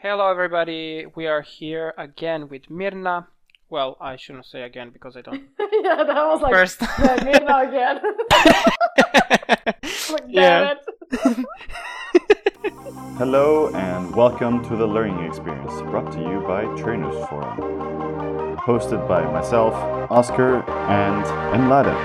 Hello, 0.00 0.30
everybody. 0.30 1.06
We 1.16 1.26
are 1.26 1.42
here 1.42 1.92
again 1.98 2.48
with 2.48 2.66
Mirna. 2.70 3.26
Well, 3.68 3.96
I 4.00 4.14
shouldn't 4.14 4.46
say 4.46 4.62
again 4.62 4.90
because 4.90 5.16
I 5.16 5.22
don't. 5.22 5.42
yeah, 5.58 6.04
that 6.04 6.14
was 6.24 6.40
like 6.40 6.52
First. 6.52 6.80
yeah, 6.82 7.16
Mirna 7.18 7.66
again. 7.68 8.00
like, 10.12 10.22
Yeah. 10.28 10.74
it. 10.74 10.78
Hello 13.18 13.74
and 13.74 14.14
welcome 14.14 14.62
to 14.68 14.76
the 14.76 14.86
Learning 14.86 15.26
Experience, 15.26 15.72
brought 15.90 16.12
to 16.12 16.20
you 16.20 16.44
by 16.46 16.62
Trainers 16.80 17.16
Forum. 17.28 17.58
Hosted 18.58 19.08
by 19.08 19.24
myself, 19.32 19.74
Oscar, 20.12 20.62
and 20.88 21.24
Mladen. 21.60 21.96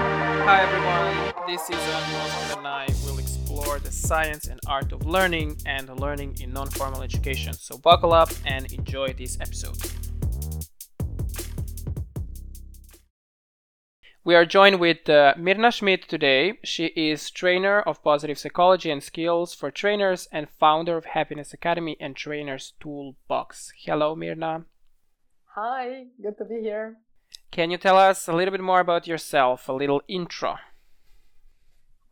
Hi, 0.46 0.64
everyone. 0.64 1.48
This 1.48 1.70
is. 1.70 1.76
Oscar 1.76 2.43
science 3.94 4.48
and 4.48 4.60
art 4.68 4.92
of 4.92 5.06
learning 5.06 5.58
and 5.66 6.00
learning 6.00 6.38
in 6.42 6.52
non 6.52 6.70
formal 6.70 7.02
education. 7.02 7.54
So, 7.54 7.78
buckle 7.78 8.14
up 8.14 8.30
and 8.46 8.72
enjoy 8.74 9.14
this 9.14 9.38
episode. 9.40 9.78
We 14.26 14.36
are 14.36 14.46
joined 14.46 14.80
with 14.80 15.10
uh, 15.10 15.34
Mirna 15.38 15.74
Smidt 15.74 16.08
today. 16.08 16.60
She 16.64 16.86
is 16.96 17.30
trainer 17.30 17.82
of 17.82 18.02
positive 18.02 18.40
psychology 18.40 18.90
and 18.90 19.04
skills 19.04 19.54
for 19.54 19.70
trainers 19.70 20.30
and 20.32 20.48
founder 20.50 20.96
of 20.96 21.06
Happiness 21.06 21.54
Academy 21.54 21.98
and 22.00 22.16
Trainers 22.16 22.72
Toolbox. 22.80 23.74
Hello, 23.84 24.16
Mirna. 24.16 24.64
Hi, 25.56 26.06
good 26.22 26.38
to 26.38 26.46
be 26.46 26.62
here. 26.62 27.00
Can 27.52 27.70
you 27.70 27.78
tell 27.78 27.98
us 27.98 28.30
a 28.30 28.34
little 28.34 28.54
bit 28.54 28.62
more 28.62 28.80
about 28.80 29.08
yourself, 29.08 29.68
a 29.68 29.74
little 29.74 30.02
intro? 30.08 30.56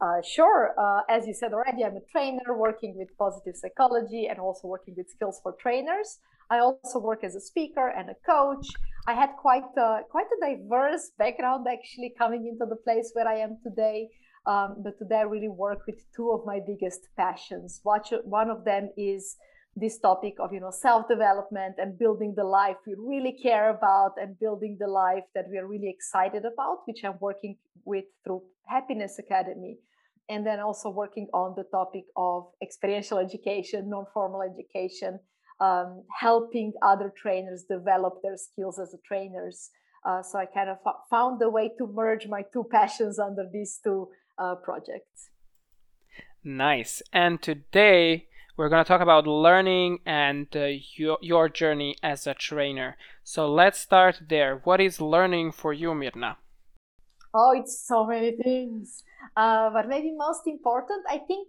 Uh, 0.02 0.20
sure. 0.24 0.74
Uh, 0.80 1.02
as 1.10 1.28
you 1.28 1.34
said 1.34 1.54
already, 1.54 1.84
I'm 1.84 1.96
a 1.96 2.02
trainer 2.12 2.58
working 2.58 2.96
with 2.98 3.16
positive 3.20 3.56
psychology 3.56 4.26
and 4.28 4.40
also 4.40 4.68
working 4.68 4.96
with 4.98 5.08
skills 5.10 5.40
for 5.44 5.54
trainers. 5.62 6.18
I 6.50 6.58
also 6.58 6.98
work 7.00 7.24
as 7.24 7.36
a 7.36 7.40
speaker 7.40 7.88
and 7.88 8.10
a 8.10 8.16
coach. 8.26 8.68
I 9.08 9.14
had 9.14 9.30
quite 9.40 9.70
a, 9.78 10.00
quite 10.10 10.26
a 10.26 10.56
diverse 10.56 11.12
background 11.20 11.68
actually 11.72 12.16
coming 12.18 12.48
into 12.48 12.66
the 12.68 12.78
place 12.78 13.12
where 13.14 13.28
I 13.28 13.36
am 13.36 13.60
today. 13.64 14.10
Um, 14.48 14.78
but 14.84 14.98
today 14.98 15.18
I 15.18 15.22
really 15.22 15.50
work 15.50 15.86
with 15.86 16.04
two 16.16 16.32
of 16.32 16.48
my 16.48 16.60
biggest 16.66 17.02
passions. 17.16 17.80
One 17.84 18.50
of 18.50 18.66
them 18.66 18.90
is 18.98 19.38
this 19.76 20.00
topic 20.00 20.34
of 20.40 20.52
you 20.52 20.60
know 20.60 20.72
self-development 20.72 21.76
and 21.78 21.98
building 21.98 22.34
the 22.36 22.44
life 22.44 22.76
we 22.86 22.94
really 22.98 23.38
care 23.42 23.70
about 23.70 24.16
and 24.18 24.38
building 24.38 24.76
the 24.78 24.88
life 24.88 25.24
that 25.34 25.46
we 25.50 25.58
are 25.58 25.68
really 25.68 25.90
excited 25.90 26.44
about, 26.44 26.80
which 26.86 27.06
I'm 27.06 27.18
working 27.22 27.56
with 27.86 28.06
through 28.26 28.42
Happiness 28.68 29.18
Academy 29.20 29.78
and 30.32 30.48
then 30.48 30.62
also 30.62 30.90
working 30.90 31.28
on 31.34 31.54
the 31.58 31.66
topic 31.66 32.06
of 32.16 32.48
experiential 32.64 33.18
education, 33.18 33.90
non-formal 33.90 34.42
education, 34.42 35.20
um, 35.60 36.04
helping 36.20 36.72
other 36.82 37.14
trainers 37.16 37.66
develop 37.70 38.22
their 38.24 38.38
skills 38.38 38.80
as 38.80 38.96
trainers. 39.06 39.70
Uh, 40.08 40.24
so 40.24 40.40
I 40.40 40.46
kind 40.46 40.70
of 40.70 40.78
fo- 40.86 41.02
found 41.10 41.42
a 41.42 41.50
way 41.50 41.70
to 41.78 41.86
merge 41.86 42.28
my 42.28 42.44
two 42.54 42.66
passions 42.72 43.20
under 43.20 43.46
these 43.52 43.80
two 43.84 44.08
uh, 44.40 44.56
projects. 44.56 45.30
Nice. 46.44 47.04
And 47.12 47.42
today 47.42 48.28
we're 48.56 48.70
going 48.70 48.84
to 48.84 48.88
talk 48.88 49.02
about 49.02 49.28
learning 49.28 50.00
and 50.06 50.48
uh, 50.56 50.70
your, 50.96 51.18
your 51.22 51.50
journey 51.50 51.98
as 52.02 52.26
a 52.26 52.34
trainer. 52.34 52.96
So 53.26 53.52
let's 53.52 53.80
start 53.80 54.22
there. 54.30 54.62
What 54.64 54.80
is 54.80 55.02
learning 55.02 55.52
for 55.52 55.74
you, 55.74 55.90
Mirna? 55.90 56.38
Oh, 57.34 57.52
it's 57.56 57.86
so 57.86 58.06
many 58.06 58.32
things. 58.32 59.04
Uh, 59.36 59.70
but 59.70 59.88
maybe 59.88 60.12
most 60.16 60.48
important, 60.48 61.04
I 61.10 61.20
think 61.20 61.48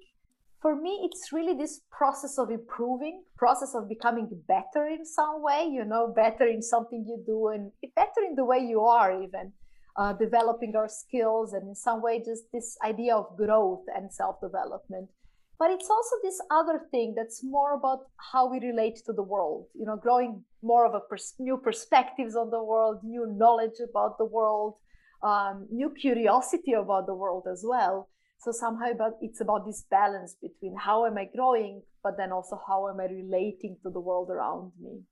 for 0.60 0.76
me, 0.76 1.00
it's 1.02 1.32
really 1.32 1.54
this 1.54 1.80
process 1.90 2.38
of 2.38 2.50
improving, 2.50 3.24
process 3.36 3.74
of 3.74 3.88
becoming 3.88 4.28
better 4.46 4.86
in 4.86 5.04
some 5.04 5.42
way, 5.42 5.68
you 5.68 5.84
know, 5.84 6.12
better 6.14 6.46
in 6.46 6.62
something 6.62 7.04
you 7.06 7.20
do 7.26 7.48
and 7.48 7.72
better 7.96 8.22
in 8.26 8.36
the 8.36 8.44
way 8.44 8.60
you 8.60 8.80
are, 8.82 9.22
even 9.22 9.52
uh, 9.96 10.12
developing 10.12 10.74
our 10.76 10.88
skills 10.88 11.52
and 11.52 11.68
in 11.68 11.74
some 11.74 12.00
way, 12.00 12.22
just 12.24 12.44
this 12.52 12.78
idea 12.84 13.14
of 13.16 13.36
growth 13.36 13.84
and 13.94 14.12
self 14.12 14.40
development. 14.40 15.10
But 15.58 15.70
it's 15.70 15.90
also 15.90 16.16
this 16.22 16.40
other 16.50 16.80
thing 16.90 17.14
that's 17.16 17.42
more 17.44 17.74
about 17.74 18.06
how 18.32 18.50
we 18.50 18.58
relate 18.58 18.96
to 19.06 19.12
the 19.12 19.22
world, 19.22 19.66
you 19.74 19.84
know, 19.84 19.96
growing 19.96 20.44
more 20.62 20.86
of 20.86 20.94
a 20.94 21.00
pers- 21.00 21.34
new 21.38 21.56
perspectives 21.56 22.34
on 22.34 22.50
the 22.50 22.62
world, 22.62 23.00
new 23.04 23.26
knowledge 23.26 23.78
about 23.82 24.18
the 24.18 24.24
world 24.24 24.74
um, 25.22 25.66
new 25.70 25.90
curiosity 25.90 26.72
about 26.72 27.06
the 27.06 27.14
world 27.14 27.46
as 27.50 27.64
well. 27.66 28.08
So 28.38 28.50
somehow 28.50 28.90
about, 28.90 29.12
it's 29.20 29.40
about 29.40 29.66
this 29.66 29.84
balance 29.88 30.36
between 30.40 30.74
how 30.76 31.06
am 31.06 31.16
I 31.16 31.26
growing, 31.34 31.82
but 32.02 32.16
then 32.16 32.32
also 32.32 32.60
how 32.66 32.88
am 32.88 32.98
I 32.98 33.04
relating 33.04 33.76
to 33.84 33.90
the 33.90 34.00
world 34.00 34.30
around 34.30 34.72
me. 34.80 35.02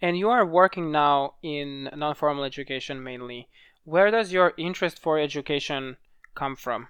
And 0.00 0.16
you 0.16 0.30
are 0.30 0.46
working 0.46 0.92
now 0.92 1.34
in 1.42 1.90
non 1.94 2.14
formal 2.14 2.44
education 2.44 3.02
mainly. 3.02 3.48
Where 3.84 4.10
does 4.10 4.32
your 4.32 4.52
interest 4.56 5.00
for 5.00 5.18
education 5.18 5.96
come 6.34 6.54
from? 6.54 6.88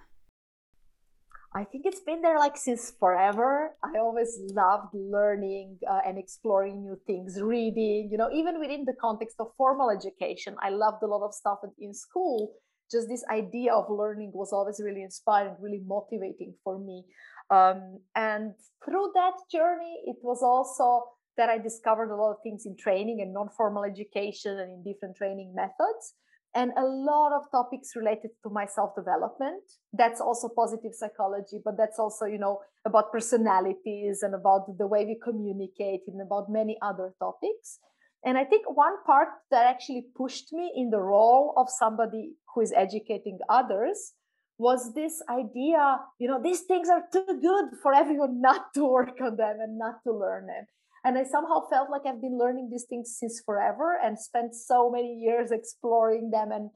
I 1.57 1.63
think 1.63 1.87
it's 1.87 2.01
been 2.01 2.21
there 2.21 2.37
like 2.37 2.55
since 2.55 2.93
forever. 2.99 3.75
I 3.83 3.97
always 3.97 4.37
loved 4.53 4.93
learning 4.93 5.79
uh, 5.89 6.01
and 6.05 6.15
exploring 6.19 6.83
new 6.83 6.99
things, 7.07 7.41
reading, 7.41 8.09
you 8.11 8.17
know, 8.17 8.29
even 8.31 8.59
within 8.59 8.85
the 8.85 8.93
context 9.01 9.37
of 9.39 9.47
formal 9.57 9.89
education. 9.89 10.55
I 10.61 10.69
loved 10.69 11.01
a 11.01 11.07
lot 11.07 11.25
of 11.25 11.33
stuff 11.33 11.57
in 11.79 11.95
school. 11.95 12.53
Just 12.91 13.09
this 13.09 13.23
idea 13.31 13.73
of 13.73 13.89
learning 13.89 14.33
was 14.35 14.53
always 14.53 14.79
really 14.79 15.01
inspiring, 15.01 15.55
really 15.59 15.81
motivating 15.83 16.53
for 16.63 16.77
me. 16.77 17.05
Um, 17.49 18.01
and 18.15 18.53
through 18.85 19.11
that 19.15 19.33
journey, 19.51 20.03
it 20.05 20.17
was 20.21 20.43
also 20.43 21.09
that 21.37 21.49
I 21.49 21.57
discovered 21.57 22.11
a 22.11 22.15
lot 22.15 22.33
of 22.33 22.37
things 22.43 22.67
in 22.67 22.77
training 22.77 23.19
and 23.21 23.33
non 23.33 23.49
formal 23.57 23.83
education 23.83 24.59
and 24.59 24.69
in 24.71 24.83
different 24.83 25.17
training 25.17 25.55
methods 25.55 26.13
and 26.57 26.71
a 26.75 26.83
lot 26.83 27.31
of 27.37 27.43
topics 27.51 27.95
related 27.95 28.31
to 28.43 28.49
my 28.49 28.65
self 28.65 28.95
development 28.95 29.61
that's 29.93 30.19
also 30.19 30.49
positive 30.49 30.93
psychology 30.93 31.59
but 31.63 31.77
that's 31.77 31.99
also 31.99 32.25
you 32.25 32.39
know 32.39 32.59
about 32.85 33.11
personalities 33.11 34.23
and 34.23 34.33
about 34.33 34.65
the 34.79 34.87
way 34.87 35.05
we 35.05 35.17
communicate 35.23 36.01
and 36.07 36.19
about 36.21 36.49
many 36.49 36.75
other 36.81 37.13
topics. 37.19 37.79
And 38.25 38.37
i 38.37 38.43
think 38.43 38.63
one 38.85 38.97
part 39.05 39.29
that 39.51 39.67
actually 39.73 40.05
pushed 40.21 40.51
me 40.51 40.65
in 40.75 40.89
the 40.89 41.03
role 41.15 41.53
of 41.55 41.67
somebody 41.69 42.23
who 42.49 42.61
is 42.61 42.73
educating 42.85 43.37
others 43.47 44.13
was 44.57 44.93
this 44.95 45.21
idea 45.29 45.83
you 46.21 46.27
know 46.29 46.41
these 46.47 46.61
things 46.61 46.89
are 46.95 47.03
too 47.15 47.33
good 47.49 47.67
for 47.83 47.93
everyone 47.93 48.41
not 48.49 48.73
to 48.73 48.83
work 48.97 49.21
on 49.27 49.37
them 49.43 49.57
and 49.65 49.77
not 49.85 49.97
to 50.05 50.11
learn 50.23 50.47
them 50.53 50.65
and 51.07 51.17
I 51.17 51.23
somehow 51.23 51.61
felt 51.69 51.89
like 51.89 52.01
I've 52.05 52.21
been 52.21 52.37
learning 52.37 52.67
these 52.69 52.83
things 52.83 53.15
since 53.17 53.41
forever 53.45 53.97
and 54.03 54.19
spent 54.19 54.53
so 54.53 54.91
many 54.91 55.13
years 55.13 55.51
exploring 55.51 56.31
them 56.31 56.51
and 56.51 56.69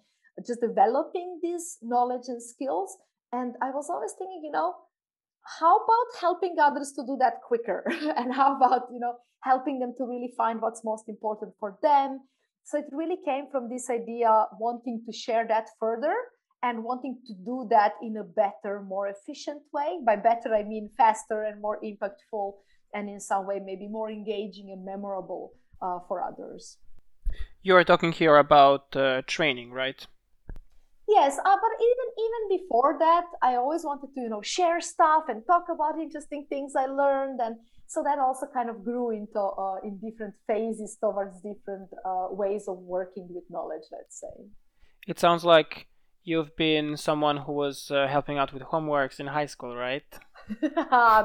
just 0.48 0.62
developing 0.62 1.42
these 1.44 1.78
knowledge 1.82 2.30
and 2.30 2.42
skills. 2.42 2.96
And 3.34 3.56
I 3.62 3.72
was 3.72 3.90
always 3.90 4.14
thinking, 4.18 4.42
you 4.46 4.52
know, 4.52 4.74
how 5.60 5.76
about 5.76 6.22
helping 6.22 6.56
others 6.62 6.94
to 6.96 7.04
do 7.06 7.18
that 7.20 7.42
quicker? 7.46 7.84
and 8.16 8.34
how 8.34 8.56
about, 8.56 8.84
you 8.94 9.02
know, 9.02 9.16
helping 9.44 9.80
them 9.80 9.94
to 9.98 10.06
really 10.06 10.32
find 10.38 10.62
what's 10.62 10.86
most 10.86 11.10
important 11.10 11.52
for 11.60 11.78
them? 11.82 12.22
So 12.64 12.78
it 12.78 12.86
really 12.94 13.18
came 13.26 13.48
from 13.52 13.68
this 13.68 13.90
idea 13.90 14.46
wanting 14.62 15.04
to 15.08 15.12
share 15.12 15.46
that 15.50 15.68
further 15.78 16.16
and 16.64 16.86
wanting 16.86 17.18
to 17.28 17.34
do 17.34 17.68
that 17.70 17.94
in 18.02 18.16
a 18.16 18.24
better, 18.24 18.82
more 18.82 19.10
efficient 19.10 19.64
way. 19.74 20.00
By 20.06 20.16
better, 20.16 20.56
I 20.56 20.64
mean 20.64 20.90
faster 20.96 21.44
and 21.44 21.60
more 21.60 21.82
impactful 21.84 22.54
and 22.94 23.10
in 23.10 23.20
some 23.20 23.46
way 23.48 23.60
maybe 23.64 23.88
more 23.88 24.10
engaging 24.10 24.72
and 24.72 24.86
memorable 24.86 25.54
uh, 25.82 26.00
for 26.08 26.24
others. 26.24 26.78
You 27.64 27.76
are 27.76 27.84
talking 27.84 28.12
here 28.12 28.38
about 28.38 28.96
uh, 28.96 29.22
training, 29.28 29.72
right? 29.72 30.06
Yes, 31.08 31.38
uh, 31.38 31.58
but 31.66 31.74
even 31.90 32.08
even 32.26 32.60
before 32.60 32.96
that, 33.00 33.26
I 33.42 33.56
always 33.56 33.84
wanted 33.84 34.14
to 34.16 34.22
you 34.22 34.30
know 34.30 34.42
share 34.42 34.80
stuff 34.80 35.24
and 35.28 35.44
talk 35.46 35.66
about 35.70 36.00
interesting 36.00 36.46
things 36.50 36.74
I 36.76 36.86
learned, 36.86 37.40
and 37.42 37.58
so 37.88 38.02
that 38.04 38.18
also 38.20 38.46
kind 38.54 38.70
of 38.70 38.84
grew 38.84 39.12
into 39.12 39.40
uh, 39.40 39.78
in 39.84 40.00
different 40.00 40.36
phases 40.48 40.98
towards 41.04 41.36
different 41.42 41.90
uh, 42.06 42.28
ways 42.32 42.68
of 42.68 42.78
working 42.78 43.28
with 43.30 43.44
knowledge. 43.50 43.88
Let's 43.92 44.20
say. 44.20 44.36
It 45.08 45.20
sounds 45.20 45.44
like 45.44 45.88
you've 46.24 46.56
been 46.56 46.96
someone 46.96 47.38
who 47.38 47.54
was 47.54 47.92
uh, 47.92 48.08
helping 48.08 48.38
out 48.38 48.54
with 48.54 48.64
homeworks 48.64 49.20
in 49.20 49.28
high 49.28 49.48
school, 49.48 49.76
right? 49.76 50.06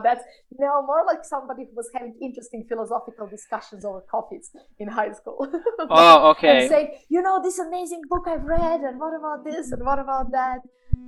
That's 0.06 0.24
no 0.58 0.82
more 0.82 1.04
like 1.06 1.24
somebody 1.24 1.64
who 1.64 1.74
was 1.74 1.88
having 1.94 2.14
interesting 2.20 2.64
philosophical 2.68 3.26
discussions 3.26 3.84
over 3.84 4.02
coffees 4.10 4.50
in 4.78 4.88
high 4.88 5.12
school. 5.12 5.46
Oh, 5.88 6.30
okay. 6.30 6.62
and 6.62 6.68
saying, 6.68 6.88
you 7.08 7.22
know, 7.22 7.40
this 7.42 7.58
amazing 7.58 8.02
book 8.08 8.24
I've 8.26 8.42
read, 8.42 8.80
and 8.80 8.98
what 8.98 9.14
about 9.14 9.44
this, 9.44 9.70
and 9.72 9.84
what 9.84 9.98
about 9.98 10.32
that? 10.32 10.60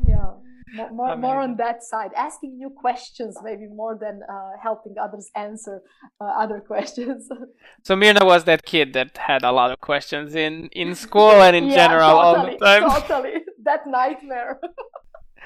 Yeah, 0.07 0.33
more, 0.75 0.91
more, 0.91 1.17
more 1.17 1.41
on 1.41 1.57
that 1.57 1.83
side, 1.83 2.11
asking 2.17 2.59
new 2.59 2.71
questions, 2.71 3.37
maybe 3.43 3.67
more 3.67 3.99
than 4.01 4.21
uh, 4.29 4.51
helping 4.63 4.95
others 5.01 5.31
answer 5.35 5.83
uh, 6.21 6.25
other 6.25 6.61
questions. 6.61 7.29
So 7.83 7.95
Mirna 7.97 8.25
was 8.25 8.45
that 8.45 8.65
kid 8.65 8.93
that 8.95 9.17
had 9.17 9.45
a 9.45 9.53
lot 9.53 9.71
of 9.71 9.81
questions 9.81 10.35
in, 10.35 10.69
in 10.73 10.95
school 10.95 11.31
and 11.31 11.57
in 11.57 11.69
yeah, 11.69 11.77
general 11.77 12.11
all 12.11 12.35
the 12.35 12.57
totally, 12.57 12.59
time. 12.59 13.03
Totally, 13.03 13.35
that 13.63 13.87
nightmare. 13.87 14.61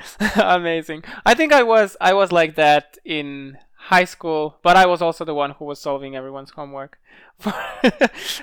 Amazing. 0.37 1.05
I 1.25 1.35
think 1.35 1.53
I 1.53 1.63
was 1.63 1.97
I 2.01 2.13
was 2.13 2.33
like 2.33 2.57
that 2.57 2.99
in 3.05 3.59
high 3.77 4.05
school, 4.05 4.59
but 4.63 4.77
I 4.77 4.87
was 4.87 5.03
also 5.03 5.25
the 5.25 5.35
one 5.35 5.53
who 5.53 5.65
was 5.65 5.81
solving 5.81 6.15
everyone's 6.15 6.51
homework. 6.51 6.99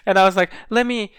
and 0.06 0.20
I 0.20 0.26
was 0.26 0.36
like, 0.36 0.52
let 0.70 0.86
me, 0.86 1.14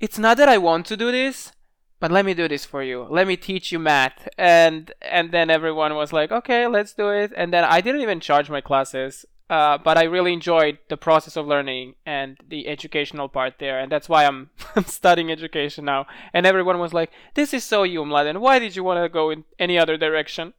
it's 0.00 0.18
not 0.18 0.36
that 0.36 0.48
I 0.48 0.58
want 0.58 0.86
to 0.86 0.96
do 0.96 1.10
this, 1.10 1.52
but 1.98 2.12
let 2.12 2.24
me 2.24 2.34
do 2.34 2.46
this 2.46 2.64
for 2.64 2.82
you. 2.82 3.06
Let 3.10 3.26
me 3.26 3.36
teach 3.36 3.72
you 3.72 3.78
math. 3.78 4.28
And 4.38 4.92
and 5.02 5.32
then 5.32 5.50
everyone 5.50 5.94
was 5.94 6.12
like, 6.12 6.30
okay, 6.30 6.66
let's 6.66 6.94
do 6.94 7.08
it. 7.08 7.32
And 7.36 7.52
then 7.52 7.64
I 7.64 7.80
didn't 7.80 8.02
even 8.02 8.20
charge 8.20 8.48
my 8.48 8.60
classes. 8.60 9.26
Uh, 9.50 9.78
but 9.78 9.96
I 9.96 10.04
really 10.04 10.34
enjoyed 10.34 10.78
the 10.88 10.96
process 10.98 11.36
of 11.36 11.46
learning 11.46 11.94
and 12.04 12.36
the 12.46 12.68
educational 12.68 13.28
part 13.28 13.54
there, 13.58 13.78
and 13.78 13.90
that's 13.90 14.08
why 14.08 14.26
I'm 14.26 14.50
studying 14.86 15.32
education 15.32 15.86
now. 15.86 16.06
And 16.34 16.44
everyone 16.44 16.78
was 16.78 16.92
like, 16.92 17.10
"This 17.34 17.54
is 17.54 17.64
so 17.64 17.82
you, 17.82 18.02
Mladen. 18.02 18.40
Why 18.40 18.58
did 18.58 18.76
you 18.76 18.84
want 18.84 19.02
to 19.02 19.08
go 19.08 19.30
in 19.30 19.44
any 19.58 19.78
other 19.78 19.96
direction?" 19.96 20.52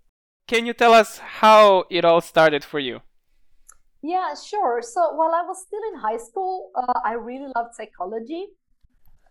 Can 0.47 0.65
you 0.65 0.74
tell 0.74 0.94
us 0.94 1.19
how 1.19 1.86
it 1.91 2.03
all 2.03 2.21
started 2.21 2.63
for 2.63 2.80
you? 2.80 3.01
Yeah, 4.01 4.33
sure. 4.33 4.81
So 4.81 5.13
while 5.13 5.36
I 5.36 5.44
was 5.44 5.62
still 5.62 5.81
in 5.94 6.00
high 6.00 6.18
school, 6.18 6.71
uh, 6.75 7.00
I 7.06 7.13
really 7.13 7.51
loved 7.56 7.75
psychology. 7.75 8.47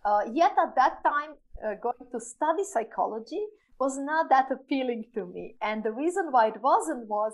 Uh, 0.04 0.20
yet 0.32 0.52
at 0.62 0.76
that 0.76 1.02
time, 1.02 1.34
uh, 1.64 1.74
going 1.82 2.06
to 2.12 2.20
study 2.20 2.62
psychology 2.62 3.42
was 3.80 3.98
not 3.98 4.28
that 4.30 4.46
appealing 4.52 5.06
to 5.14 5.26
me. 5.26 5.56
And 5.60 5.82
the 5.82 5.92
reason 5.92 6.28
why 6.30 6.48
it 6.48 6.62
wasn't 6.62 7.08
was 7.08 7.32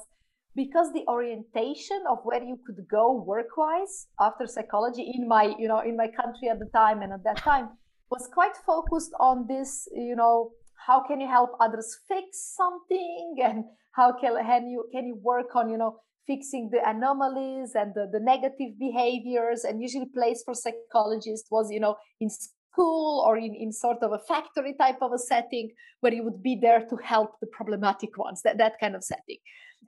because 0.54 0.92
the 0.92 1.04
orientation 1.08 2.02
of 2.08 2.18
where 2.22 2.42
you 2.42 2.58
could 2.64 2.86
go 2.88 3.12
work-wise 3.12 4.06
after 4.20 4.46
psychology 4.46 5.12
in 5.14 5.26
my, 5.26 5.54
you 5.58 5.68
know, 5.68 5.80
in 5.80 5.96
my 5.96 6.06
country 6.08 6.48
at 6.48 6.58
the 6.58 6.70
time 6.74 7.02
and 7.02 7.12
at 7.12 7.24
that 7.24 7.38
time 7.38 7.70
was 8.10 8.28
quite 8.32 8.56
focused 8.64 9.12
on 9.18 9.46
this, 9.48 9.88
you 9.92 10.14
know, 10.14 10.52
how 10.86 11.02
can 11.06 11.20
you 11.20 11.28
help 11.28 11.50
others 11.60 11.98
fix 12.08 12.54
something? 12.56 13.36
And 13.44 13.64
how 13.92 14.12
can, 14.20 14.36
can 14.44 14.68
you 14.68 14.84
can 14.92 15.06
you 15.06 15.16
work 15.22 15.54
on 15.54 15.70
you 15.70 15.78
know 15.78 15.98
fixing 16.26 16.70
the 16.72 16.80
anomalies 16.88 17.72
and 17.74 17.92
the, 17.94 18.08
the 18.12 18.20
negative 18.20 18.78
behaviors? 18.78 19.64
And 19.64 19.80
usually 19.80 20.06
place 20.06 20.42
for 20.44 20.54
psychologists 20.54 21.50
was 21.50 21.70
you 21.70 21.80
know 21.80 21.96
in 22.20 22.28
school 22.30 23.24
or 23.26 23.38
in, 23.38 23.54
in 23.54 23.72
sort 23.72 23.98
of 24.02 24.12
a 24.12 24.18
factory 24.18 24.74
type 24.78 24.98
of 25.00 25.12
a 25.12 25.18
setting 25.18 25.70
where 26.00 26.12
you 26.12 26.24
would 26.24 26.42
be 26.42 26.58
there 26.60 26.84
to 26.90 26.96
help 26.96 27.38
the 27.40 27.46
problematic 27.46 28.18
ones 28.18 28.42
that, 28.42 28.58
that 28.58 28.74
kind 28.80 28.96
of 28.96 29.04
setting 29.04 29.38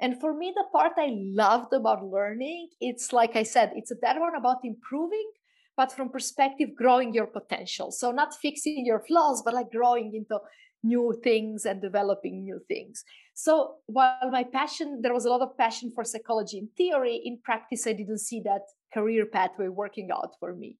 and 0.00 0.20
for 0.20 0.34
me 0.34 0.52
the 0.54 0.64
part 0.72 0.92
i 0.98 1.08
loved 1.10 1.72
about 1.72 2.04
learning 2.04 2.68
it's 2.80 3.12
like 3.12 3.36
i 3.36 3.42
said 3.42 3.72
it's 3.74 3.90
a 3.90 3.94
that 4.02 4.20
one 4.20 4.34
about 4.34 4.58
improving 4.64 5.30
but 5.76 5.92
from 5.92 6.08
perspective 6.08 6.70
growing 6.74 7.12
your 7.12 7.26
potential 7.26 7.90
so 7.90 8.10
not 8.10 8.34
fixing 8.34 8.84
your 8.84 9.00
flaws 9.00 9.42
but 9.42 9.54
like 9.54 9.70
growing 9.70 10.14
into 10.14 10.38
new 10.86 11.18
things 11.22 11.66
and 11.66 11.82
developing 11.82 12.44
new 12.44 12.60
things. 12.68 13.04
So 13.34 13.76
while 13.86 14.30
my 14.30 14.44
passion, 14.44 15.00
there 15.02 15.12
was 15.12 15.24
a 15.24 15.30
lot 15.30 15.42
of 15.42 15.56
passion 15.58 15.90
for 15.94 16.04
psychology 16.04 16.58
in 16.58 16.68
theory, 16.76 17.20
in 17.24 17.38
practice, 17.42 17.86
I 17.86 17.92
didn't 17.92 18.18
see 18.18 18.40
that 18.42 18.62
career 18.94 19.26
pathway 19.26 19.68
working 19.68 20.10
out 20.12 20.34
for 20.40 20.54
me. 20.54 20.78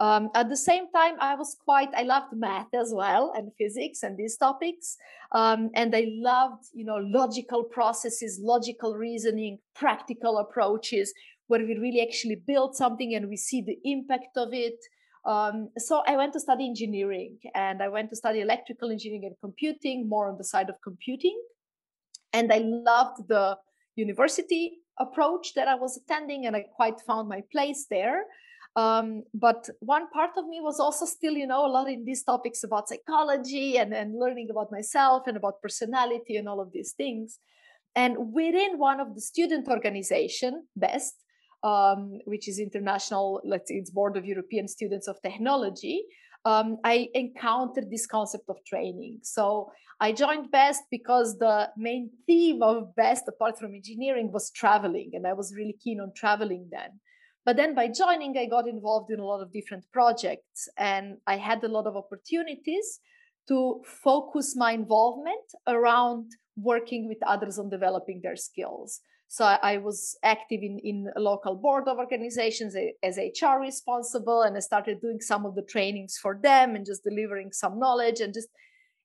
Um, 0.00 0.30
at 0.34 0.48
the 0.48 0.56
same 0.56 0.90
time, 0.90 1.14
I 1.20 1.36
was 1.36 1.56
quite, 1.64 1.88
I 1.96 2.02
loved 2.02 2.32
math 2.32 2.74
as 2.74 2.92
well 2.92 3.32
and 3.36 3.52
physics 3.56 4.02
and 4.02 4.16
these 4.16 4.36
topics. 4.36 4.96
Um, 5.32 5.70
and 5.74 5.94
I 5.94 6.06
loved, 6.08 6.64
you 6.72 6.84
know, 6.84 6.96
logical 6.96 7.64
processes, 7.64 8.40
logical 8.42 8.96
reasoning, 8.96 9.58
practical 9.74 10.38
approaches 10.38 11.14
where 11.46 11.60
we 11.60 11.78
really 11.78 12.02
actually 12.02 12.36
build 12.36 12.74
something 12.74 13.14
and 13.14 13.28
we 13.28 13.36
see 13.36 13.62
the 13.62 13.78
impact 13.84 14.36
of 14.36 14.48
it. 14.52 14.78
Um, 15.24 15.70
so 15.78 16.02
I 16.06 16.16
went 16.16 16.32
to 16.34 16.40
study 16.40 16.66
engineering 16.66 17.38
and 17.54 17.82
I 17.82 17.88
went 17.88 18.10
to 18.10 18.16
study 18.16 18.40
electrical 18.40 18.90
engineering 18.90 19.24
and 19.26 19.36
computing, 19.40 20.08
more 20.08 20.28
on 20.28 20.38
the 20.38 20.44
side 20.44 20.68
of 20.68 20.76
computing. 20.82 21.40
And 22.32 22.52
I 22.52 22.58
loved 22.58 23.28
the 23.28 23.56
university 23.94 24.78
approach 24.98 25.54
that 25.54 25.68
I 25.68 25.76
was 25.76 25.96
attending 25.96 26.46
and 26.46 26.56
I 26.56 26.62
quite 26.62 27.00
found 27.00 27.28
my 27.28 27.42
place 27.52 27.86
there. 27.88 28.24
Um, 28.76 29.22
but 29.32 29.68
one 29.80 30.10
part 30.10 30.30
of 30.36 30.46
me 30.48 30.60
was 30.60 30.80
also 30.80 31.04
still, 31.04 31.34
you 31.34 31.46
know, 31.46 31.64
a 31.64 31.68
lot 31.68 31.88
in 31.88 32.04
these 32.04 32.24
topics 32.24 32.64
about 32.64 32.88
psychology 32.88 33.78
and, 33.78 33.94
and 33.94 34.18
learning 34.18 34.48
about 34.50 34.72
myself 34.72 35.24
and 35.26 35.36
about 35.36 35.62
personality 35.62 36.36
and 36.36 36.48
all 36.48 36.60
of 36.60 36.72
these 36.72 36.92
things. 36.92 37.38
And 37.94 38.32
within 38.32 38.78
one 38.78 38.98
of 38.98 39.14
the 39.14 39.20
student 39.20 39.68
organization, 39.68 40.66
BEST, 40.74 41.14
um, 41.62 42.18
which 42.24 42.48
is 42.48 42.58
international, 42.58 43.40
let's 43.44 43.68
say 43.68 43.76
it's 43.76 43.90
Board 43.90 44.16
of 44.16 44.24
European 44.26 44.66
Students 44.66 45.06
of 45.06 45.22
Technology, 45.22 46.02
um, 46.44 46.78
I 46.84 47.08
encountered 47.14 47.90
this 47.90 48.06
concept 48.06 48.44
of 48.48 48.56
training. 48.66 49.20
So 49.22 49.70
I 50.00 50.12
joined 50.12 50.50
BEST 50.50 50.82
because 50.90 51.38
the 51.38 51.70
main 51.76 52.10
theme 52.26 52.62
of 52.62 52.94
BEST, 52.96 53.24
apart 53.28 53.58
from 53.58 53.74
engineering, 53.74 54.32
was 54.32 54.50
traveling. 54.50 55.12
And 55.14 55.26
I 55.26 55.32
was 55.32 55.54
really 55.56 55.76
keen 55.82 56.00
on 56.00 56.12
traveling 56.14 56.68
then. 56.70 57.00
But 57.44 57.56
then 57.56 57.74
by 57.74 57.88
joining, 57.88 58.36
I 58.38 58.46
got 58.46 58.66
involved 58.66 59.10
in 59.10 59.20
a 59.20 59.24
lot 59.24 59.42
of 59.42 59.52
different 59.52 59.84
projects 59.92 60.68
and 60.78 61.18
I 61.26 61.36
had 61.36 61.62
a 61.62 61.68
lot 61.68 61.86
of 61.86 61.96
opportunities 61.96 63.00
to 63.48 63.82
focus 63.84 64.54
my 64.56 64.72
involvement 64.72 65.44
around 65.66 66.32
working 66.56 67.06
with 67.06 67.18
others 67.26 67.58
on 67.58 67.68
developing 67.68 68.20
their 68.22 68.36
skills. 68.36 69.00
So 69.28 69.44
I, 69.44 69.78
was 69.78 70.16
active 70.22 70.60
in, 70.62 70.78
in 70.84 71.10
a 71.16 71.20
local 71.20 71.56
board 71.56 71.88
of 71.88 71.98
organizations 71.98 72.76
eh, 72.76 72.90
as 73.02 73.18
HR 73.18 73.58
responsible, 73.60 74.42
and 74.42 74.56
I 74.56 74.60
started 74.60 75.00
doing 75.00 75.20
some 75.20 75.44
of 75.44 75.56
the 75.56 75.62
trainings 75.62 76.16
for 76.22 76.38
them 76.40 76.76
and 76.76 76.86
just 76.86 77.02
delivering 77.02 77.50
some 77.50 77.80
knowledge 77.80 78.20
and 78.20 78.32
just 78.32 78.48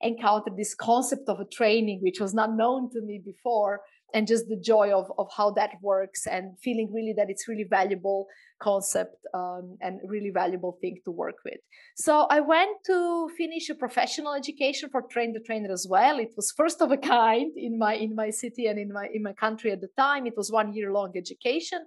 encountered 0.01 0.55
this 0.55 0.75
concept 0.75 1.29
of 1.29 1.39
a 1.39 1.45
training, 1.45 2.01
which 2.03 2.19
was 2.19 2.33
not 2.33 2.55
known 2.55 2.91
to 2.91 3.01
me 3.01 3.19
before 3.23 3.81
and 4.13 4.27
just 4.27 4.47
the 4.47 4.59
joy 4.59 4.91
of, 4.91 5.11
of 5.17 5.27
how 5.35 5.51
that 5.51 5.71
works 5.81 6.25
and 6.27 6.57
feeling 6.59 6.91
really 6.91 7.13
that 7.15 7.29
it's 7.29 7.47
really 7.47 7.65
valuable 7.69 8.27
concept 8.59 9.15
um, 9.33 9.77
and 9.81 9.99
really 10.03 10.31
valuable 10.31 10.77
thing 10.81 10.97
to 11.05 11.11
work 11.11 11.35
with. 11.45 11.59
So 11.95 12.27
i 12.29 12.39
went 12.39 12.77
to 12.87 13.29
finish 13.37 13.69
a 13.69 13.75
professional 13.75 14.33
education 14.33 14.89
for 14.89 15.01
train 15.03 15.33
the 15.33 15.39
trainer 15.39 15.71
as 15.71 15.87
well. 15.89 16.19
It 16.19 16.33
was 16.35 16.51
first 16.55 16.81
of 16.81 16.91
a 16.91 16.97
kind 16.97 17.51
in 17.55 17.77
my 17.77 17.93
in 17.93 18.15
my 18.15 18.29
city 18.29 18.67
and 18.67 18.79
in 18.79 18.91
my 18.91 19.07
in 19.13 19.23
my 19.23 19.33
country 19.33 19.71
at 19.71 19.81
the 19.81 19.89
time. 19.97 20.25
It 20.25 20.37
was 20.37 20.51
one 20.51 20.73
year 20.73 20.91
long 20.91 21.11
education. 21.15 21.85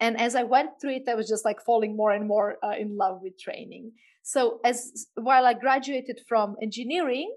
And 0.00 0.18
as 0.18 0.34
i 0.34 0.42
went 0.42 0.70
through 0.80 0.94
it 0.96 1.08
i 1.08 1.14
was 1.14 1.28
just 1.28 1.44
like 1.44 1.60
falling 1.60 1.94
more 1.96 2.12
and 2.12 2.26
more 2.26 2.56
uh, 2.62 2.76
in 2.78 2.96
love 2.96 3.20
with 3.22 3.38
training. 3.38 3.92
So 4.22 4.60
as 4.64 5.06
while 5.14 5.46
i 5.46 5.54
graduated 5.54 6.20
from 6.28 6.56
engineering 6.62 7.30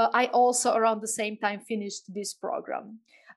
uh, 0.00 0.08
i 0.22 0.24
also 0.42 0.68
around 0.80 0.98
the 1.00 1.14
same 1.20 1.36
time 1.44 1.60
finished 1.72 2.04
this 2.18 2.30
program 2.46 2.86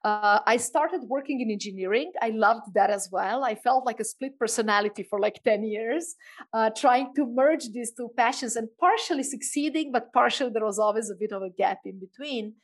uh, 0.03 0.39
I 0.45 0.57
started 0.57 1.03
working 1.03 1.39
in 1.39 1.49
engineering. 1.49 2.11
I 2.21 2.29
loved 2.29 2.73
that 2.73 2.89
as 2.89 3.07
well. 3.09 3.45
I 3.45 3.55
felt 3.55 3.85
like 3.85 4.01
a 4.01 4.03
split 4.03 4.37
personality 4.37 5.03
for 5.03 5.17
like 5.17 5.41
10 5.45 5.63
years, 5.63 6.15
uh, 6.53 6.71
trying 6.75 7.13
to 7.15 7.25
merge 7.25 7.69
these 7.71 7.93
two 7.93 8.09
passions 8.17 8.57
and 8.57 8.67
partially 8.81 9.23
succeeding, 9.23 9.93
but 9.93 10.11
partially 10.11 10.51
there 10.51 10.65
was 10.65 10.77
always 10.77 11.09
a 11.09 11.15
bit 11.15 11.31
of 11.31 11.41
a 11.41 11.49
gap 11.49 11.79
in 11.85 12.01
between. 12.01 12.55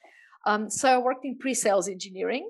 Um, 0.46 0.70
so 0.70 0.90
I 0.90 0.98
worked 0.98 1.24
in 1.24 1.38
pre 1.38 1.54
sales 1.54 1.88
engineering, 1.88 2.50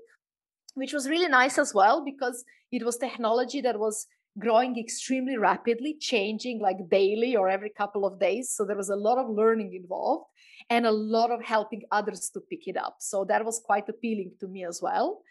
which 0.74 0.94
was 0.94 1.08
really 1.08 1.28
nice 1.28 1.60
as 1.60 1.72
well 1.72 2.04
because 2.04 2.44
it 2.72 2.84
was 2.84 2.98
technology 2.98 3.62
that 3.62 3.80
was 3.80 4.08
growing 4.38 4.78
extremely 4.78 5.38
rapidly, 5.38 5.98
changing 6.00 6.60
like 6.60 6.90
daily 6.90 7.36
or 7.36 7.50
every 7.50 7.70
couple 7.70 8.06
of 8.06 8.20
days. 8.20 8.52
So 8.52 8.66
there 8.66 8.78
was 8.78 8.90
a 8.90 8.96
lot 8.96 9.18
of 9.18 9.30
learning 9.30 9.74
involved 9.74 10.26
and 10.70 10.86
a 10.86 10.92
lot 10.92 11.32
of 11.32 11.44
helping 11.44 11.84
others 11.92 12.30
to 12.34 12.42
pick 12.42 12.68
it 12.68 12.78
up. 12.78 12.98
So 13.00 13.26
that 13.26 13.44
was 13.44 13.62
quite 13.64 13.90
appealing 13.90 14.34
to 14.40 14.48
me 14.48 14.66
as 14.66 14.80
well. 14.82 15.22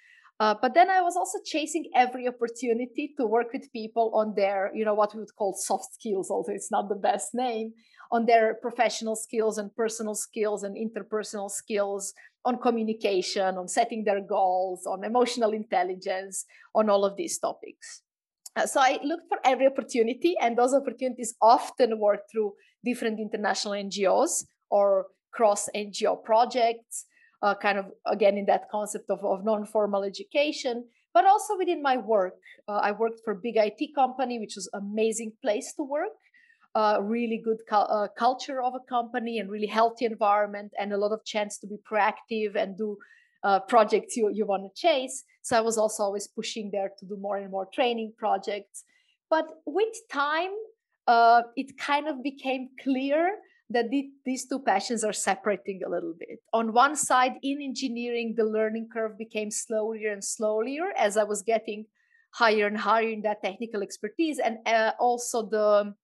Uh, 0.41 0.55
but 0.61 0.73
then 0.75 0.89
I 0.89 1.01
was 1.01 1.17
also 1.17 1.39
chasing 1.45 1.91
every 1.97 2.29
opportunity 2.29 3.13
to 3.19 3.27
work 3.27 3.53
with 3.53 3.73
people 3.73 4.13
on 4.15 4.35
their, 4.37 4.71
you 4.73 4.85
know, 4.85 4.95
what 4.95 5.13
we 5.13 5.21
would 5.21 5.35
call 5.35 5.55
soft 5.55 5.95
skills, 5.95 6.31
although 6.31 6.53
it's 6.53 6.71
not 6.71 6.89
the 6.89 6.95
best 6.95 7.35
name, 7.35 7.73
on 8.13 8.25
their 8.25 8.55
professional 8.55 9.17
skills 9.17 9.59
and 9.59 9.75
personal 9.75 10.15
skills 10.15 10.63
and 10.63 10.77
interpersonal 10.77 11.51
skills, 11.51 12.15
on 12.45 12.57
communication, 12.59 13.59
on 13.59 13.67
setting 13.67 14.05
their 14.05 14.21
goals, 14.21 14.87
on 14.87 15.03
emotional 15.03 15.51
intelligence, 15.51 16.45
on 16.73 16.89
all 16.89 17.05
of 17.05 17.17
these 17.17 17.37
topics. 17.39 18.03
Uh, 18.57 18.67
so 18.67 18.81
I 18.81 18.99
looked 19.05 19.29
for 19.29 19.39
every 19.45 19.67
opportunity, 19.67 20.35
and 20.41 20.57
those 20.57 20.75
opportunities 20.75 21.35
often 21.41 21.99
were 21.99 22.19
through 22.31 22.55
different 22.85 23.21
international 23.21 23.75
NGOs 23.75 24.45
or 24.71 25.07
cross 25.33 25.69
NGO 25.75 26.23
projects, 26.23 27.07
uh, 27.43 27.55
kind 27.55 27.79
of 27.79 27.87
again 28.07 28.37
in 28.37 28.47
that 28.47 28.69
concept 28.71 29.11
of, 29.11 29.21
of 29.25 29.45
non 29.45 29.65
formal 29.65 30.03
education, 30.03 30.85
but 31.15 31.25
also 31.27 31.57
within 31.57 31.83
my 31.83 31.97
work. 31.97 32.35
Uh, 32.67 32.81
I 32.89 32.93
worked 32.93 33.21
for 33.25 33.33
a 33.33 33.41
big 33.43 33.57
IT 33.57 33.95
company, 33.95 34.39
which 34.39 34.55
was 34.57 34.69
amazing 34.75 35.33
place 35.43 35.73
to 35.75 35.83
work. 35.83 36.17
Uh, 36.75 36.99
really 37.01 37.41
good 37.43 37.59
cu- 37.69 37.77
uh, 37.77 38.09
culture 38.17 38.63
of 38.63 38.75
a 38.75 38.81
company 38.89 39.39
and 39.39 39.51
really 39.51 39.67
healthy 39.67 40.05
environment 40.05 40.71
and 40.79 40.93
a 40.93 40.97
lot 40.97 41.13
of 41.13 41.25
chance 41.25 41.59
to 41.59 41.67
be 41.67 41.77
proactive 41.91 42.55
and 42.55 42.77
do 42.77 42.97
uh, 43.43 43.59
projects 43.61 44.17
you, 44.17 44.31
you 44.33 44.47
want 44.47 44.63
to 44.63 44.81
chase. 44.81 45.25
So 45.49 45.57
I 45.57 45.63
was 45.63 45.79
also 45.79 46.03
always 46.03 46.27
pushing 46.27 46.71
there 46.71 46.91
to 46.99 47.07
do 47.07 47.17
more 47.17 47.39
and 47.39 47.51
more 47.51 47.65
training 47.65 48.13
projects. 48.19 48.85
But 49.31 49.47
with 49.65 49.95
time, 50.13 50.51
uh, 51.07 51.41
it 51.57 51.79
kind 51.79 52.07
of 52.07 52.23
became 52.23 52.69
clear 52.83 53.37
that 53.71 53.89
the, 53.89 54.11
these 54.27 54.45
two 54.47 54.59
passions 54.59 55.05
are 55.05 55.15
separating 55.15 55.81
a 55.87 55.89
little 55.89 56.15
bit. 56.19 56.41
On 56.53 56.75
one 56.75 56.97
side, 56.97 57.37
in 57.43 57.63
engineering, 57.63 58.35
the 58.37 58.45
learning 58.45 58.91
curve 58.93 59.17
became 59.17 59.51
slower 59.51 59.97
and 59.97 60.23
slower 60.23 60.93
as 60.99 61.17
I 61.17 61.25
was 61.25 61.41
getting 61.41 61.87
higher 62.35 62.67
and 62.67 62.77
higher 62.77 63.09
in 63.09 63.23
that 63.23 63.43
technical 63.43 63.83
expertise, 63.83 64.39
and 64.39 64.59
uh, 64.67 64.93
also 65.01 65.49
the 65.49 65.95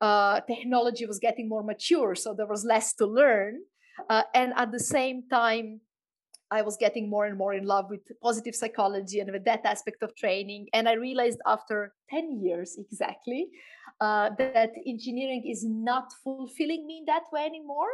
uh, 0.00 0.40
technology 0.40 1.04
was 1.04 1.18
getting 1.18 1.50
more 1.50 1.62
mature, 1.62 2.14
so 2.14 2.32
there 2.32 2.46
was 2.46 2.64
less 2.64 2.94
to 2.94 3.06
learn. 3.06 3.60
Uh, 4.08 4.22
and 4.32 4.54
at 4.56 4.72
the 4.72 4.80
same 4.80 5.28
time, 5.28 5.82
I 6.50 6.62
was 6.62 6.76
getting 6.76 7.08
more 7.08 7.26
and 7.26 7.38
more 7.38 7.54
in 7.54 7.64
love 7.64 7.86
with 7.90 8.00
positive 8.22 8.54
psychology 8.54 9.20
and 9.20 9.30
with 9.30 9.44
that 9.44 9.64
aspect 9.64 10.02
of 10.02 10.16
training. 10.16 10.68
And 10.72 10.88
I 10.88 10.94
realized 10.94 11.38
after 11.46 11.94
10 12.10 12.40
years 12.42 12.76
exactly 12.78 13.48
uh, 14.00 14.30
that 14.38 14.72
engineering 14.86 15.44
is 15.46 15.64
not 15.64 16.12
fulfilling 16.24 16.86
me 16.86 16.98
in 16.98 17.04
that 17.06 17.24
way 17.32 17.44
anymore, 17.44 17.90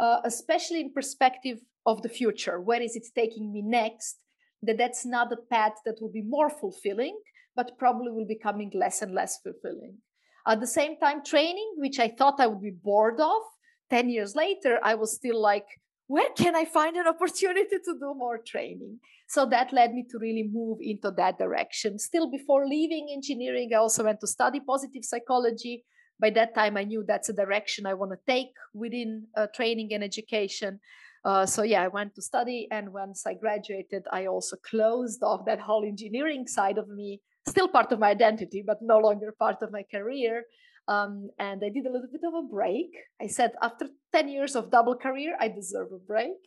uh, 0.00 0.20
especially 0.24 0.80
in 0.80 0.92
perspective 0.92 1.58
of 1.84 2.02
the 2.02 2.08
future. 2.08 2.60
Where 2.60 2.80
is 2.80 2.96
it 2.96 3.06
taking 3.14 3.52
me 3.52 3.62
next? 3.62 4.18
That 4.62 4.78
that's 4.78 5.04
not 5.04 5.32
a 5.32 5.36
path 5.36 5.74
that 5.84 5.98
will 6.00 6.10
be 6.10 6.22
more 6.22 6.50
fulfilling, 6.50 7.18
but 7.54 7.78
probably 7.78 8.10
will 8.10 8.26
be 8.26 8.34
becoming 8.34 8.70
less 8.74 9.02
and 9.02 9.14
less 9.14 9.38
fulfilling. 9.42 9.98
At 10.46 10.60
the 10.60 10.66
same 10.66 10.98
time, 10.98 11.22
training, 11.22 11.74
which 11.76 11.98
I 11.98 12.08
thought 12.08 12.40
I 12.40 12.46
would 12.46 12.62
be 12.62 12.70
bored 12.70 13.20
of, 13.20 13.42
10 13.90 14.10
years 14.10 14.34
later, 14.34 14.78
I 14.82 14.94
was 14.94 15.14
still 15.14 15.40
like, 15.40 15.66
where 16.08 16.30
can 16.30 16.56
I 16.56 16.64
find 16.64 16.96
an 16.96 17.06
opportunity 17.06 17.78
to 17.84 17.94
do 18.00 18.14
more 18.14 18.38
training? 18.38 18.98
So 19.28 19.44
that 19.46 19.74
led 19.74 19.92
me 19.92 20.06
to 20.10 20.18
really 20.18 20.48
move 20.50 20.78
into 20.80 21.10
that 21.12 21.38
direction. 21.38 21.98
Still, 21.98 22.30
before 22.30 22.66
leaving 22.66 23.08
engineering, 23.12 23.70
I 23.72 23.76
also 23.76 24.04
went 24.04 24.20
to 24.20 24.26
study 24.26 24.60
positive 24.60 25.04
psychology. 25.04 25.84
By 26.18 26.30
that 26.30 26.54
time, 26.54 26.78
I 26.78 26.84
knew 26.84 27.04
that's 27.06 27.28
a 27.28 27.34
direction 27.34 27.86
I 27.86 27.92
want 27.92 28.12
to 28.12 28.18
take 28.26 28.52
within 28.72 29.26
uh, 29.36 29.46
training 29.54 29.92
and 29.92 30.02
education. 30.02 30.80
Uh, 31.26 31.44
so 31.44 31.62
yeah, 31.62 31.82
I 31.82 31.88
went 31.88 32.14
to 32.14 32.22
study, 32.22 32.68
and 32.70 32.92
once 32.92 33.26
I 33.26 33.34
graduated, 33.34 34.04
I 34.10 34.26
also 34.26 34.56
closed 34.56 35.22
off 35.22 35.44
that 35.44 35.60
whole 35.60 35.84
engineering 35.84 36.46
side 36.46 36.78
of 36.78 36.88
me. 36.88 37.20
Still 37.46 37.68
part 37.68 37.92
of 37.92 37.98
my 37.98 38.10
identity, 38.10 38.64
but 38.66 38.78
no 38.80 38.98
longer 38.98 39.34
part 39.38 39.62
of 39.62 39.72
my 39.72 39.82
career. 39.82 40.44
Um, 40.88 41.28
and 41.38 41.62
I 41.62 41.68
did 41.68 41.84
a 41.84 41.92
little 41.92 42.08
bit 42.10 42.22
of 42.26 42.32
a 42.32 42.42
break. 42.42 42.90
I 43.20 43.26
said, 43.26 43.52
after 43.62 43.88
10 44.12 44.28
years 44.28 44.56
of 44.56 44.70
double 44.70 44.96
career, 44.96 45.36
I 45.38 45.48
deserve 45.48 45.88
a 45.92 45.98
break. 45.98 46.38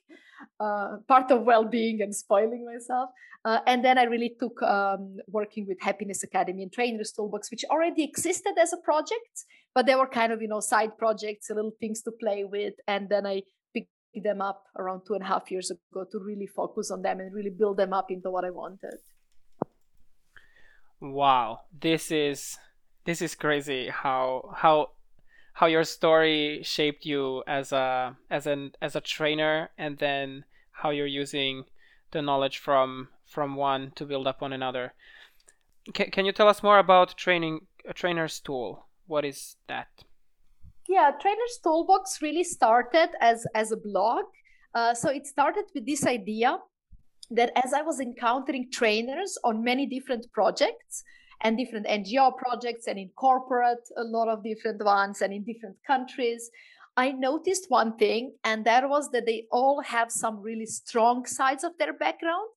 Uh, 0.60 0.98
part 1.07 1.29
of 1.29 1.43
well 1.43 1.63
being 1.63 2.01
and 2.01 2.15
spoiling 2.15 2.65
myself. 2.65 3.12
Uh, 3.45 3.60
and 3.67 3.86
then 3.86 4.00
I 4.00 4.03
really 4.03 4.36
took 4.39 4.62
um, 4.63 5.17
working 5.27 5.67
with 5.67 5.77
Happiness 5.81 6.24
Academy 6.24 6.63
and 6.63 6.74
Trainers 6.74 7.12
Toolbox, 7.12 7.51
which 7.51 7.63
already 7.69 8.03
existed 8.03 8.53
as 8.60 8.74
a 8.74 8.77
project, 8.77 9.45
but 9.75 9.86
they 9.86 9.93
were 9.93 10.07
kind 10.07 10.33
of, 10.33 10.41
you 10.41 10.48
know, 10.48 10.60
side 10.60 10.98
projects, 10.98 11.50
little 11.50 11.74
things 11.79 12.01
to 12.03 12.12
play 12.12 12.43
with. 12.43 12.74
And 12.88 13.10
then 13.10 13.27
I 13.27 13.43
picked 13.75 13.89
them 14.24 14.41
up 14.41 14.63
around 14.77 15.01
two 15.07 15.13
and 15.13 15.24
a 15.24 15.27
half 15.27 15.51
years 15.51 15.69
ago 15.69 16.05
to 16.12 16.19
really 16.19 16.48
focus 16.48 16.89
on 16.89 17.03
them 17.03 17.19
and 17.19 17.33
really 17.33 17.51
build 17.51 17.77
them 17.77 17.93
up 17.93 18.10
into 18.10 18.31
what 18.31 18.45
I 18.45 18.50
wanted. 18.50 18.98
Wow, 21.00 21.62
this 21.79 22.12
is 22.12 22.57
this 23.05 23.22
is 23.22 23.36
crazy 23.36 23.89
how 23.89 24.53
how 24.55 24.89
how 25.53 25.67
your 25.67 25.84
story 25.84 26.62
shaped 26.63 27.05
you 27.05 27.43
as 27.48 27.72
a 27.72 28.15
as 28.29 28.48
an 28.48 28.72
as 28.81 28.96
a 28.96 29.01
trainer 29.01 29.70
and 29.77 29.98
then 29.98 30.46
how 30.72 30.89
you're 30.89 31.05
using 31.24 31.65
the 32.12 32.22
knowledge 32.22 32.58
from 32.58 33.10
from 33.25 33.55
one 33.55 33.91
to 33.96 34.05
build 34.05 34.27
up 34.27 34.41
on 34.41 34.53
another. 34.53 34.93
Can, 35.93 36.12
can 36.12 36.25
you 36.25 36.31
tell 36.31 36.48
us 36.48 36.62
more 36.62 36.79
about 36.79 37.17
training 37.17 37.62
a 37.88 37.93
trainer's 37.93 38.39
tool? 38.39 38.88
What 39.08 39.25
is 39.25 39.55
that? 39.67 39.88
Yeah 40.88 41.12
trainer's 41.20 41.60
toolbox 41.63 42.22
really 42.22 42.43
started 42.43 43.10
as 43.20 43.46
as 43.55 43.72
a 43.72 43.77
blog. 43.77 44.25
Uh, 44.74 44.93
so 44.93 45.10
it 45.10 45.27
started 45.27 45.65
with 45.75 45.86
this 45.86 46.05
idea 46.05 46.58
that 47.29 47.51
as 47.63 47.74
i 47.74 47.81
was 47.81 48.00
encountering 48.00 48.70
trainers 48.72 49.38
on 49.43 49.63
many 49.63 49.86
different 49.86 50.25
projects 50.34 51.03
and 51.43 51.57
different 51.57 51.88
NGO 51.88 52.36
projects 52.38 52.88
and 52.88 53.00
in 53.00 53.10
corporate, 53.15 53.89
a 53.98 54.03
lot 54.03 54.27
of 54.27 54.43
different 54.43 54.83
ones 54.83 55.21
and 55.21 55.33
in 55.33 55.43
different 55.43 55.77
countries. 55.86 56.50
I 56.98 57.12
noticed 57.12 57.65
one 57.69 57.98
thing, 57.98 58.33
and 58.43 58.65
that 58.65 58.88
was 58.89 59.10
that 59.12 59.25
they 59.25 59.45
all 59.51 59.81
have 59.81 60.12
some 60.12 60.41
really 60.41 60.65
strong 60.65 61.25
sides 61.25 61.63
of 61.63 61.71
their 61.79 61.93
background 61.93 62.50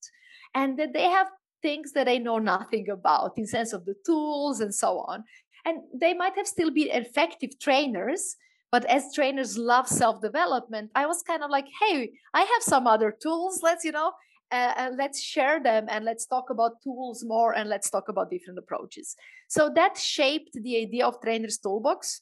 and 0.54 0.78
that 0.78 0.92
they 0.92 1.04
have 1.04 1.28
things 1.62 1.92
that 1.92 2.08
I 2.08 2.18
know 2.18 2.38
nothing 2.38 2.90
about 2.90 3.38
in 3.38 3.46
sense 3.46 3.72
of 3.72 3.84
the 3.84 3.94
tools 4.04 4.60
and 4.60 4.74
so 4.74 4.98
on. 5.06 5.24
And 5.64 5.78
they 5.98 6.12
might 6.12 6.36
have 6.36 6.46
still 6.46 6.70
been 6.70 6.90
effective 6.90 7.58
trainers, 7.58 8.36
but 8.70 8.84
as 8.86 9.14
trainers 9.14 9.56
love 9.56 9.88
self-development, 9.88 10.90
I 10.94 11.06
was 11.06 11.22
kind 11.22 11.42
of 11.42 11.50
like, 11.50 11.66
hey, 11.80 12.10
I 12.34 12.40
have 12.40 12.62
some 12.62 12.86
other 12.86 13.12
tools. 13.12 13.60
Let's, 13.62 13.84
you 13.84 13.92
know, 13.92 14.12
uh, 14.54 14.72
and 14.76 14.96
let's 14.96 15.20
share 15.20 15.58
them 15.60 15.86
and 15.88 16.04
let's 16.04 16.26
talk 16.26 16.50
about 16.50 16.80
tools 16.80 17.24
more 17.24 17.50
and 17.56 17.68
let's 17.68 17.90
talk 17.90 18.08
about 18.08 18.30
different 18.30 18.58
approaches. 18.58 19.16
So 19.48 19.62
that 19.74 19.98
shaped 19.98 20.52
the 20.54 20.76
idea 20.76 21.04
of 21.06 21.20
Trainers 21.20 21.58
Toolbox, 21.58 22.20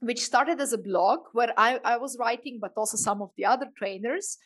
which 0.00 0.24
started 0.24 0.60
as 0.60 0.72
a 0.72 0.84
blog 0.90 1.20
where 1.32 1.52
I, 1.56 1.78
I 1.84 1.96
was 1.96 2.16
writing, 2.18 2.58
but 2.60 2.72
also 2.76 2.96
some 2.96 3.22
of 3.22 3.30
the 3.36 3.44
other 3.44 3.68
trainers, 3.76 4.38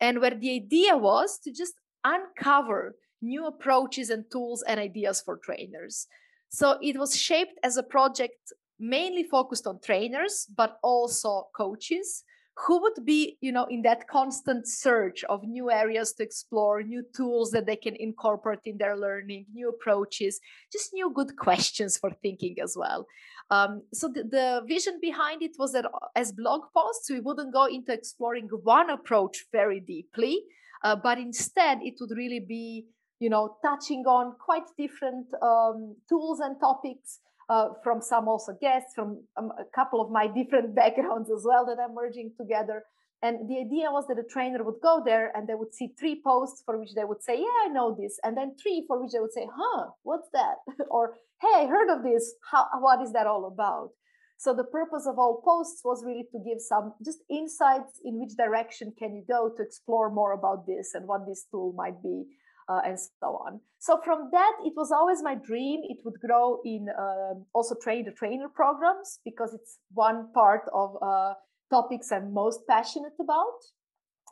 and 0.00 0.20
where 0.20 0.34
the 0.34 0.52
idea 0.52 0.96
was 0.96 1.38
to 1.44 1.52
just 1.52 1.74
uncover 2.02 2.96
new 3.22 3.46
approaches 3.46 4.10
and 4.10 4.24
tools 4.32 4.64
and 4.66 4.80
ideas 4.80 5.22
for 5.24 5.36
trainers. 5.36 6.08
So 6.48 6.76
it 6.82 6.98
was 6.98 7.16
shaped 7.16 7.56
as 7.62 7.76
a 7.76 7.84
project 7.84 8.52
mainly 8.80 9.22
focused 9.22 9.66
on 9.66 9.78
trainers, 9.80 10.48
but 10.56 10.78
also 10.82 11.48
coaches 11.54 12.24
who 12.66 12.80
would 12.80 13.04
be 13.04 13.36
you 13.40 13.52
know 13.52 13.64
in 13.70 13.82
that 13.82 14.06
constant 14.08 14.66
search 14.66 15.24
of 15.24 15.44
new 15.44 15.70
areas 15.70 16.12
to 16.12 16.22
explore 16.22 16.82
new 16.82 17.02
tools 17.14 17.50
that 17.50 17.66
they 17.66 17.76
can 17.76 17.96
incorporate 17.96 18.60
in 18.64 18.76
their 18.78 18.96
learning 18.96 19.46
new 19.52 19.68
approaches 19.68 20.40
just 20.72 20.92
new 20.92 21.10
good 21.10 21.36
questions 21.36 21.96
for 21.96 22.10
thinking 22.10 22.56
as 22.62 22.76
well. 22.76 23.06
Um, 23.50 23.82
so 23.92 24.06
the, 24.06 24.22
the 24.22 24.62
vision 24.68 24.98
behind 25.00 25.42
it 25.42 25.56
was 25.58 25.72
that 25.72 25.86
uh, 25.86 26.06
as 26.14 26.32
blog 26.32 26.62
posts 26.76 27.10
we 27.10 27.20
wouldn't 27.20 27.52
go 27.52 27.66
into 27.66 27.92
exploring 27.92 28.48
one 28.62 28.90
approach 28.90 29.46
very 29.50 29.80
deeply 29.80 30.42
uh, 30.84 30.96
but 30.96 31.18
instead 31.18 31.78
it 31.82 31.94
would 32.00 32.16
really 32.16 32.40
be 32.40 32.86
you 33.18 33.30
know 33.30 33.56
touching 33.62 34.04
on 34.06 34.34
quite 34.38 34.68
different 34.76 35.26
um, 35.42 35.96
tools 36.08 36.40
and 36.40 36.60
topics 36.60 37.20
uh, 37.50 37.70
from 37.82 38.00
some 38.00 38.28
also 38.28 38.56
guests 38.60 38.92
from 38.94 39.20
um, 39.36 39.50
a 39.58 39.64
couple 39.74 40.00
of 40.00 40.10
my 40.10 40.26
different 40.38 40.74
backgrounds 40.74 41.30
as 41.30 41.42
well 41.44 41.66
that 41.66 41.78
I'm 41.82 41.94
merging 41.94 42.32
together. 42.40 42.84
And 43.22 43.50
the 43.50 43.58
idea 43.58 43.90
was 43.90 44.06
that 44.08 44.18
a 44.18 44.22
trainer 44.22 44.62
would 44.64 44.80
go 44.82 45.02
there 45.04 45.30
and 45.36 45.46
they 45.46 45.54
would 45.54 45.74
see 45.74 45.88
three 45.98 46.22
posts 46.24 46.62
for 46.64 46.78
which 46.78 46.94
they 46.94 47.04
would 47.04 47.22
say, 47.22 47.36
Yeah, 47.36 47.58
I 47.64 47.68
know 47.68 47.94
this. 48.00 48.18
And 48.24 48.34
then 48.34 48.54
three 48.62 48.84
for 48.86 49.02
which 49.02 49.12
they 49.12 49.20
would 49.20 49.34
say, 49.34 49.46
Huh, 49.54 49.88
what's 50.04 50.28
that? 50.32 50.54
or, 50.90 51.18
Hey, 51.42 51.64
I 51.64 51.66
heard 51.66 51.90
of 51.94 52.02
this. 52.02 52.34
How, 52.50 52.66
what 52.80 53.02
is 53.02 53.12
that 53.12 53.26
all 53.26 53.46
about? 53.46 53.90
So 54.38 54.54
the 54.54 54.64
purpose 54.64 55.06
of 55.06 55.18
all 55.18 55.42
posts 55.44 55.82
was 55.84 56.02
really 56.02 56.24
to 56.32 56.38
give 56.38 56.62
some 56.62 56.94
just 57.04 57.18
insights 57.28 58.00
in 58.02 58.18
which 58.18 58.38
direction 58.38 58.94
can 58.98 59.14
you 59.14 59.22
go 59.28 59.50
to 59.54 59.62
explore 59.62 60.08
more 60.08 60.32
about 60.32 60.66
this 60.66 60.94
and 60.94 61.06
what 61.06 61.26
this 61.26 61.44
tool 61.50 61.74
might 61.76 62.02
be 62.02 62.24
uh, 62.70 62.80
and 62.86 62.98
so 62.98 63.28
on. 63.46 63.60
So 63.78 64.00
from 64.04 64.28
that, 64.32 64.52
it 64.64 64.74
was 64.76 64.92
always 64.92 65.22
my 65.22 65.34
dream. 65.34 65.80
It 65.82 65.98
would 66.04 66.20
grow 66.20 66.60
in 66.64 66.86
uh, 66.88 67.34
also 67.52 67.74
train 67.82 68.04
the 68.04 68.12
trainer 68.12 68.48
programs 68.48 69.18
because 69.24 69.52
it's 69.54 69.78
one 69.92 70.32
part 70.32 70.62
of 70.72 70.96
uh, 71.02 71.34
topics 71.70 72.12
I'm 72.12 72.32
most 72.32 72.60
passionate 72.68 73.18
about, 73.20 73.58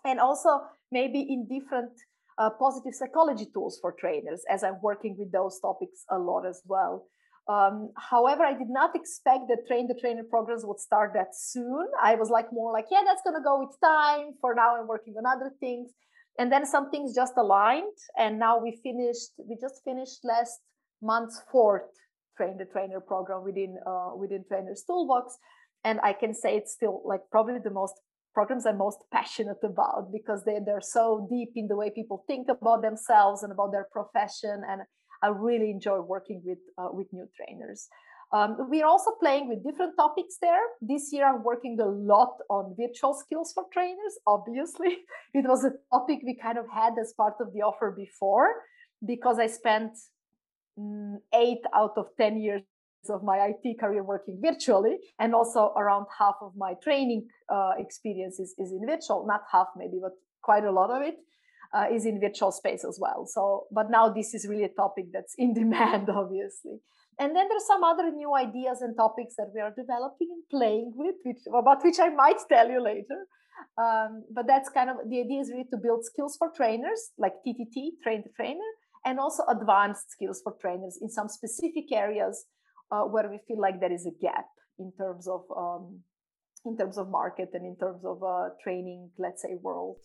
and 0.04 0.20
also 0.20 0.60
maybe 0.92 1.20
in 1.20 1.48
different 1.48 1.92
uh, 2.38 2.50
positive 2.50 2.94
psychology 2.94 3.46
tools 3.52 3.78
for 3.80 3.94
trainers, 3.98 4.42
as 4.48 4.62
I'm 4.62 4.80
working 4.82 5.16
with 5.18 5.32
those 5.32 5.58
topics 5.60 6.04
a 6.10 6.18
lot 6.18 6.46
as 6.46 6.62
well. 6.66 7.06
Um, 7.48 7.90
however, 7.96 8.44
I 8.44 8.52
did 8.52 8.68
not 8.68 8.94
expect 8.94 9.48
that 9.48 9.66
train 9.66 9.88
the 9.88 9.98
trainer 9.98 10.22
programs 10.22 10.66
would 10.66 10.78
start 10.78 11.12
that 11.14 11.34
soon. 11.34 11.88
I 12.00 12.14
was 12.14 12.28
like 12.28 12.52
more 12.52 12.72
like, 12.72 12.84
yeah, 12.90 13.00
that's 13.06 13.22
gonna 13.24 13.42
go 13.42 13.58
with 13.60 13.74
time. 13.82 14.34
For 14.40 14.54
now, 14.54 14.76
I'm 14.76 14.86
working 14.86 15.14
on 15.16 15.24
other 15.24 15.50
things 15.58 15.88
and 16.38 16.52
then 16.52 16.64
some 16.64 16.90
things 16.90 17.14
just 17.14 17.34
aligned 17.36 17.98
and 18.16 18.38
now 18.38 18.58
we 18.58 18.80
finished 18.82 19.32
we 19.38 19.56
just 19.60 19.82
finished 19.84 20.20
last 20.24 20.60
month's 21.02 21.42
fourth 21.50 21.90
train 22.36 22.56
the 22.56 22.64
trainer 22.64 23.00
program 23.00 23.42
within 23.44 23.76
uh, 23.86 24.10
within 24.16 24.44
trainers 24.48 24.84
toolbox. 24.86 25.36
And 25.84 26.00
i 26.02 26.12
can 26.12 26.32
say 26.34 26.56
it's 26.56 26.72
still 26.72 27.02
like 27.04 27.20
probably 27.30 27.60
the 27.62 27.70
most 27.70 27.94
programs 28.34 28.66
i'm 28.66 28.78
most 28.78 28.98
passionate 29.12 29.62
about 29.64 30.12
because 30.12 30.44
they, 30.44 30.58
they're 30.64 30.80
so 30.98 31.26
deep 31.30 31.50
in 31.56 31.66
the 31.68 31.76
way 31.76 31.90
people 31.90 32.24
think 32.26 32.46
about 32.48 32.82
themselves 32.82 33.42
and 33.42 33.52
about 33.52 33.72
their 33.72 33.88
profession. 33.92 34.62
And 34.68 34.82
i 35.22 35.28
really 35.28 35.70
enjoy 35.70 36.00
working 36.00 36.42
with 36.44 36.58
uh, 36.78 36.90
with 36.92 37.08
new 37.12 37.26
trainers 37.36 37.88
um, 38.32 38.56
we're 38.68 38.86
also 38.86 39.12
playing 39.20 39.48
with 39.48 39.64
different 39.64 39.96
topics 39.96 40.36
there. 40.40 40.60
This 40.80 41.12
year, 41.12 41.26
I'm 41.26 41.42
working 41.42 41.78
a 41.80 41.86
lot 41.86 42.36
on 42.50 42.74
virtual 42.78 43.14
skills 43.14 43.52
for 43.54 43.64
trainers. 43.72 44.18
Obviously, 44.26 44.98
it 45.34 45.46
was 45.48 45.64
a 45.64 45.72
topic 45.90 46.20
we 46.24 46.34
kind 46.34 46.58
of 46.58 46.66
had 46.72 46.94
as 47.00 47.14
part 47.16 47.34
of 47.40 47.52
the 47.54 47.60
offer 47.60 47.94
before 47.96 48.48
because 49.06 49.38
I 49.38 49.46
spent 49.46 49.92
mm, 50.78 51.16
eight 51.34 51.62
out 51.74 51.92
of 51.96 52.06
10 52.18 52.38
years 52.38 52.62
of 53.08 53.22
my 53.22 53.38
IT 53.38 53.78
career 53.78 54.02
working 54.02 54.38
virtually, 54.42 54.98
and 55.18 55.34
also 55.34 55.72
around 55.76 56.06
half 56.18 56.34
of 56.42 56.52
my 56.56 56.74
training 56.82 57.26
uh, 57.48 57.70
experience 57.78 58.38
is, 58.38 58.54
is 58.58 58.72
in 58.72 58.84
virtual. 58.86 59.26
Not 59.26 59.42
half, 59.50 59.68
maybe, 59.76 59.98
but 60.02 60.12
quite 60.42 60.64
a 60.64 60.72
lot 60.72 60.90
of 60.90 61.02
it 61.02 61.14
uh, 61.72 61.86
is 61.92 62.04
in 62.06 62.20
virtual 62.20 62.52
space 62.52 62.84
as 62.84 62.98
well. 63.00 63.26
So, 63.26 63.66
but 63.70 63.90
now 63.90 64.10
this 64.12 64.34
is 64.34 64.46
really 64.46 64.64
a 64.64 64.68
topic 64.68 65.06
that's 65.12 65.34
in 65.38 65.54
demand, 65.62 66.08
obviously. 66.10 66.80
And 67.18 67.34
then 67.34 67.48
there's 67.48 67.66
some 67.66 67.82
other 67.82 68.10
new 68.12 68.34
ideas 68.34 68.80
and 68.80 68.96
topics 68.96 69.34
that 69.36 69.50
we 69.54 69.60
are 69.60 69.72
developing 69.76 70.28
and 70.30 70.42
playing 70.50 70.92
with, 70.94 71.16
which, 71.24 71.38
about 71.48 71.82
which 71.84 71.98
I 72.00 72.10
might 72.10 72.38
tell 72.48 72.70
you 72.70 72.82
later. 72.82 73.26
Um, 73.76 74.24
but 74.32 74.46
that's 74.46 74.68
kind 74.68 74.88
of 74.88 74.96
the 75.08 75.20
idea 75.20 75.40
is 75.40 75.50
really 75.50 75.66
to 75.70 75.76
build 75.76 76.04
skills 76.04 76.36
for 76.38 76.50
trainers, 76.54 77.10
like 77.18 77.32
TTT, 77.46 77.98
train 78.04 78.22
the 78.24 78.30
trainer, 78.36 78.70
and 79.04 79.18
also 79.18 79.42
advanced 79.48 80.10
skills 80.10 80.40
for 80.42 80.54
trainers 80.60 80.98
in 81.02 81.10
some 81.10 81.28
specific 81.28 81.90
areas 81.92 82.46
uh, 82.92 83.02
where 83.02 83.28
we 83.28 83.38
feel 83.48 83.60
like 83.60 83.80
there 83.80 83.92
is 83.92 84.06
a 84.06 84.14
gap 84.22 84.46
in 84.78 84.92
terms 84.96 85.26
of 85.26 85.42
um, 85.56 86.00
in 86.64 86.76
terms 86.76 86.98
of 86.98 87.08
market 87.08 87.50
and 87.52 87.64
in 87.64 87.76
terms 87.76 88.04
of 88.04 88.22
uh, 88.22 88.50
training, 88.62 89.10
let's 89.18 89.42
say, 89.42 89.56
world. 89.60 89.96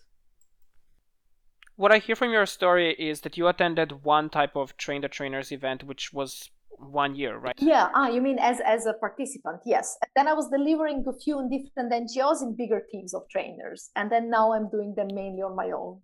What 1.75 1.91
I 1.91 1.98
hear 1.98 2.15
from 2.15 2.32
your 2.32 2.46
story 2.46 2.93
is 2.93 3.22
that 3.22 3.38
you 3.38 3.48
attended 3.48 4.03
one 4.03 4.29
type 4.29 4.55
of 4.55 4.77
train 4.77 5.01
the 5.01 5.08
trainers 5.08 5.51
event, 5.51 5.84
which 5.84 6.13
was 6.13 6.51
one 6.80 7.15
year, 7.15 7.38
right? 7.38 7.56
Yeah. 7.58 7.89
Ah, 7.94 8.08
you 8.08 8.22
mean 8.22 8.39
as 8.39 8.60
as 8.62 8.86
a 8.86 8.94
participant? 8.94 9.62
Yes. 9.65 9.98
And 10.01 10.12
then 10.15 10.27
I 10.27 10.34
was 10.34 10.50
delivering 10.50 11.03
a 11.08 11.13
few 11.13 11.39
in 11.39 11.50
different 11.50 11.92
NGOs 11.92 12.42
in 12.42 12.56
bigger 12.56 12.82
teams 12.92 13.13
of 13.13 13.24
trainers, 13.30 13.89
and 13.96 14.12
then 14.12 14.30
now 14.30 14.53
I'm 14.53 14.70
doing 14.70 14.94
them 14.96 15.08
mainly 15.13 15.42
on 15.42 15.56
my 15.56 15.72
own. 15.72 16.01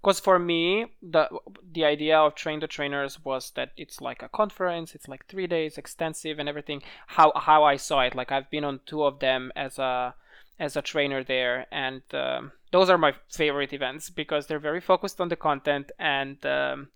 Because 0.00 0.20
for 0.20 0.38
me, 0.38 0.86
the 1.02 1.28
the 1.72 1.84
idea 1.84 2.18
of 2.18 2.34
train 2.34 2.60
the 2.60 2.66
trainers 2.66 3.24
was 3.24 3.50
that 3.52 3.72
it's 3.76 4.00
like 4.00 4.22
a 4.22 4.28
conference, 4.28 4.94
it's 4.94 5.08
like 5.08 5.26
three 5.26 5.46
days, 5.46 5.78
extensive 5.78 6.38
and 6.38 6.48
everything. 6.48 6.82
How 7.06 7.32
how 7.34 7.64
I 7.64 7.76
saw 7.76 8.00
it, 8.02 8.14
like 8.14 8.30
I've 8.30 8.50
been 8.50 8.64
on 8.64 8.80
two 8.86 9.04
of 9.04 9.18
them 9.18 9.52
as 9.56 9.78
a 9.78 10.14
as 10.58 10.76
a 10.76 10.82
trainer 10.82 11.24
there, 11.24 11.66
and 11.72 12.02
um, 12.12 12.52
those 12.70 12.88
are 12.88 12.98
my 12.98 13.12
favorite 13.28 13.72
events 13.72 14.10
because 14.10 14.46
they're 14.46 14.60
very 14.60 14.80
focused 14.80 15.20
on 15.20 15.28
the 15.28 15.36
content 15.36 15.90
and. 15.98 16.44
Um, 16.46 16.88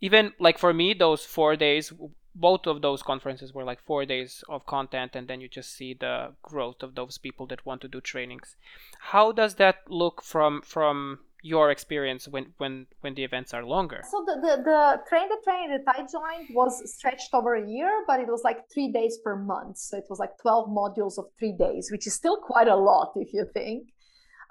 even 0.00 0.32
like 0.38 0.58
for 0.58 0.72
me 0.72 0.94
those 0.94 1.24
four 1.24 1.56
days 1.56 1.92
both 2.36 2.66
of 2.66 2.82
those 2.82 3.02
conferences 3.02 3.54
were 3.54 3.64
like 3.64 3.80
four 3.80 4.04
days 4.04 4.44
of 4.48 4.66
content 4.66 5.16
and 5.16 5.26
then 5.26 5.40
you 5.40 5.48
just 5.48 5.74
see 5.74 5.94
the 5.94 6.32
growth 6.42 6.82
of 6.82 6.94
those 6.94 7.18
people 7.18 7.46
that 7.46 7.64
want 7.64 7.80
to 7.80 7.88
do 7.88 8.00
trainings. 8.00 8.56
How 8.98 9.32
does 9.32 9.54
that 9.54 9.76
look 9.88 10.22
from 10.22 10.60
from 10.62 11.20
your 11.42 11.70
experience 11.70 12.26
when 12.28 12.52
when 12.58 12.86
when 13.00 13.14
the 13.14 13.24
events 13.24 13.54
are 13.54 13.64
longer? 13.64 14.02
So 14.10 14.24
the 14.26 14.34
the, 14.34 14.62
the 14.62 15.00
train 15.08 15.28
the 15.28 15.40
train 15.44 15.70
that 15.70 15.84
i 15.88 16.00
joined 16.00 16.54
was 16.54 16.74
stretched 16.94 17.32
over 17.32 17.54
a 17.54 17.66
year 17.66 18.04
but 18.06 18.20
it 18.20 18.26
was 18.26 18.42
like 18.44 18.68
three 18.72 18.92
days 18.92 19.18
per 19.24 19.36
month. 19.36 19.78
So 19.78 19.96
it 19.96 20.04
was 20.10 20.18
like 20.18 20.36
12 20.38 20.68
modules 20.68 21.18
of 21.18 21.26
three 21.38 21.52
days 21.52 21.88
which 21.90 22.06
is 22.06 22.14
still 22.14 22.36
quite 22.36 22.68
a 22.68 22.76
lot 22.76 23.12
if 23.16 23.32
you 23.32 23.46
think 23.54 23.88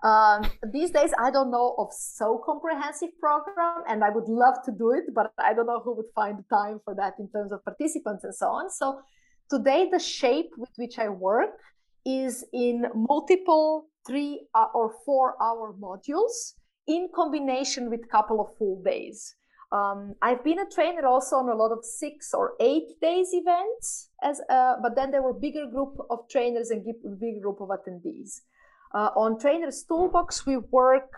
um, 0.06 0.48
these 0.72 0.92
days, 0.92 1.12
I 1.18 1.32
don't 1.32 1.50
know 1.50 1.74
of 1.80 1.92
so 1.92 2.40
comprehensive 2.46 3.10
program, 3.20 3.82
and 3.90 4.04
I 4.04 4.10
would 4.12 4.28
love 4.28 4.56
to 4.66 4.72
do 4.72 4.92
it, 4.92 5.06
but 5.16 5.32
I 5.40 5.56
don't 5.56 5.66
know 5.66 5.82
who 5.84 5.96
would 5.96 6.12
find 6.14 6.38
the 6.38 6.56
time 6.56 6.80
for 6.86 6.94
that 6.94 7.14
in 7.18 7.28
terms 7.30 7.52
of 7.52 7.66
participants 7.66 8.24
and 8.24 8.36
so 8.36 8.46
on. 8.48 8.70
So 8.70 9.00
today, 9.50 9.90
the 9.92 9.98
shape 9.98 10.52
with 10.58 10.70
which 10.76 11.00
I 11.00 11.10
work 11.10 11.58
is 12.06 12.46
in 12.54 12.86
multiple 12.94 13.88
three 14.06 14.48
uh, 14.54 14.68
or 14.76 14.94
four 15.06 15.42
hour 15.42 15.74
modules 15.74 16.54
in 16.88 17.10
combination 17.16 17.90
with 17.90 18.08
couple 18.08 18.40
of 18.40 18.56
full 18.60 18.84
days. 18.84 19.36
Um, 19.72 20.14
I've 20.22 20.44
been 20.44 20.60
a 20.60 20.70
trainer 20.70 21.08
also 21.08 21.38
on 21.38 21.50
a 21.50 21.56
lot 21.56 21.72
of 21.72 21.84
six 21.84 22.32
or 22.32 22.54
eight 22.60 23.02
days 23.02 23.30
events, 23.34 24.10
as 24.22 24.40
uh, 24.52 24.76
but 24.84 24.96
then 24.96 25.10
there 25.10 25.24
were 25.24 25.34
bigger 25.34 25.66
group 25.66 25.98
of 26.12 26.30
trainers 26.30 26.70
and 26.70 26.86
big 27.20 27.42
group 27.42 27.60
of 27.60 27.70
attendees. 27.70 28.42
Uh, 28.96 29.10
on 29.18 29.38
Trainers 29.38 29.84
Toolbox, 29.84 30.46
we 30.46 30.56
work, 30.56 31.12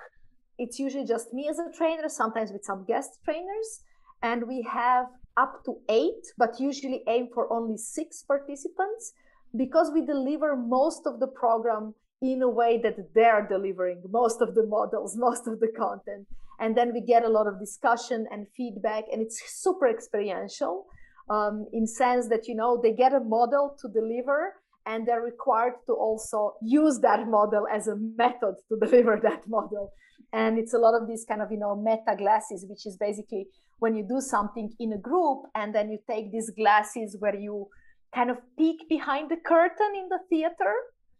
it's 0.57 0.79
usually 0.79 1.05
just 1.05 1.31
me 1.31 1.47
as 1.47 1.59
a 1.59 1.71
trainer, 1.77 2.09
sometimes 2.09 2.51
with 2.51 2.63
some 2.63 2.83
guest 2.85 3.19
trainers, 3.23 3.81
and 4.23 4.47
we 4.47 4.63
have 4.63 5.05
up 5.37 5.63
to 5.63 5.77
eight, 5.87 6.25
but 6.39 6.59
usually 6.59 7.03
aim 7.07 7.29
for 7.31 7.53
only 7.53 7.77
six 7.77 8.23
participants 8.23 9.13
because 9.55 9.91
we 9.93 10.03
deliver 10.03 10.55
most 10.55 11.03
of 11.05 11.19
the 11.19 11.27
program 11.27 11.93
in 12.19 12.41
a 12.41 12.49
way 12.49 12.79
that 12.81 13.13
they're 13.13 13.45
delivering 13.47 14.01
most 14.09 14.41
of 14.41 14.55
the 14.55 14.65
models, 14.65 15.15
most 15.27 15.45
of 15.45 15.59
the 15.59 15.71
content. 15.77 16.25
And 16.59 16.75
then 16.75 16.91
we 16.91 17.01
get 17.01 17.25
a 17.25 17.29
lot 17.29 17.45
of 17.45 17.59
discussion 17.59 18.25
and 18.31 18.47
feedback, 18.57 19.03
and 19.11 19.21
it's 19.21 19.39
super 19.45 19.87
experiential 19.87 20.87
um, 21.29 21.67
in 21.71 21.85
sense 21.85 22.27
that, 22.29 22.47
you 22.47 22.55
know, 22.55 22.81
they 22.81 22.93
get 22.93 23.13
a 23.13 23.19
model 23.19 23.77
to 23.81 23.87
deliver 23.87 24.55
and 24.87 25.07
they're 25.07 25.21
required 25.21 25.73
to 25.85 25.93
also 25.93 26.53
use 26.61 26.99
that 26.99 27.27
model 27.27 27.67
as 27.71 27.87
a 27.87 27.95
method 27.95 28.55
to 28.69 28.77
deliver 28.85 29.19
that 29.21 29.47
model. 29.47 29.91
And 30.33 30.57
it's 30.57 30.73
a 30.73 30.77
lot 30.77 30.99
of 30.99 31.07
these 31.07 31.25
kind 31.27 31.41
of 31.41 31.51
you 31.51 31.59
know 31.59 31.75
meta 31.75 32.15
glasses 32.17 32.65
which 32.69 32.85
is 32.85 32.97
basically 32.97 33.47
when 33.79 33.95
you 33.95 34.03
do 34.03 34.19
something 34.19 34.73
in 34.79 34.93
a 34.93 34.97
group 34.97 35.43
and 35.53 35.73
then 35.75 35.89
you 35.91 35.99
take 36.09 36.31
these 36.31 36.49
glasses 36.49 37.15
where 37.19 37.35
you 37.35 37.67
kind 38.13 38.31
of 38.31 38.37
peek 38.57 38.89
behind 38.89 39.29
the 39.29 39.37
curtain 39.37 39.91
in 39.95 40.09
the 40.09 40.19
theater 40.29 40.73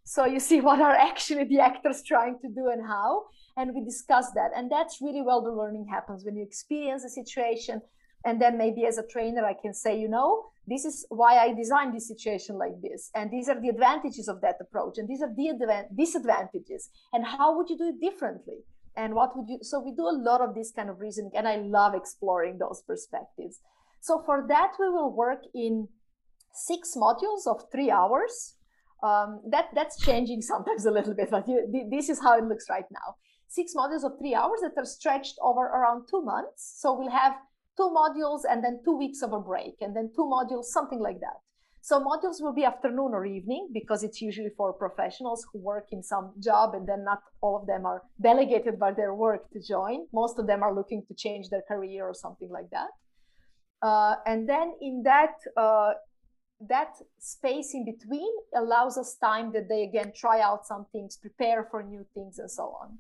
so 0.04 0.26
you 0.26 0.40
see 0.40 0.62
what 0.68 0.82
are 0.82 0.96
actually 0.96 1.44
the 1.44 1.60
actors 1.60 2.02
trying 2.02 2.40
to 2.42 2.48
do 2.50 2.70
and 2.70 2.86
how 2.86 3.26
and 3.58 3.74
we 3.74 3.84
discuss 3.84 4.32
that. 4.36 4.52
And 4.56 4.72
that's 4.72 5.02
really 5.02 5.22
where 5.22 5.42
the 5.42 5.52
learning 5.52 5.88
happens. 5.92 6.24
When 6.24 6.38
you 6.38 6.44
experience 6.44 7.04
a 7.04 7.10
situation 7.10 7.82
and 8.26 8.42
then 8.42 8.58
maybe 8.58 8.86
as 8.86 8.98
a 8.98 9.08
trainer 9.08 9.46
i 9.46 9.54
can 9.54 9.74
say 9.74 10.00
you 10.00 10.08
know 10.08 10.46
this 10.68 10.84
is 10.84 11.06
why 11.10 11.38
i 11.38 11.54
designed 11.54 11.96
this 11.96 12.08
situation 12.08 12.58
like 12.58 12.80
this. 12.82 13.10
And 13.16 13.32
these 13.32 13.48
are 13.48 13.60
the 13.60 13.70
advantages 13.70 14.28
of 14.28 14.42
that 14.42 14.58
approach. 14.60 14.98
And 14.98 15.08
these 15.08 15.22
are 15.22 15.34
the 15.34 15.86
disadvantages. 15.98 16.90
And 17.14 17.26
how 17.26 17.56
would 17.56 17.70
you 17.70 17.78
do 17.78 17.88
it 17.88 18.02
differently? 18.02 18.60
And 18.96 19.16
what 19.16 19.36
would 19.38 19.48
you 19.48 19.60
so 19.62 19.80
we 19.80 19.94
do 19.96 20.04
a 20.04 20.20
lot 20.30 20.42
of 20.42 20.54
this 20.54 20.72
kind 20.72 20.90
of 20.90 21.00
reasoning 21.00 21.32
and 21.36 21.48
i 21.48 21.58
love 21.58 21.94
exploring 21.96 22.58
those 22.58 22.84
perspectives. 22.86 23.60
So 24.02 24.22
for 24.26 24.46
that 24.50 24.74
we 24.80 24.90
will 24.90 25.14
work 25.16 25.44
in 25.56 25.88
six 26.54 26.96
modules 26.96 27.48
of 27.48 27.64
three 27.72 27.90
hours. 27.90 28.56
Um, 29.04 29.42
that 29.52 29.70
that's 29.76 30.04
changing 30.04 30.42
sometimes 30.42 30.86
a 30.88 30.92
little 30.92 31.14
bit 31.14 31.30
but 31.30 31.48
you, 31.48 31.88
this 31.92 32.10
is 32.10 32.20
how 32.20 32.38
it 32.38 32.44
looks 32.44 32.66
right 32.70 32.90
now. 32.92 33.16
Six 33.48 33.74
modules 33.76 34.04
of 34.04 34.18
three 34.20 34.36
hours 34.36 34.60
that 34.64 34.74
are 34.76 34.86
stretched 34.86 35.38
over 35.42 35.62
around 35.62 36.08
two 36.10 36.22
months. 36.24 36.76
So 36.82 36.98
we'll 36.98 37.12
have 37.12 37.36
two 37.78 37.90
modules 37.96 38.42
and 38.50 38.64
then 38.64 38.80
two 38.84 38.98
weeks 38.98 39.22
of 39.22 39.34
a 39.34 39.40
break 39.40 39.76
and 39.82 39.96
then 39.96 40.12
two 40.16 40.24
modules, 40.24 40.66
something 40.66 41.00
like 41.00 41.20
that. 41.20 41.40
So 41.82 42.02
modules 42.02 42.42
will 42.42 42.54
be 42.54 42.66
afternoon 42.66 43.12
or 43.14 43.26
evening 43.26 43.70
because 43.74 44.04
it's 44.04 44.22
usually 44.22 44.50
for 44.58 44.74
professionals 44.74 45.46
who 45.52 45.60
work 45.60 45.88
in 45.92 46.04
some 46.04 46.34
job 46.40 46.74
and 46.74 46.86
then 46.86 47.06
not 47.06 47.22
all 47.40 47.56
of 47.56 47.66
them 47.66 47.86
are 47.86 48.02
delegated 48.22 48.78
by 48.78 48.92
their 48.92 49.14
work 49.14 49.50
to 49.52 49.62
join. 49.62 50.06
Most 50.12 50.38
of 50.38 50.48
them 50.48 50.64
are 50.64 50.76
looking 50.76 51.04
to 51.08 51.14
change 51.14 51.48
their 51.50 51.62
career 51.66 52.06
or 52.06 52.14
something 52.14 52.50
like 52.50 52.70
that. 52.72 52.90
Uh, 53.82 54.16
and 54.26 54.50
then 54.50 54.74
in 54.82 55.04
that 55.04 55.36
uh, 55.56 55.94
that 56.68 56.94
space 57.20 57.74
in 57.74 57.86
between 57.86 58.34
allows 58.56 58.98
us 58.98 59.16
time 59.16 59.52
that 59.54 59.70
they 59.70 59.84
again 59.84 60.12
try 60.16 60.42
out 60.42 60.66
some 60.66 60.88
things, 60.92 61.16
prepare 61.16 61.68
for 61.70 61.84
new 61.84 62.06
things, 62.14 62.40
and 62.40 62.50
so 62.50 62.76
on. 62.82 62.98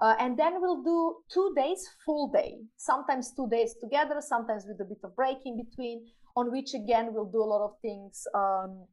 Uh, 0.00 0.14
and 0.20 0.38
then 0.38 0.60
we'll 0.60 0.82
do 0.82 1.16
two 1.32 1.54
days 1.56 1.88
full 2.04 2.30
day, 2.30 2.58
sometimes 2.76 3.32
two 3.34 3.48
days 3.50 3.74
together, 3.80 4.16
sometimes 4.20 4.64
with 4.68 4.78
a 4.80 4.84
bit 4.84 4.98
of 5.02 5.16
break 5.16 5.38
in 5.46 5.56
between, 5.56 6.04
on 6.36 6.52
which 6.52 6.74
again 6.74 7.08
we'll 7.12 7.30
do 7.30 7.42
a 7.42 7.50
lot 7.54 7.64
of 7.64 7.72
things, 7.80 8.26
um, 8.34 8.84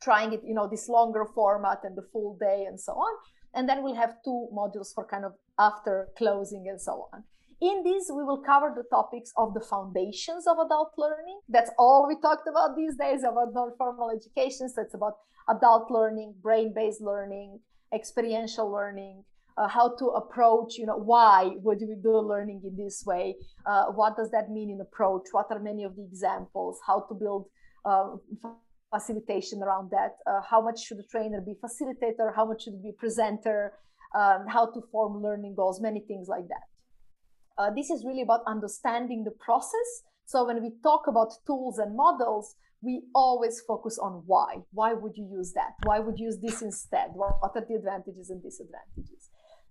trying 0.00 0.32
it, 0.32 0.40
you 0.44 0.54
know, 0.54 0.68
this 0.68 0.88
longer 0.88 1.24
format 1.34 1.80
and 1.82 1.96
the 1.96 2.06
full 2.12 2.36
day 2.40 2.66
and 2.68 2.80
so 2.80 2.92
on. 2.92 3.12
And 3.54 3.68
then 3.68 3.82
we'll 3.82 3.96
have 3.96 4.14
two 4.24 4.48
modules 4.54 4.94
for 4.94 5.04
kind 5.04 5.24
of 5.24 5.32
after 5.58 6.08
closing 6.16 6.66
and 6.68 6.80
so 6.80 7.08
on. 7.12 7.24
In 7.60 7.82
these, 7.82 8.08
we 8.08 8.22
will 8.22 8.40
cover 8.40 8.72
the 8.76 8.84
topics 8.88 9.32
of 9.36 9.52
the 9.54 9.60
foundations 9.60 10.46
of 10.46 10.58
adult 10.64 10.92
learning. 10.96 11.40
That's 11.48 11.72
all 11.76 12.06
we 12.06 12.14
talked 12.20 12.46
about 12.46 12.76
these 12.76 12.94
days 12.94 13.22
about 13.24 13.52
non-formal 13.52 14.10
education. 14.10 14.68
So 14.68 14.82
it's 14.82 14.94
about 14.94 15.14
adult 15.48 15.90
learning, 15.90 16.34
brain-based 16.40 17.00
learning, 17.00 17.58
experiential 17.92 18.70
learning, 18.70 19.24
uh, 19.58 19.68
how 19.68 19.94
to 19.96 20.06
approach 20.20 20.78
you 20.78 20.86
know 20.86 20.96
why 20.96 21.50
would 21.62 21.80
we 21.80 21.96
do 22.02 22.18
learning 22.18 22.60
in 22.64 22.76
this 22.76 23.02
way? 23.06 23.34
Uh, 23.66 23.86
what 23.86 24.16
does 24.16 24.30
that 24.30 24.50
mean 24.50 24.70
in 24.70 24.80
approach? 24.80 25.24
What 25.32 25.46
are 25.50 25.58
many 25.58 25.84
of 25.84 25.96
the 25.96 26.04
examples? 26.04 26.78
How 26.86 27.00
to 27.08 27.14
build 27.14 27.46
uh, 27.84 28.16
facilitation 28.94 29.62
around 29.62 29.90
that? 29.90 30.12
Uh, 30.26 30.40
how 30.48 30.60
much 30.60 30.84
should 30.84 30.98
a 30.98 31.06
trainer 31.10 31.40
be 31.40 31.54
facilitator? 31.54 32.34
How 32.34 32.46
much 32.46 32.62
should 32.64 32.82
be 32.82 32.92
presenter? 32.96 33.72
Um, 34.14 34.46
how 34.48 34.66
to 34.66 34.80
form 34.90 35.22
learning 35.22 35.54
goals? 35.56 35.80
Many 35.80 36.00
things 36.00 36.28
like 36.28 36.48
that. 36.48 36.66
Uh, 37.58 37.70
this 37.74 37.90
is 37.90 38.04
really 38.06 38.22
about 38.22 38.40
understanding 38.46 39.24
the 39.24 39.32
process. 39.32 39.88
So 40.24 40.46
when 40.46 40.62
we 40.62 40.70
talk 40.82 41.02
about 41.08 41.32
tools 41.46 41.78
and 41.78 41.96
models 41.96 42.54
we 42.80 43.02
always 43.14 43.60
focus 43.66 43.98
on 43.98 44.22
why. 44.26 44.58
Why 44.70 44.92
would 44.92 45.16
you 45.16 45.28
use 45.28 45.52
that? 45.54 45.72
Why 45.82 45.98
would 45.98 46.18
you 46.18 46.26
use 46.26 46.38
this 46.38 46.62
instead? 46.62 47.08
What 47.12 47.50
are 47.56 47.64
the 47.68 47.74
advantages 47.74 48.30
and 48.30 48.40
disadvantages 48.40 49.17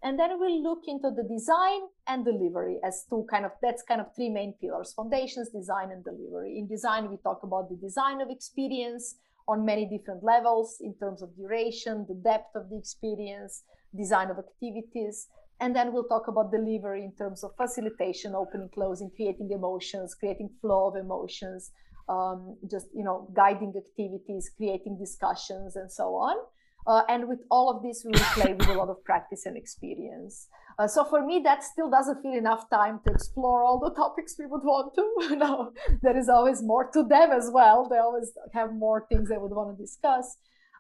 And 0.03 0.19
then 0.19 0.39
we'll 0.39 0.62
look 0.62 0.83
into 0.88 1.10
the 1.10 1.23
design 1.23 1.81
and 2.07 2.23
delivery 2.23 2.77
as 2.83 3.05
two 3.10 3.25
kind 3.29 3.45
of 3.45 3.51
that's 3.62 3.81
kind 3.81 3.99
of 3.99 4.13
three 4.15 4.29
main 4.29 4.53
pillars 4.62 4.93
foundations, 4.93 5.49
design, 5.49 5.91
and 5.91 6.03
delivery. 6.03 6.57
In 6.57 6.67
design, 6.67 7.10
we 7.10 7.17
talk 7.17 7.41
about 7.43 7.69
the 7.69 7.75
design 7.75 8.21
of 8.21 8.29
experience 8.29 9.15
on 9.47 9.65
many 9.65 9.86
different 9.86 10.23
levels 10.23 10.77
in 10.81 10.93
terms 10.95 11.21
of 11.21 11.36
duration, 11.36 12.05
the 12.07 12.15
depth 12.15 12.55
of 12.55 12.69
the 12.69 12.77
experience, 12.77 13.63
design 13.95 14.29
of 14.29 14.38
activities. 14.38 15.27
And 15.60 15.75
then 15.75 15.91
we'll 15.91 16.07
talk 16.07 16.27
about 16.27 16.51
delivery 16.51 17.03
in 17.03 17.13
terms 17.15 17.43
of 17.43 17.51
facilitation, 17.57 18.36
opening, 18.36 18.69
closing, 18.71 19.10
creating 19.15 19.49
emotions, 19.51 20.13
creating 20.13 20.51
flow 20.62 20.89
of 20.89 20.95
emotions, 20.95 21.71
um, 22.07 22.57
just 22.69 22.88
you 22.93 23.03
know, 23.03 23.27
guiding 23.36 23.73
activities, 23.75 24.51
creating 24.55 24.97
discussions, 24.99 25.75
and 25.75 25.91
so 25.91 26.15
on. 26.15 26.36
Uh, 26.88 27.02
and 27.10 27.28
with 27.28 27.39
all 27.52 27.69
of 27.69 27.84
this, 27.84 28.06
we 28.06 28.12
will 28.12 28.26
play 28.34 28.54
with 28.54 28.69
a 28.69 28.73
lot 28.73 28.88
of 28.89 29.04
practice 29.04 29.45
and 29.45 29.58
experience. 29.58 30.47
Uh, 30.80 30.88
so 30.88 31.04
for 31.04 31.26
me, 31.26 31.41
that 31.43 31.63
still 31.63 31.89
doesn't 31.89 32.21
feel 32.21 32.34
enough 32.34 32.69
time 32.69 33.02
to 33.06 33.12
explore 33.12 33.63
all 33.63 33.80
the 33.80 33.93
topics 33.93 34.36
we 34.39 34.45
would 34.45 34.63
want 34.63 34.93
to. 34.95 35.36
no, 35.36 35.73
there 36.02 36.17
is 36.17 36.30
always 36.30 36.63
more 36.63 36.89
to 36.91 37.04
them 37.04 37.32
as 37.32 37.50
well. 37.52 37.89
They 37.89 37.97
always 37.97 38.32
have 38.54 38.73
more 38.73 39.06
things 39.10 39.28
they 39.28 39.38
would 39.38 39.52
want 39.52 39.76
to 39.76 39.84
discuss. 39.84 40.38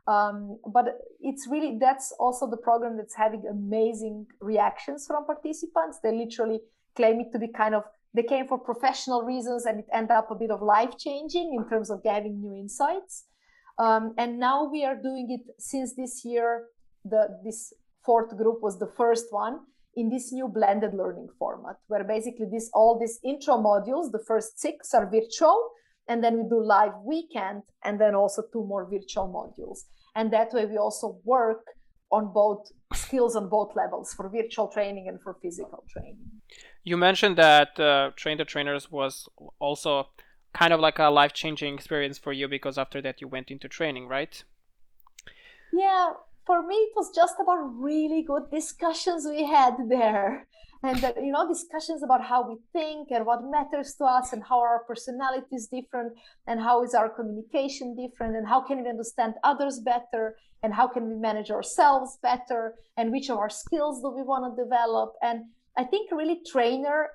Um, 0.07 0.59
but 0.71 0.85
it's 1.19 1.47
really 1.49 1.77
that's 1.81 2.13
also 2.17 2.49
the 2.49 2.55
program 2.55 2.95
that's 2.95 3.15
having 3.15 3.43
amazing 3.49 4.27
reactions 4.39 5.05
from 5.05 5.25
participants. 5.25 5.99
They 6.01 6.13
literally 6.13 6.61
claim 6.95 7.19
it 7.19 7.33
to 7.33 7.39
be 7.39 7.49
kind 7.49 7.75
of 7.75 7.83
they 8.13 8.23
came 8.23 8.47
for 8.47 8.57
professional 8.57 9.23
reasons 9.23 9.65
and 9.65 9.79
it 9.79 9.85
ended 9.93 10.11
up 10.11 10.31
a 10.31 10.35
bit 10.35 10.49
of 10.49 10.61
life 10.61 10.97
changing 10.97 11.53
in 11.53 11.69
terms 11.69 11.89
of 11.91 12.03
getting 12.03 12.41
new 12.41 12.55
insights. 12.55 13.25
Um, 13.79 14.13
and 14.17 14.39
now 14.39 14.69
we 14.69 14.83
are 14.85 14.95
doing 14.95 15.27
it 15.29 15.53
since 15.59 15.95
this 15.95 16.23
year. 16.25 16.65
The 17.05 17.39
this 17.43 17.73
fourth 18.05 18.35
group 18.37 18.61
was 18.61 18.79
the 18.79 18.91
first 18.97 19.25
one 19.31 19.59
in 19.95 20.09
this 20.09 20.31
new 20.31 20.47
blended 20.47 20.93
learning 20.93 21.27
format, 21.39 21.77
where 21.87 22.03
basically 22.03 22.47
this 22.51 22.69
all 22.73 22.99
these 22.99 23.19
intro 23.23 23.55
modules, 23.57 24.11
the 24.11 24.23
first 24.27 24.59
six 24.59 24.93
are 24.93 25.09
virtual, 25.09 25.69
and 26.07 26.23
then 26.23 26.37
we 26.37 26.43
do 26.49 26.61
live 26.61 26.93
weekend, 27.05 27.63
and 27.83 27.99
then 27.99 28.15
also 28.15 28.43
two 28.53 28.65
more 28.65 28.85
virtual 28.89 29.27
modules. 29.27 29.79
And 30.15 30.31
that 30.33 30.53
way 30.53 30.65
we 30.65 30.77
also 30.77 31.19
work 31.23 31.63
on 32.11 32.31
both 32.33 32.71
skills 32.93 33.35
on 33.35 33.49
both 33.49 33.75
levels 33.75 34.13
for 34.13 34.29
virtual 34.29 34.67
training 34.67 35.07
and 35.09 35.21
for 35.21 35.35
physical 35.41 35.83
training. 35.89 36.17
You 36.83 36.97
mentioned 36.97 37.37
that 37.37 37.79
uh, 37.79 38.11
Train 38.15 38.37
the 38.37 38.45
Trainers 38.45 38.89
was 38.91 39.27
also 39.59 40.07
kind 40.57 40.73
of 40.73 40.79
like 40.79 40.99
a 40.99 41.09
life 41.09 41.33
changing 41.33 41.73
experience 41.73 42.17
for 42.17 42.33
you 42.33 42.47
because 42.47 42.77
after 42.77 43.01
that 43.01 43.21
you 43.21 43.27
went 43.27 43.51
into 43.51 43.67
training, 43.67 44.07
right? 44.07 44.43
Yeah, 45.71 46.13
for 46.45 46.65
me 46.65 46.75
it 46.75 46.93
was 46.95 47.11
just 47.13 47.35
about 47.39 47.61
really 47.89 48.23
good 48.23 48.49
discussions 48.51 49.27
we 49.29 49.45
had 49.45 49.75
there 49.89 50.47
and 50.83 51.03
uh, 51.03 51.11
you 51.17 51.31
know 51.31 51.47
discussions 51.47 52.01
about 52.03 52.23
how 52.23 52.47
we 52.47 52.55
think 52.73 53.09
and 53.11 53.25
what 53.25 53.43
matters 53.43 53.95
to 53.95 54.05
us 54.05 54.31
and 54.33 54.43
how 54.43 54.59
our 54.59 54.83
personality 54.87 55.55
is 55.59 55.67
different 55.67 56.13
and 56.47 56.59
how 56.61 56.83
is 56.83 56.93
our 56.93 57.09
communication 57.09 57.95
different 57.95 58.35
and 58.35 58.47
how 58.47 58.61
can 58.61 58.83
we 58.83 58.89
understand 58.89 59.33
others 59.43 59.79
better 59.79 60.35
and 60.63 60.73
how 60.73 60.87
can 60.87 61.07
we 61.09 61.15
manage 61.15 61.51
ourselves 61.51 62.17
better 62.21 62.75
and 62.95 63.11
which 63.11 63.29
of 63.29 63.37
our 63.37 63.49
skills 63.49 64.01
do 64.01 64.09
we 64.09 64.23
want 64.23 64.43
to 64.45 64.63
develop 64.63 65.13
and 65.21 65.45
i 65.77 65.83
think 65.83 66.11
really 66.11 66.39
trainer 66.49 67.09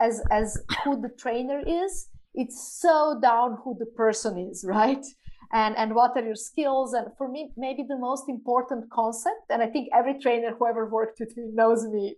as 0.00 0.22
as 0.30 0.58
who 0.84 1.00
the 1.00 1.12
trainer 1.18 1.60
is 1.66 2.08
it's 2.36 2.78
so 2.80 3.18
down 3.20 3.58
who 3.64 3.76
the 3.78 3.86
person 3.86 4.38
is 4.38 4.64
right? 4.76 5.04
And 5.52 5.76
and 5.76 5.94
what 5.94 6.12
are 6.16 6.24
your 6.24 6.40
skills? 6.50 6.92
And 6.92 7.06
for 7.18 7.28
me 7.28 7.50
maybe 7.56 7.82
the 7.88 7.98
most 7.98 8.28
important 8.28 8.90
concept 8.90 9.44
and 9.50 9.62
i 9.62 9.68
think 9.74 9.88
every 10.00 10.16
trainer 10.24 10.50
who 10.56 10.66
ever 10.66 10.84
worked 10.98 11.18
with 11.20 11.36
me 11.36 11.44
knows 11.60 11.80
me 11.96 12.16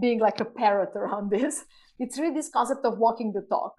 being 0.00 0.18
like 0.18 0.40
a 0.40 0.44
parrot 0.60 0.92
around 0.96 1.30
this 1.36 1.64
it's 2.00 2.18
really 2.18 2.34
this 2.34 2.48
concept 2.48 2.84
of 2.86 2.98
walking 2.98 3.32
the 3.32 3.42
talk. 3.42 3.74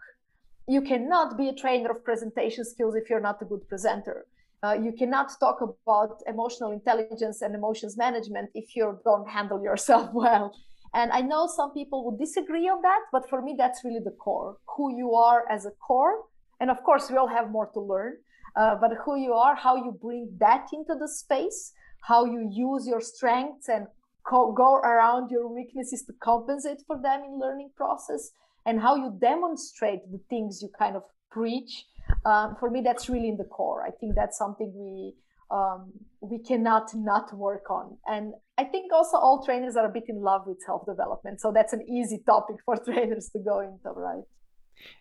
You 0.67 0.82
cannot 0.82 1.38
be 1.38 1.50
a 1.50 1.54
trainer 1.54 1.89
of 1.89 2.04
presentation 2.06 2.63
skills 2.63 2.95
if 2.95 3.10
you're 3.10 3.19
not 3.30 3.41
a 3.41 3.45
good 3.45 3.67
presenter. 3.67 4.28
Uh, 4.63 4.74
you 4.74 4.93
cannot 4.93 5.32
talk 5.39 5.58
about 5.62 6.21
emotional 6.28 6.71
intelligence 6.71 7.41
and 7.41 7.56
emotions 7.56 7.97
management 7.97 8.52
if 8.54 8.76
you 8.76 9.00
don't 9.04 9.28
handle 9.28 9.62
yourself 9.63 10.12
well 10.13 10.56
and 10.94 11.12
i 11.12 11.22
know 11.22 11.48
some 11.48 11.72
people 11.74 12.06
would 12.06 12.20
disagree 12.20 12.68
on 12.68 12.82
that 12.82 13.02
but 13.12 13.30
for 13.30 13.42
me 13.42 13.56
that's 13.58 13.84
really 13.84 14.04
the 14.04 14.18
core 14.24 14.58
who 14.76 14.96
you 14.96 15.14
are 15.14 15.44
as 15.50 15.66
a 15.66 15.72
core 15.72 16.24
and 16.60 16.70
of 16.70 16.84
course 16.84 17.10
we 17.10 17.18
all 17.18 17.28
have 17.28 17.50
more 17.50 17.70
to 17.74 17.80
learn 17.80 18.14
uh, 18.56 18.76
but 18.76 18.92
who 19.06 19.18
you 19.18 19.34
are, 19.34 19.56
how 19.56 19.76
you 19.76 19.98
bring 20.02 20.30
that 20.40 20.68
into 20.74 20.96
the 21.00 21.08
space, 21.08 21.74
how 22.02 22.26
you 22.26 22.50
use 22.52 22.88
your 22.88 23.02
strengths 23.02 23.70
and 23.70 23.88
co- 24.28 24.52
go 24.52 24.76
around 24.76 25.30
your 25.32 25.48
weaknesses 25.48 26.04
to 26.04 26.14
compensate 26.22 26.80
for 26.86 27.02
them 27.02 27.22
in 27.24 27.40
learning 27.40 27.70
process, 27.76 28.32
and 28.66 28.82
how 28.82 28.96
you 28.96 29.16
demonstrate 29.20 30.00
the 30.12 30.20
things 30.30 30.62
you 30.62 30.70
kind 30.78 30.96
of 30.96 31.04
preach. 31.32 31.86
Um, 32.26 32.56
for 32.60 32.70
me, 32.70 32.82
that's 32.82 33.10
really 33.10 33.30
in 33.30 33.38
the 33.38 33.46
core. 33.46 33.84
I 33.86 33.92
think 33.92 34.16
that's 34.16 34.38
something 34.38 34.74
we 34.76 35.14
um, 35.52 35.92
we 36.22 36.40
cannot 36.40 36.94
not 36.96 37.34
work 37.36 37.70
on. 37.70 37.98
And 38.08 38.34
I 38.58 38.64
think 38.64 38.94
also 38.94 39.18
all 39.18 39.44
trainers 39.44 39.76
are 39.76 39.86
a 39.86 39.92
bit 39.92 40.06
in 40.08 40.22
love 40.22 40.44
with 40.48 40.62
self 40.62 40.86
development, 40.86 41.42
so 41.42 41.52
that's 41.52 41.74
an 41.74 41.82
easy 41.90 42.22
topic 42.26 42.58
for 42.66 42.78
trainers 42.86 43.30
to 43.30 43.40
go 43.40 43.60
into, 43.60 43.90
right? 43.90 44.24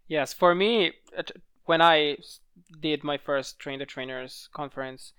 Yes, 0.09 0.33
for 0.33 0.55
me, 0.55 0.93
when 1.65 1.81
I 1.81 2.17
did 2.81 3.05
my 3.05 3.17
first 3.17 3.59
train 3.59 3.79
the 3.79 3.87
trainers 3.87 4.49
conference, 4.53 5.13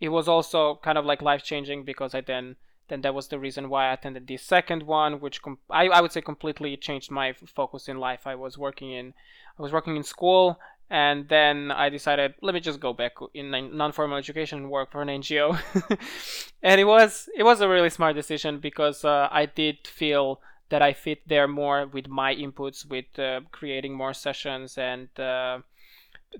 it 0.00 0.08
was 0.08 0.28
also 0.28 0.80
kind 0.82 0.98
of 0.98 1.04
like 1.04 1.22
life 1.22 1.42
changing 1.42 1.84
because 1.84 2.14
I 2.14 2.20
then 2.20 2.56
then 2.88 3.02
that 3.02 3.14
was 3.14 3.28
the 3.28 3.38
reason 3.38 3.68
why 3.68 3.90
I 3.90 3.92
attended 3.92 4.26
the 4.26 4.38
second 4.38 4.82
one, 4.82 5.20
which 5.20 5.42
com- 5.42 5.58
I, 5.68 5.88
I 5.88 6.00
would 6.00 6.12
say 6.12 6.22
completely 6.22 6.74
changed 6.78 7.10
my 7.10 7.34
focus 7.54 7.86
in 7.86 7.98
life. 7.98 8.26
I 8.26 8.34
was 8.34 8.56
working 8.56 8.92
in 8.92 9.12
I 9.58 9.62
was 9.62 9.72
working 9.72 9.96
in 9.96 10.02
school, 10.02 10.58
and 10.90 11.28
then 11.28 11.70
I 11.70 11.88
decided 11.88 12.34
let 12.40 12.54
me 12.54 12.60
just 12.60 12.80
go 12.80 12.92
back 12.92 13.12
in 13.34 13.50
non-formal 13.50 14.16
education 14.16 14.58
and 14.58 14.70
work 14.70 14.90
for 14.90 15.02
an 15.02 15.08
NGO, 15.08 15.58
and 16.62 16.80
it 16.80 16.84
was 16.84 17.28
it 17.36 17.42
was 17.42 17.60
a 17.60 17.68
really 17.68 17.90
smart 17.90 18.16
decision 18.16 18.58
because 18.58 19.04
uh, 19.04 19.28
I 19.30 19.46
did 19.46 19.86
feel 19.86 20.40
that 20.70 20.82
I 20.82 20.92
fit 20.92 21.26
there 21.26 21.48
more 21.48 21.86
with 21.86 22.08
my 22.08 22.34
inputs, 22.34 22.88
with 22.88 23.18
uh, 23.18 23.40
creating 23.52 23.94
more 23.94 24.12
sessions 24.12 24.76
and 24.76 25.08
uh, 25.18 25.60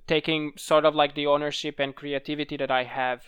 taking 0.06 0.52
sort 0.56 0.84
of 0.84 0.94
like 0.94 1.14
the 1.14 1.26
ownership 1.26 1.78
and 1.78 1.94
creativity 1.94 2.56
that 2.56 2.70
I 2.70 2.84
have 2.84 3.22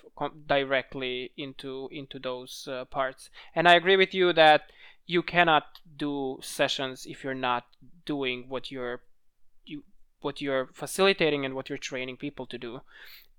directly 0.46 1.32
into 1.36 1.88
into 1.92 2.18
those 2.18 2.68
uh, 2.70 2.84
parts. 2.86 3.30
And 3.54 3.68
I 3.68 3.74
agree 3.74 3.96
with 3.96 4.14
you 4.14 4.32
that 4.34 4.72
you 5.06 5.22
cannot 5.22 5.80
do 5.96 6.38
sessions 6.40 7.06
if 7.06 7.24
you're 7.24 7.34
not 7.34 7.64
doing 8.04 8.44
what 8.48 8.70
you're 8.70 9.00
you 9.00 9.09
what 10.22 10.40
you're 10.40 10.68
facilitating 10.72 11.44
and 11.44 11.54
what 11.54 11.68
you're 11.68 11.78
training 11.78 12.16
people 12.16 12.46
to 12.46 12.58
do. 12.58 12.80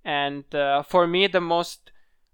And 0.04 0.54
uh, 0.54 0.84
for 0.84 1.08
me, 1.08 1.28
the 1.28 1.42
most 1.42 1.92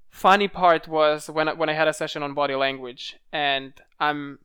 funny 0.10 0.47
part 0.47 0.88
was 0.88 1.29
when 1.29 1.49
I, 1.49 1.53
when 1.53 1.69
I 1.69 1.73
had 1.73 1.88
a 1.88 1.93
session 1.93 2.23
on 2.23 2.33
body 2.33 2.55
language, 2.55 3.17
and 3.31 3.73
I'm 3.99 4.39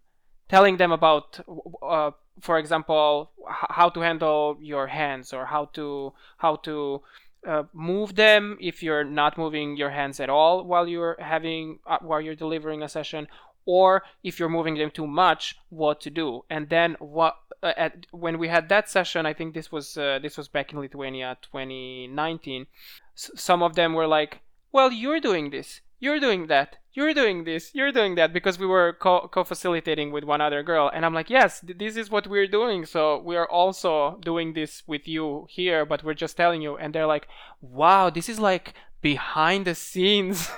telling 0.49 0.77
them 0.77 0.93
about 0.93 1.41
uh, 1.83 2.11
for 2.41 2.59
example 2.59 3.31
how 3.49 3.88
to 3.88 4.01
handle 4.01 4.59
your 4.61 4.87
hands 4.88 5.33
or 5.33 5.47
how 5.47 5.65
to 5.67 6.12
how 6.38 6.57
to 6.57 7.01
uh, 7.47 7.65
move 7.73 8.15
them 8.15 8.57
if 8.61 8.83
you're 8.83 9.05
not 9.05 9.37
moving 9.37 9.77
your 9.77 9.91
hands 9.91 10.21
at 10.21 10.31
all 10.31 10.65
while 10.65 10.87
you're 10.87 11.17
having 11.21 11.79
uh, 11.87 11.99
while 12.01 12.21
you're 12.21 12.35
delivering 12.35 12.83
a 12.83 12.88
session 12.88 13.27
or 13.64 14.03
if 14.22 14.38
you're 14.38 14.48
moving 14.48 14.75
them 14.75 14.90
too 14.90 15.07
much 15.07 15.57
what 15.68 16.01
to 16.01 16.11
do. 16.11 16.44
And 16.51 16.68
then 16.68 16.96
what 16.98 17.37
uh, 17.62 17.72
at, 17.77 18.07
when 18.11 18.38
we 18.38 18.48
had 18.48 18.68
that 18.68 18.88
session 18.88 19.25
i 19.25 19.33
think 19.33 19.55
this 19.55 19.70
was 19.70 19.96
uh, 19.96 20.18
this 20.20 20.37
was 20.37 20.48
back 20.48 20.72
in 20.72 20.81
lithuania 20.81 21.37
2019 21.42 22.66
s- 23.16 23.31
some 23.37 23.62
of 23.62 23.75
them 23.77 23.94
were 23.94 24.07
like 24.07 24.40
well 24.72 24.90
you're 24.90 25.20
doing 25.20 25.51
this 25.51 25.81
you're 26.01 26.18
doing 26.18 26.48
that 26.48 26.77
you're 26.92 27.14
doing 27.14 27.44
this 27.44 27.70
you're 27.72 27.92
doing 27.92 28.16
that 28.16 28.33
because 28.33 28.59
we 28.59 28.66
were 28.66 28.96
co- 29.01 29.29
co-facilitating 29.29 30.11
with 30.12 30.25
one 30.25 30.40
other 30.40 30.62
girl. 30.62 30.90
And 30.92 31.07
i'm 31.07 31.14
like 31.14 31.31
yes 31.31 31.61
th- 31.61 31.79
this 31.79 31.96
is 31.96 32.11
what 32.11 32.27
we're 32.27 32.46
doing. 32.48 32.85
So 32.85 33.18
we 33.18 33.37
are 33.37 33.48
also 33.48 34.18
doing 34.22 34.53
this 34.53 34.83
with 34.87 35.09
you 35.09 35.46
here 35.48 35.87
but 35.87 36.05
we're 36.05 36.14
just 36.14 36.37
telling 36.37 36.61
you. 36.61 36.77
And 36.77 36.92
they're 36.92 37.07
like 37.07 37.29
wow 37.61 38.11
this 38.11 38.29
is 38.29 38.38
like 38.38 38.75
behind 39.03 39.67
the 39.67 39.75
scenes. 39.75 40.49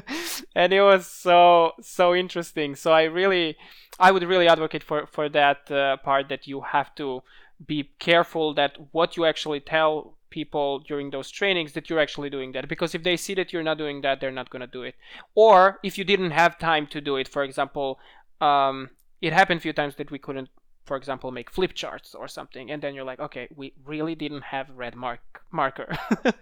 And 0.54 0.72
it 0.72 0.80
was 0.80 1.06
so 1.06 1.72
so 1.80 2.14
interesting. 2.14 2.74
So 2.74 2.92
i 2.92 3.04
really 3.04 3.56
i 3.98 4.10
would 4.10 4.22
really 4.22 4.48
advocate 4.48 4.82
for 4.82 5.06
for 5.06 5.28
that 5.30 5.70
uh, 5.70 5.96
part 5.98 6.28
that 6.28 6.46
you 6.46 6.60
have 6.60 6.94
to 6.94 7.22
be 7.66 7.90
careful 7.98 8.54
that 8.54 8.76
what 8.92 9.16
you 9.16 9.24
actually 9.24 9.60
tell 9.60 10.14
people 10.30 10.78
during 10.80 11.10
those 11.10 11.30
trainings 11.30 11.72
that 11.72 11.88
you're 11.88 11.98
actually 11.98 12.30
doing 12.30 12.52
that. 12.52 12.68
Because 12.68 12.94
if 12.94 13.02
they 13.02 13.16
see 13.16 13.34
that 13.34 13.52
you're 13.52 13.62
not 13.70 13.78
doing 13.78 14.00
that 14.02 14.20
they're 14.20 14.38
not 14.40 14.50
going 14.50 14.60
to 14.60 14.78
do 14.78 14.82
it. 14.82 14.94
Or 15.34 15.78
if 15.82 15.98
you 15.98 16.04
didn't 16.04 16.30
have 16.30 16.58
time 16.58 16.86
to 16.88 17.00
do 17.00 17.16
it 17.16 17.28
for 17.28 17.42
example 17.42 17.98
um, 18.40 18.90
it 19.20 19.32
happened 19.32 19.58
a 19.58 19.62
few 19.66 19.72
times 19.72 19.96
that 19.96 20.10
we 20.10 20.18
couldn't 20.18 20.48
for 20.88 20.96
example 20.96 21.30
make 21.30 21.50
flip 21.50 21.74
charts 21.74 22.14
or 22.14 22.26
something 22.26 22.70
and 22.70 22.82
then 22.82 22.94
you're 22.94 23.04
like 23.04 23.20
okay 23.20 23.46
we 23.54 23.72
really 23.84 24.14
didn't 24.14 24.42
have 24.42 24.66
red 24.74 24.96
mark 24.96 25.38
marker. 25.50 25.96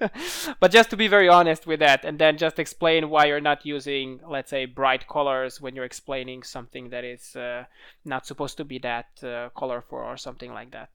but 0.60 0.70
just 0.70 0.90
to 0.90 0.96
be 0.96 1.08
very 1.08 1.28
honest 1.28 1.66
with 1.66 1.80
that, 1.80 2.04
and 2.04 2.18
then 2.18 2.36
just 2.36 2.58
explain 2.58 3.10
why 3.10 3.26
you're 3.26 3.40
not 3.40 3.64
using, 3.64 4.20
let's 4.28 4.50
say, 4.50 4.66
bright 4.66 5.06
colors 5.06 5.60
when 5.60 5.74
you're 5.74 5.84
explaining 5.84 6.42
something 6.42 6.90
that 6.90 7.04
is 7.04 7.36
uh, 7.36 7.64
not 8.04 8.26
supposed 8.26 8.56
to 8.56 8.64
be 8.64 8.78
that 8.78 9.06
uh, 9.22 9.48
colorful 9.56 9.98
or 9.98 10.16
something 10.16 10.52
like 10.52 10.72
that. 10.72 10.90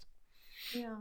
Yeah. 0.74 0.96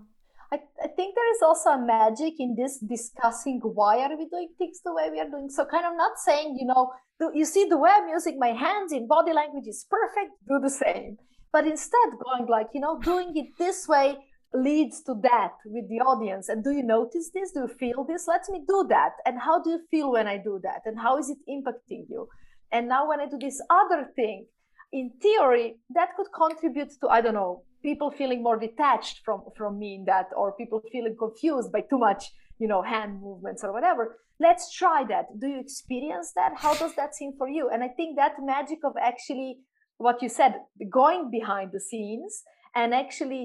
I, 0.53 0.59
I 0.83 0.89
think 0.89 1.15
there 1.15 1.31
is 1.33 1.43
also 1.43 1.71
a 1.71 1.79
magic 1.79 2.35
in 2.41 2.57
this 2.57 2.79
discussing 2.79 3.61
why 3.63 3.99
are 4.01 4.17
we 4.17 4.27
doing 4.29 4.49
things 4.59 4.81
the 4.85 4.93
way 4.93 5.09
we 5.11 5.21
are 5.21 5.29
doing. 5.29 5.49
So 5.49 5.65
kind 5.65 5.87
of 5.87 5.93
not 5.97 6.19
saying, 6.19 6.57
you 6.59 6.67
know, 6.67 6.93
you 7.35 7.45
see 7.45 7.67
the 7.69 7.79
way 7.79 7.91
I'm 7.93 8.09
using 8.09 8.39
my 8.39 8.49
hands 8.49 8.93
in 8.93 9.07
body 9.07 9.33
language 9.33 9.69
is 9.69 9.87
perfect, 9.89 10.33
do 10.49 10.59
the 10.61 10.71
same. 10.71 11.19
But 11.53 11.67
instead 11.67 12.11
going 12.25 12.49
like, 12.49 12.69
you 12.75 12.81
know, 12.81 13.01
doing 13.01 13.37
it 13.37 13.57
this 13.59 13.89
way 13.89 14.17
leads 14.53 15.03
to 15.03 15.15
that 15.23 15.53
with 15.65 15.89
the 15.89 16.01
audience. 16.01 16.49
And 16.49 16.63
do 16.65 16.71
you 16.71 16.83
notice 16.83 17.31
this? 17.33 17.53
Do 17.53 17.61
you 17.61 17.69
feel 17.69 18.05
this? 18.05 18.27
Let 18.27 18.43
me 18.51 18.63
do 18.67 18.87
that. 18.89 19.13
And 19.25 19.41
how 19.41 19.63
do 19.63 19.71
you 19.71 19.81
feel 19.91 20.13
when 20.13 20.27
I 20.27 20.39
do 20.39 20.61
that? 20.63 20.83
And 20.85 20.99
how 20.99 21.19
is 21.19 21.31
it 21.31 21.39
impacting 21.49 22.07
you? 22.09 22.29
And 22.73 22.89
now 22.89 23.09
when 23.09 23.21
I 23.21 23.27
do 23.27 23.39
this 23.41 23.61
other 23.71 24.09
thing, 24.15 24.47
in 24.93 25.13
theory, 25.23 25.77
that 25.95 26.17
could 26.17 26.27
contribute 26.35 26.91
to, 27.01 27.09
I 27.09 27.21
don't 27.21 27.35
know, 27.35 27.63
people 27.83 28.11
feeling 28.11 28.43
more 28.43 28.59
detached 28.59 29.21
from 29.25 29.43
from 29.57 29.79
me 29.79 29.95
in 29.97 30.05
that 30.05 30.27
or 30.37 30.53
people 30.53 30.83
feeling 30.93 31.17
confused 31.19 31.73
by 31.73 31.81
too 31.81 31.99
much 31.99 32.33
you 32.59 32.69
know 32.69 32.83
hand 32.83 33.21
movements 33.21 33.65
or 33.65 33.73
whatever 33.73 34.19
let's 34.39 34.73
try 34.73 35.05
that 35.09 35.27
do 35.41 35.47
you 35.47 35.61
experience 35.61 36.33
that 36.35 36.53
how 36.57 36.75
does 36.75 36.95
that 36.95 37.15
seem 37.15 37.33
for 37.39 37.49
you 37.49 37.71
and 37.73 37.83
i 37.83 37.89
think 37.89 38.17
that 38.17 38.33
magic 38.41 38.79
of 38.85 38.93
actually 39.01 39.59
what 40.01 40.23
you 40.23 40.29
said 40.29 40.55
going 40.91 41.31
behind 41.31 41.71
the 41.73 41.81
scenes 41.89 42.43
and 42.75 42.95
actually 42.95 43.45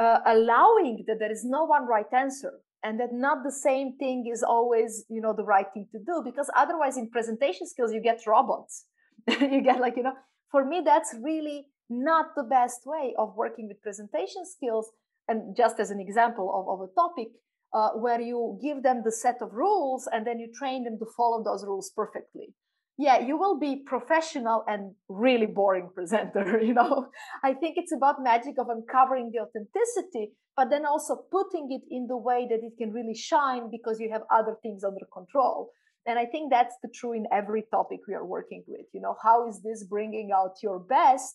uh, 0.00 0.18
allowing 0.26 1.04
that 1.06 1.18
there 1.18 1.32
is 1.32 1.44
no 1.44 1.64
one 1.64 1.86
right 1.86 2.12
answer 2.12 2.52
and 2.82 3.00
that 3.00 3.12
not 3.12 3.38
the 3.44 3.56
same 3.68 3.96
thing 3.96 4.30
is 4.34 4.42
always 4.42 5.04
you 5.08 5.20
know 5.20 5.34
the 5.40 5.48
right 5.54 5.66
thing 5.72 5.86
to 5.92 5.98
do 6.10 6.22
because 6.24 6.50
otherwise 6.56 6.96
in 6.96 7.08
presentation 7.10 7.66
skills 7.66 7.92
you 7.92 8.02
get 8.10 8.20
robots 8.26 8.86
you 9.40 9.60
get 9.62 9.80
like 9.80 9.96
you 9.96 10.02
know 10.02 10.16
for 10.50 10.64
me 10.64 10.82
that's 10.84 11.14
really 11.22 11.66
not 11.90 12.34
the 12.36 12.42
best 12.42 12.80
way 12.86 13.14
of 13.18 13.34
working 13.36 13.68
with 13.68 13.82
presentation 13.82 14.44
skills. 14.46 14.90
And 15.28 15.56
just 15.56 15.80
as 15.80 15.90
an 15.90 16.00
example 16.00 16.50
of, 16.54 16.68
of 16.68 16.88
a 16.88 16.92
topic, 16.94 17.28
uh, 17.72 17.90
where 17.98 18.20
you 18.20 18.58
give 18.62 18.82
them 18.82 19.02
the 19.04 19.12
set 19.12 19.38
of 19.40 19.52
rules 19.52 20.08
and 20.12 20.26
then 20.26 20.38
you 20.38 20.48
train 20.52 20.84
them 20.84 20.98
to 20.98 21.06
follow 21.16 21.42
those 21.42 21.64
rules 21.64 21.90
perfectly. 21.94 22.54
Yeah, 22.96 23.18
you 23.18 23.36
will 23.36 23.58
be 23.58 23.82
professional 23.84 24.62
and 24.68 24.94
really 25.08 25.46
boring 25.46 25.90
presenter, 25.94 26.60
you 26.62 26.74
know. 26.74 27.08
I 27.42 27.54
think 27.54 27.74
it's 27.76 27.92
about 27.92 28.22
magic 28.22 28.54
of 28.58 28.68
uncovering 28.68 29.32
the 29.32 29.40
authenticity, 29.40 30.32
but 30.56 30.70
then 30.70 30.86
also 30.86 31.24
putting 31.30 31.68
it 31.70 31.82
in 31.90 32.06
the 32.06 32.16
way 32.16 32.46
that 32.48 32.60
it 32.62 32.74
can 32.78 32.92
really 32.92 33.16
shine 33.16 33.68
because 33.70 33.98
you 33.98 34.10
have 34.12 34.22
other 34.32 34.56
things 34.62 34.84
under 34.84 35.06
control. 35.12 35.70
And 36.06 36.18
I 36.18 36.26
think 36.26 36.52
that's 36.52 36.76
the 36.82 36.90
true 36.94 37.14
in 37.14 37.24
every 37.32 37.64
topic 37.70 38.00
we 38.06 38.14
are 38.14 38.26
working 38.26 38.62
with. 38.68 38.86
You 38.92 39.00
know, 39.00 39.16
how 39.22 39.48
is 39.48 39.60
this 39.62 39.84
bringing 39.84 40.30
out 40.32 40.62
your 40.62 40.78
best 40.78 41.34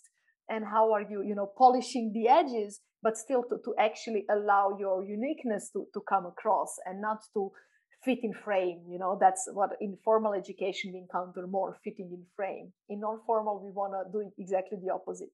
and 0.49 0.65
how 0.65 0.91
are 0.91 1.01
you 1.01 1.21
you 1.21 1.35
know 1.35 1.49
polishing 1.57 2.11
the 2.13 2.27
edges 2.27 2.81
but 3.01 3.15
still 3.15 3.43
to, 3.43 3.57
to 3.63 3.73
actually 3.79 4.25
allow 4.29 4.75
your 4.77 5.05
uniqueness 5.05 5.69
to, 5.71 5.85
to 5.93 6.01
come 6.09 6.25
across 6.25 6.75
and 6.85 6.99
not 6.99 7.19
to 7.33 7.49
fit 8.03 8.19
in 8.23 8.33
frame 8.33 8.81
you 8.89 8.97
know 8.97 9.17
that's 9.19 9.47
what 9.53 9.71
in 9.81 9.97
formal 10.03 10.33
education 10.33 10.91
we 10.93 10.99
encounter 10.99 11.45
more 11.47 11.77
fitting 11.83 12.09
in 12.11 12.23
frame 12.35 12.71
in 12.89 12.99
non-formal 12.99 13.61
we 13.63 13.71
want 13.71 13.93
to 13.93 14.11
do 14.11 14.31
exactly 14.37 14.77
the 14.83 14.91
opposite 14.91 15.29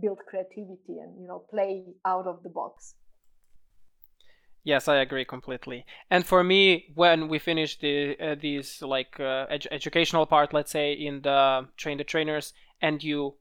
build 0.00 0.18
creativity 0.28 0.98
and 1.02 1.20
you 1.20 1.26
know 1.26 1.44
play 1.50 1.84
out 2.04 2.26
of 2.26 2.42
the 2.42 2.48
box 2.48 2.94
Yes, 4.64 4.86
I 4.86 4.98
agree 4.98 5.24
completely. 5.24 5.84
And 6.08 6.24
for 6.24 6.44
me, 6.44 6.92
when 6.94 7.28
we 7.28 7.40
finish 7.40 7.78
the 7.80 8.16
uh, 8.20 8.36
these 8.40 8.80
like 8.80 9.18
uh, 9.18 9.46
ed- 9.50 9.66
educational 9.72 10.24
part, 10.24 10.54
let's 10.54 10.70
say 10.70 10.92
in 10.92 11.22
the 11.22 11.66
train 11.76 11.98
the 11.98 12.04
trainers, 12.04 12.52
and 12.80 13.02
you 13.02 13.34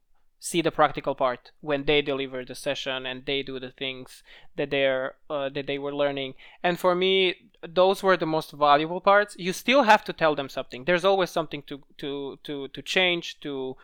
see 0.43 0.59
the 0.59 0.71
practical 0.71 1.13
part 1.13 1.51
when 1.61 1.85
they 1.85 2.01
deliver 2.01 2.43
the 2.43 2.55
session 2.55 3.05
and 3.05 3.27
they 3.27 3.43
do 3.43 3.59
the 3.59 3.69
things 3.69 4.23
that 4.57 4.71
they're 4.71 5.13
uh, 5.29 5.49
that 5.49 5.67
they 5.67 5.77
were 5.77 5.93
learning. 5.93 6.33
And 6.63 6.79
for 6.79 6.95
me 6.95 7.35
those 7.61 8.01
were 8.01 8.17
the 8.17 8.25
most 8.25 8.51
valuable 8.51 8.99
parts. 8.99 9.35
You 9.37 9.53
still 9.53 9.83
have 9.83 10.03
to 10.05 10.13
tell 10.13 10.35
them 10.35 10.49
something. 10.49 10.85
There's 10.85 11.05
always 11.05 11.29
something 11.29 11.61
to 11.67 11.83
to 11.99 12.39
to 12.43 12.67
to 12.69 12.81
change 12.81 13.39
to 13.41 13.77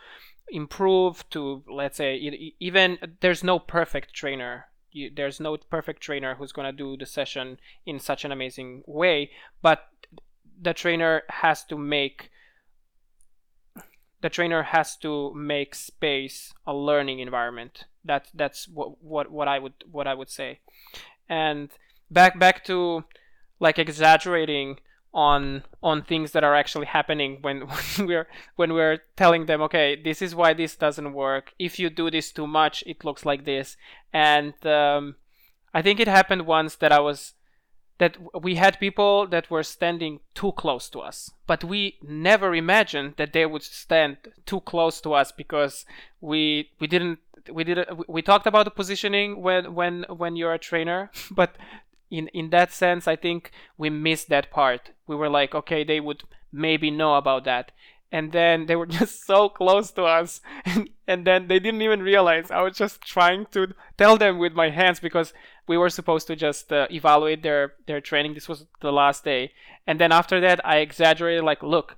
improve 0.50 1.30
to 1.30 1.64
let's 1.72 1.98
say 1.98 2.16
even 2.60 2.98
there's 3.22 3.44
no 3.44 3.60
perfect 3.60 4.16
trainer. 4.16 4.66
You, 4.92 5.12
there's 5.16 5.40
no 5.40 5.58
perfect 5.58 6.02
trainer 6.02 6.36
who's 6.36 6.54
going 6.54 6.66
to 6.66 6.84
do 6.86 6.98
the 6.98 7.06
session 7.06 7.60
in 7.86 8.00
such 8.00 8.26
an 8.26 8.32
amazing 8.32 8.84
way 8.88 9.30
but 9.62 9.90
the 10.60 10.74
trainer 10.74 11.22
has 11.30 11.64
to 11.66 11.78
make 11.78 12.32
the 14.22 14.30
trainer 14.30 14.64
has 14.64 14.96
to 14.98 15.34
make 15.34 15.76
space 15.76 16.54
a 16.66 16.74
learning 16.74 17.20
environment. 17.20 17.86
That 18.04 18.28
that's 18.34 18.68
what 18.68 19.04
what 19.04 19.32
what 19.32 19.48
I 19.48 19.60
would 19.60 19.74
what 19.92 20.08
I 20.08 20.14
would 20.14 20.30
say. 20.30 20.60
And 21.30 21.70
back 22.10 22.40
back 22.40 22.64
to 22.66 23.04
like 23.60 23.80
exaggerating 23.80 24.80
on 25.14 25.64
on 25.82 26.04
things 26.04 26.32
that 26.32 26.44
are 26.44 26.56
actually 26.56 26.86
happening 26.86 27.40
when, 27.42 27.62
when 27.98 28.08
we're 28.08 28.28
when 28.56 28.74
we're 28.74 29.00
telling 29.16 29.46
them 29.46 29.62
okay 29.62 30.00
this 30.00 30.22
is 30.22 30.36
why 30.36 30.54
this 30.54 30.76
doesn't 30.76 31.14
work 31.14 31.54
if 31.58 31.80
you 31.80 31.90
do 31.90 32.12
this 32.12 32.32
too 32.32 32.46
much 32.46 32.84
it 32.86 33.04
looks 33.04 33.26
like 33.26 33.46
this 33.46 33.78
and 34.14 34.54
um, 34.66 35.16
i 35.74 35.82
think 35.82 36.00
it 36.00 36.08
happened 36.08 36.46
once 36.46 36.76
that 36.76 36.92
i 36.92 37.00
was 37.00 37.34
that 38.00 38.18
we 38.42 38.56
had 38.56 38.80
people 38.80 39.28
that 39.28 39.50
were 39.50 39.64
standing 39.64 40.20
too 40.34 40.52
close 40.54 40.90
to 40.90 41.00
us 41.00 41.32
but 41.46 41.64
we 41.64 41.98
never 42.02 42.54
imagined 42.54 43.14
that 43.18 43.34
they 43.34 43.46
would 43.46 43.64
stand 43.64 44.18
too 44.46 44.60
close 44.62 45.02
to 45.02 45.14
us 45.14 45.32
because 45.32 45.86
we 46.22 46.70
we 46.80 46.88
didn't 46.88 47.20
we 47.52 47.64
did 47.64 47.80
we 48.08 48.22
talked 48.22 48.48
about 48.48 48.66
the 48.66 48.72
positioning 48.72 49.42
when 49.42 49.74
when 49.74 50.04
when 50.10 50.36
you're 50.36 50.54
a 50.54 50.60
trainer 50.60 51.10
but 51.32 51.56
in 52.10 52.28
in 52.30 52.50
that 52.50 52.72
sense 52.72 53.08
i 53.08 53.16
think 53.16 53.52
we 53.78 53.90
missed 53.90 54.30
that 54.30 54.50
part. 54.50 54.92
We 55.08 55.16
were 55.16 55.30
like 55.30 55.54
okay 55.54 55.84
they 55.84 56.00
would 56.00 56.24
maybe 56.52 56.92
know 56.92 57.16
about 57.16 57.44
that. 57.46 57.72
And 58.12 58.32
then 58.32 58.68
they 58.68 58.76
were 58.76 58.86
just 59.00 59.26
so 59.26 59.50
close 59.50 59.92
to 59.92 60.04
us 60.04 60.42
and, 60.66 60.90
and 61.08 61.26
then 61.26 61.48
they 61.48 61.60
didn't 61.60 61.82
even 61.82 62.02
realize. 62.02 62.52
I 62.52 62.62
was 62.62 62.78
just 62.78 63.02
trying 63.02 63.48
to 63.52 63.74
tell 63.98 64.18
them 64.18 64.38
with 64.38 64.54
my 64.54 64.70
hands 64.70 65.00
because 65.00 65.34
we 65.68 65.78
were 65.78 65.90
supposed 65.90 66.28
to 66.28 66.36
just 66.36 66.72
uh, 66.72 66.88
evaluate 66.90 67.44
their 67.44 67.74
their 67.86 68.02
training. 68.02 68.34
This 68.34 68.50
was 68.50 68.66
the 68.82 68.92
last 68.92 69.24
day. 69.24 69.52
And 69.86 70.00
then 70.00 70.12
after 70.12 70.40
that 70.42 70.60
i 70.66 70.78
exaggerated 70.78 71.44
like 71.44 71.64
look 71.64 71.98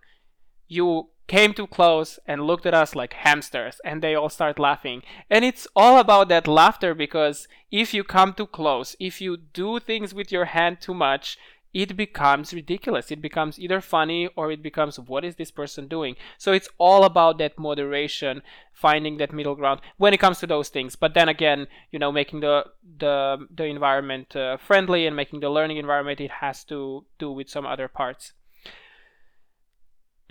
you 0.67 1.09
came 1.27 1.53
too 1.53 1.67
close 1.67 2.19
and 2.25 2.45
looked 2.45 2.65
at 2.65 2.73
us 2.73 2.95
like 2.95 3.13
hamsters. 3.13 3.79
And 3.85 4.01
they 4.01 4.15
all 4.15 4.29
start 4.29 4.59
laughing. 4.59 5.03
And 5.29 5.45
it's 5.45 5.67
all 5.75 5.99
about 5.99 6.27
that 6.29 6.47
laughter 6.47 6.93
because 6.93 7.47
if 7.71 7.93
you 7.93 8.03
come 8.03 8.33
too 8.33 8.47
close 8.47 8.95
if 8.99 9.21
you 9.21 9.37
do 9.37 9.79
things 9.79 10.13
with 10.13 10.31
your 10.31 10.45
hand 10.45 10.81
too 10.81 10.93
much 10.93 11.37
it 11.73 11.95
becomes 11.95 12.53
ridiculous. 12.53 13.11
It 13.11 13.21
becomes 13.21 13.59
either 13.59 13.81
funny 13.81 14.27
or 14.35 14.51
it 14.51 14.63
becomes 14.63 14.99
what 14.99 15.23
is 15.23 15.35
this 15.35 15.51
person 15.51 15.87
doing? 15.87 16.15
So 16.37 16.51
it's 16.51 16.69
all 16.77 17.03
about 17.03 17.37
that 17.37 17.59
moderation, 17.59 18.41
finding 18.73 19.17
that 19.17 19.33
middle 19.33 19.55
ground 19.55 19.81
when 19.97 20.13
it 20.13 20.19
comes 20.19 20.39
to 20.39 20.47
those 20.47 20.69
things. 20.69 20.95
But 20.95 21.13
then 21.13 21.29
again, 21.29 21.67
you 21.91 21.99
know, 21.99 22.11
making 22.11 22.39
the 22.39 22.65
the 22.97 23.47
the 23.55 23.65
environment 23.65 24.35
uh, 24.35 24.57
friendly 24.57 25.05
and 25.05 25.15
making 25.15 25.41
the 25.41 25.49
learning 25.49 25.77
environment, 25.77 26.19
it 26.19 26.31
has 26.31 26.63
to 26.65 27.05
do 27.19 27.31
with 27.31 27.49
some 27.49 27.65
other 27.65 27.87
parts. 27.87 28.33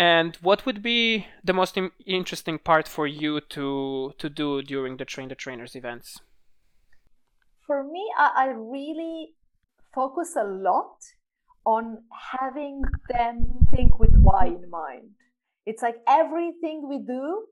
And 0.01 0.37
what 0.37 0.64
would 0.64 0.81
be 0.81 1.27
the 1.42 1.53
most 1.53 1.77
Im- 1.77 1.92
interesting 2.07 2.59
part 2.59 2.87
for 2.87 3.07
you 3.07 3.40
to 3.40 4.14
to 4.18 4.29
do 4.29 4.62
during 4.62 4.96
the 4.96 5.05
train 5.05 5.29
the 5.29 5.35
trainers 5.35 5.77
events? 5.77 6.20
For 7.66 7.85
me, 7.85 8.11
I, 8.16 8.31
I 8.37 8.46
really 8.46 9.35
focus 9.92 10.37
a 10.37 10.44
lot 10.44 10.96
on 11.68 11.98
having 12.40 12.81
them 13.11 13.46
think 13.70 13.98
with 13.98 14.14
why 14.16 14.46
in 14.46 14.70
mind. 14.70 15.11
It's 15.66 15.83
like 15.83 15.96
everything 16.09 16.88
we 16.88 16.98
do, 16.98 17.44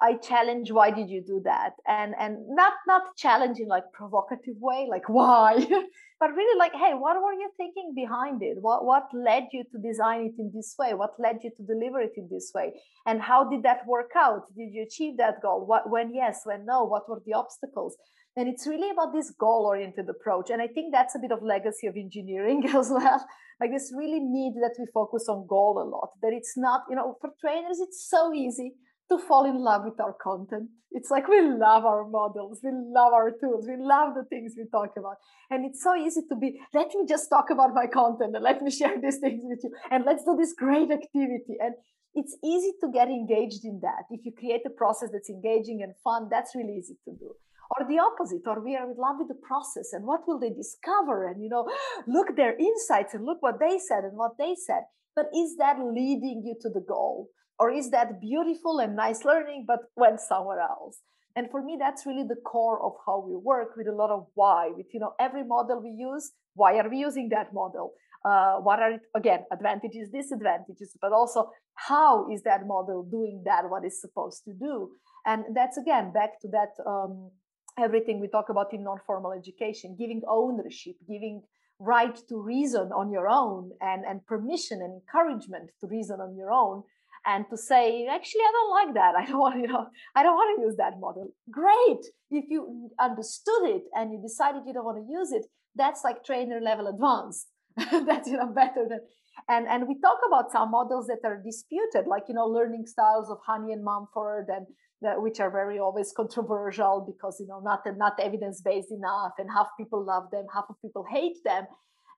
I 0.00 0.14
challenge 0.14 0.70
why 0.70 0.90
did 0.92 1.08
you 1.10 1.22
do 1.26 1.40
that? 1.44 1.72
And 1.86 2.14
and 2.18 2.32
not 2.48 2.74
not 2.86 3.02
challenging 3.16 3.68
like 3.68 3.84
provocative 3.92 4.58
way, 4.60 4.86
like 4.88 5.08
why, 5.08 5.56
but 6.20 6.30
really 6.38 6.58
like, 6.58 6.74
hey, 6.82 6.92
what 6.94 7.16
were 7.20 7.32
you 7.32 7.50
thinking 7.56 7.94
behind 7.96 8.42
it? 8.42 8.58
What 8.60 8.84
what 8.84 9.06
led 9.12 9.44
you 9.52 9.64
to 9.72 9.78
design 9.88 10.20
it 10.30 10.40
in 10.40 10.52
this 10.54 10.74
way? 10.78 10.94
What 10.94 11.14
led 11.18 11.38
you 11.42 11.50
to 11.56 11.62
deliver 11.62 12.00
it 12.00 12.14
in 12.16 12.28
this 12.30 12.52
way? 12.54 12.68
And 13.06 13.20
how 13.20 13.40
did 13.50 13.64
that 13.64 13.86
work 13.88 14.12
out? 14.16 14.42
Did 14.56 14.70
you 14.72 14.82
achieve 14.84 15.16
that 15.18 15.42
goal? 15.42 15.66
What 15.66 15.90
when 15.90 16.14
yes, 16.14 16.42
when 16.44 16.64
no, 16.64 16.84
what 16.84 17.08
were 17.08 17.22
the 17.26 17.34
obstacles? 17.34 17.96
And 18.36 18.48
it's 18.48 18.66
really 18.66 18.90
about 18.90 19.12
this 19.12 19.30
goal 19.30 19.64
oriented 19.66 20.08
approach. 20.08 20.50
And 20.50 20.60
I 20.60 20.66
think 20.66 20.92
that's 20.92 21.14
a 21.14 21.20
bit 21.20 21.30
of 21.30 21.42
legacy 21.42 21.86
of 21.86 21.96
engineering 21.96 22.66
as 22.74 22.90
well. 22.90 23.24
Like 23.60 23.70
this 23.70 23.92
really 23.96 24.20
need 24.20 24.54
that 24.60 24.74
we 24.78 24.86
focus 24.92 25.28
on 25.28 25.46
goal 25.46 25.80
a 25.80 25.86
lot, 25.88 26.10
that 26.22 26.32
it's 26.32 26.54
not, 26.56 26.82
you 26.90 26.96
know, 26.96 27.16
for 27.20 27.30
trainers, 27.40 27.78
it's 27.80 28.08
so 28.10 28.34
easy. 28.34 28.74
to 29.10 29.18
fall 29.18 29.44
in 29.44 29.58
love 29.58 29.82
with 29.84 30.00
our 30.00 30.14
content. 30.14 30.68
It's 30.90 31.10
like 31.10 31.28
we 31.28 31.40
love 31.42 31.84
our 31.84 32.08
models, 32.08 32.60
we 32.64 32.70
love 32.72 33.12
our 33.12 33.30
tools, 33.40 33.66
we 33.68 33.76
love 33.76 34.14
the 34.14 34.24
things 34.24 34.54
we 34.56 34.64
talk 34.70 34.92
about. 34.96 35.16
And 35.50 35.64
it's 35.66 35.82
so 35.82 35.94
easy 35.94 36.22
to 36.30 36.36
be, 36.36 36.58
let 36.72 36.88
me 36.88 37.04
just 37.06 37.28
talk 37.28 37.50
about 37.50 37.74
my 37.74 37.86
content 37.86 38.34
and 38.34 38.42
let 38.42 38.62
me 38.62 38.70
share 38.78 38.96
these 39.00 39.18
things 39.18 39.42
with 39.44 39.60
you 39.62 39.70
and 39.90 40.04
let's 40.06 40.24
do 40.24 40.34
this 40.36 40.54
great 40.56 40.90
activity. 40.90 41.56
And 41.60 41.74
it's 42.14 42.36
easy 42.42 42.72
to 42.80 42.90
get 42.92 43.08
engaged 43.08 43.64
in 43.64 43.80
that. 43.82 44.04
If 44.10 44.24
you 44.24 44.32
create 44.32 44.62
a 44.66 44.70
process 44.70 45.10
that's 45.12 45.28
engaging 45.28 45.82
and 45.82 45.92
fun, 46.02 46.28
that's 46.30 46.54
really 46.54 46.76
easy 46.78 46.96
to 47.04 47.12
do. 47.12 47.34
Or 47.70 47.86
the 47.88 47.98
opposite, 47.98 48.42
or 48.46 48.62
we 48.62 48.76
are 48.76 48.90
in 48.90 48.96
love 48.96 49.16
with 49.18 49.28
the 49.28 49.40
process 49.46 49.92
and 49.92 50.04
what 50.04 50.26
will 50.26 50.38
they 50.38 50.50
discover? 50.50 51.28
And 51.28 51.42
you 51.42 51.48
know, 51.48 51.68
look 52.06 52.36
their 52.36 52.56
insights 52.56 53.14
and 53.14 53.24
look 53.24 53.38
what 53.40 53.60
they 53.60 53.78
said 53.78 54.04
and 54.04 54.16
what 54.16 54.38
they 54.38 54.54
said. 54.54 54.82
But 55.16 55.26
is 55.34 55.56
that 55.58 55.78
leading 55.78 56.42
you 56.44 56.56
to 56.62 56.68
the 56.68 56.84
goal? 56.86 57.28
Or 57.58 57.70
is 57.70 57.90
that 57.90 58.20
beautiful 58.20 58.80
and 58.80 58.96
nice 58.96 59.24
learning, 59.24 59.64
but 59.66 59.78
went 59.96 60.20
somewhere 60.20 60.60
else? 60.60 60.98
And 61.36 61.50
for 61.50 61.62
me, 61.62 61.76
that's 61.78 62.06
really 62.06 62.24
the 62.26 62.40
core 62.44 62.84
of 62.84 62.92
how 63.06 63.24
we 63.26 63.36
work 63.36 63.76
with 63.76 63.88
a 63.88 63.92
lot 63.92 64.10
of 64.10 64.26
why. 64.34 64.70
With 64.74 64.86
you 64.92 65.00
know, 65.00 65.14
every 65.20 65.44
model 65.44 65.82
we 65.82 65.90
use, 65.90 66.32
why 66.54 66.78
are 66.78 66.88
we 66.88 66.98
using 66.98 67.28
that 67.30 67.52
model? 67.52 67.92
Uh, 68.24 68.56
what 68.56 68.80
are 68.80 68.92
it, 68.92 69.02
again 69.14 69.44
advantages, 69.52 70.08
disadvantages, 70.10 70.96
but 71.02 71.12
also 71.12 71.50
how 71.74 72.26
is 72.30 72.42
that 72.42 72.66
model 72.66 73.06
doing 73.10 73.42
that 73.44 73.68
what 73.68 73.84
it's 73.84 74.00
supposed 74.00 74.42
to 74.44 74.52
do? 74.54 74.90
And 75.26 75.44
that's 75.54 75.76
again 75.76 76.12
back 76.12 76.40
to 76.40 76.48
that 76.48 76.72
um, 76.86 77.30
everything 77.78 78.20
we 78.20 78.28
talk 78.28 78.48
about 78.48 78.72
in 78.72 78.84
non-formal 78.84 79.32
education, 79.32 79.96
giving 79.98 80.22
ownership, 80.28 80.96
giving 81.08 81.42
right 81.78 82.16
to 82.28 82.40
reason 82.40 82.90
on 82.92 83.10
your 83.10 83.28
own, 83.28 83.72
and 83.80 84.04
and 84.04 84.24
permission 84.26 84.80
and 84.82 85.00
encouragement 85.00 85.70
to 85.80 85.86
reason 85.86 86.20
on 86.20 86.36
your 86.36 86.52
own 86.52 86.82
and 87.26 87.46
to 87.48 87.56
say 87.56 88.06
actually 88.06 88.42
i 88.42 88.52
don't 88.52 88.72
like 88.80 88.94
that. 88.94 89.14
I 89.20 89.24
don't 89.26 89.38
want 89.38 89.60
you 89.60 89.68
know 89.68 89.86
i 90.14 90.22
don't 90.22 90.34
want 90.34 90.58
to 90.58 90.66
use 90.66 90.76
that 90.76 91.00
model. 91.00 91.28
Great! 91.50 92.02
If 92.30 92.46
you 92.48 92.90
understood 93.00 93.64
it 93.76 93.84
and 93.94 94.12
you 94.12 94.20
decided 94.20 94.62
you 94.66 94.74
don't 94.74 94.84
want 94.84 94.98
to 94.98 95.12
use 95.12 95.32
it 95.32 95.46
that's 95.74 96.04
like 96.04 96.24
trainer 96.24 96.60
level 96.60 96.86
advanced. 96.86 97.48
That's 98.06 98.28
you 98.28 98.36
know 98.36 98.52
better 98.54 98.86
than 98.88 99.00
and 99.48 99.66
and 99.66 99.88
we 99.88 99.98
talk 100.00 100.18
about 100.26 100.52
some 100.52 100.70
models 100.70 101.08
that 101.08 101.18
are 101.24 101.42
disputed 101.44 102.06
like 102.06 102.22
you 102.28 102.34
know 102.34 102.46
learning 102.46 102.86
styles 102.86 103.28
of 103.28 103.38
honey 103.44 103.72
and 103.72 103.82
mumford 103.82 104.46
and 104.48 104.66
the, 105.04 105.20
which 105.20 105.38
are 105.38 105.50
very 105.50 105.78
always 105.78 106.12
controversial 106.16 107.04
because 107.06 107.36
you 107.40 107.46
know 107.46 107.60
not 107.60 107.82
not 107.96 108.14
evidence 108.20 108.60
based 108.60 108.90
enough 108.90 109.34
and 109.38 109.48
half 109.50 109.68
people 109.78 110.04
love 110.04 110.30
them 110.32 110.46
half 110.52 110.64
of 110.68 110.80
people 110.82 111.04
hate 111.08 111.38
them. 111.44 111.64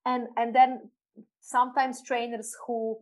And 0.05 0.29
and 0.37 0.55
then 0.55 0.91
sometimes 1.41 2.03
trainers 2.03 2.55
who 2.67 2.99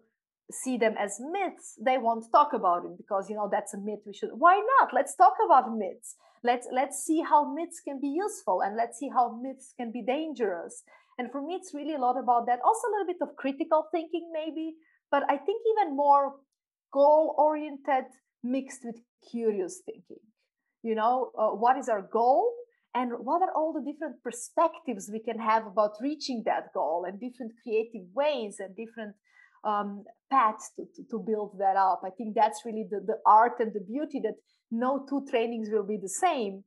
see 0.50 0.76
them 0.76 0.94
as 0.98 1.20
myths 1.20 1.78
they 1.84 1.96
won't 1.96 2.24
talk 2.30 2.52
about 2.52 2.84
it 2.84 2.96
because 2.98 3.30
you 3.30 3.36
know 3.36 3.48
that's 3.50 3.72
a 3.74 3.78
myth 3.78 4.02
we 4.06 4.14
should 4.14 4.30
why 4.44 4.56
not? 4.72 4.88
Let's 4.92 5.14
talk 5.14 5.34
about 5.44 5.76
myths. 5.76 6.16
Let's 6.42 6.66
let's 6.72 7.04
see 7.04 7.20
how 7.22 7.52
myths 7.54 7.80
can 7.86 8.00
be 8.00 8.08
useful 8.08 8.62
and 8.62 8.76
let's 8.76 8.98
see 8.98 9.10
how 9.14 9.38
myths 9.40 9.74
can 9.78 9.92
be 9.92 10.02
dangerous. 10.02 10.82
And 11.18 11.30
for 11.30 11.40
me 11.40 11.54
it's 11.54 11.72
really 11.74 11.94
a 11.94 12.04
lot 12.06 12.16
about 12.18 12.46
that. 12.46 12.60
Also 12.64 12.88
a 12.88 12.92
little 12.92 13.10
bit 13.12 13.22
of 13.22 13.36
critical 13.36 13.86
thinking 13.92 14.30
maybe 14.32 14.74
but 15.14 15.22
i 15.34 15.36
think 15.36 15.60
even 15.72 15.96
more 15.96 16.34
goal 16.92 17.34
oriented 17.38 18.06
mixed 18.42 18.82
with 18.84 19.00
curious 19.30 19.80
thinking 19.84 20.22
you 20.82 20.94
know 20.94 21.30
uh, 21.38 21.48
what 21.48 21.76
is 21.76 21.88
our 21.88 22.02
goal 22.02 22.52
and 22.94 23.10
what 23.18 23.42
are 23.42 23.52
all 23.56 23.72
the 23.72 23.90
different 23.90 24.22
perspectives 24.22 25.10
we 25.12 25.18
can 25.18 25.38
have 25.38 25.66
about 25.66 25.92
reaching 26.00 26.42
that 26.46 26.72
goal 26.72 27.04
and 27.06 27.20
different 27.20 27.52
creative 27.62 28.06
ways 28.14 28.56
and 28.60 28.76
different 28.76 29.14
um, 29.64 30.04
paths 30.30 30.70
to, 30.76 30.84
to, 30.94 31.02
to, 31.10 31.18
build 31.18 31.56
that 31.58 31.76
up. 31.76 32.02
I 32.04 32.10
think 32.10 32.34
that's 32.34 32.62
really 32.64 32.87
the, 32.88 33.00
the 33.00 33.18
art 33.26 33.54
and 33.60 33.72
the 33.72 33.80
beauty 33.80 34.20
that 34.22 34.34
no 34.70 35.06
two 35.08 35.26
trainings 35.30 35.68
will 35.72 35.87
be 35.87 35.98
the 36.00 36.08
same, 36.08 36.64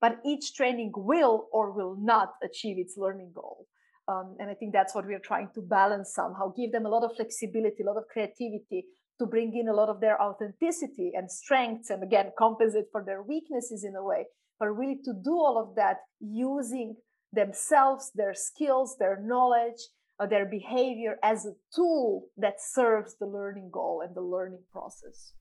but 0.00 0.18
each 0.24 0.54
training 0.54 0.92
will 0.96 1.48
or 1.52 1.72
will 1.72 1.96
not 2.00 2.32
achieve 2.42 2.78
its 2.78 2.96
learning 2.96 3.32
goal. 3.34 3.66
Um, 4.08 4.36
and 4.40 4.48
I 4.48 4.54
think 4.54 4.72
that's 4.72 4.94
what 4.94 5.04
we're 5.04 5.20
trying 5.20 5.50
to 5.54 5.60
balance 5.60 6.14
somehow, 6.14 6.54
give 6.56 6.72
them 6.72 6.86
a 6.86 6.88
lot 6.88 7.04
of 7.04 7.14
flexibility, 7.14 7.82
a 7.82 7.86
lot 7.86 7.98
of 7.98 8.08
creativity 8.10 8.86
to 9.18 9.26
bring 9.26 9.56
in 9.56 9.68
a 9.68 9.74
lot 9.74 9.88
of 9.88 10.00
their 10.00 10.20
authenticity 10.20 11.12
and 11.14 11.30
strengths, 11.30 11.90
and 11.90 12.02
again, 12.02 12.32
compensate 12.38 12.86
for 12.92 13.04
their 13.04 13.22
weaknesses 13.22 13.84
in 13.84 13.94
a 13.96 14.02
way, 14.02 14.26
but 14.58 14.68
really 14.68 14.98
to 15.04 15.12
do 15.12 15.32
all 15.32 15.58
of 15.58 15.74
that 15.76 15.98
using 16.20 16.96
themselves, 17.32 18.10
their 18.14 18.34
skills, 18.34 18.96
their 18.98 19.20
knowledge, 19.20 19.80
uh, 20.20 20.26
their 20.26 20.46
behavior 20.46 21.16
as 21.22 21.46
a 21.46 21.52
tool 21.74 22.26
that 22.36 22.60
serves 22.60 23.16
the 23.18 23.26
learning 23.26 23.70
goal 23.72 24.02
and 24.04 24.14
the 24.14 24.20
learning 24.20 24.62
process. 24.72 25.32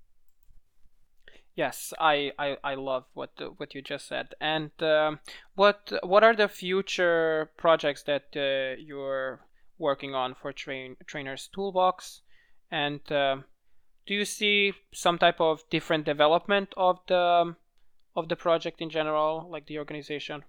Yes, 1.56 1.92
I, 2.00 2.32
I, 2.38 2.58
I 2.64 2.76
love 2.76 3.06
what 3.16 3.32
what 3.58 3.74
you 3.74 3.82
just 3.82 4.08
said. 4.08 4.36
And 4.40 4.70
um, 4.80 5.20
what 5.56 5.92
what 6.04 6.24
are 6.24 6.36
the 6.36 6.48
future 6.48 7.50
projects 7.58 8.04
that 8.04 8.28
uh, 8.36 8.80
you're 8.80 9.40
working 9.80 10.14
on 10.14 10.36
for 10.36 10.54
train 10.54 10.98
trainers 11.08 11.50
toolbox? 11.52 12.22
And 12.70 13.02
uh, 13.12 13.38
do 14.08 14.14
you 14.14 14.26
see 14.26 14.74
some 14.94 15.18
type 15.18 15.40
of 15.40 15.64
different 15.70 16.06
development 16.06 16.74
of 16.78 17.00
the 17.08 17.56
of 18.16 18.30
the 18.30 18.36
project 18.36 18.82
in 18.82 18.90
general, 18.90 19.48
like 19.52 19.68
the 19.68 19.78
organization? 19.78 20.44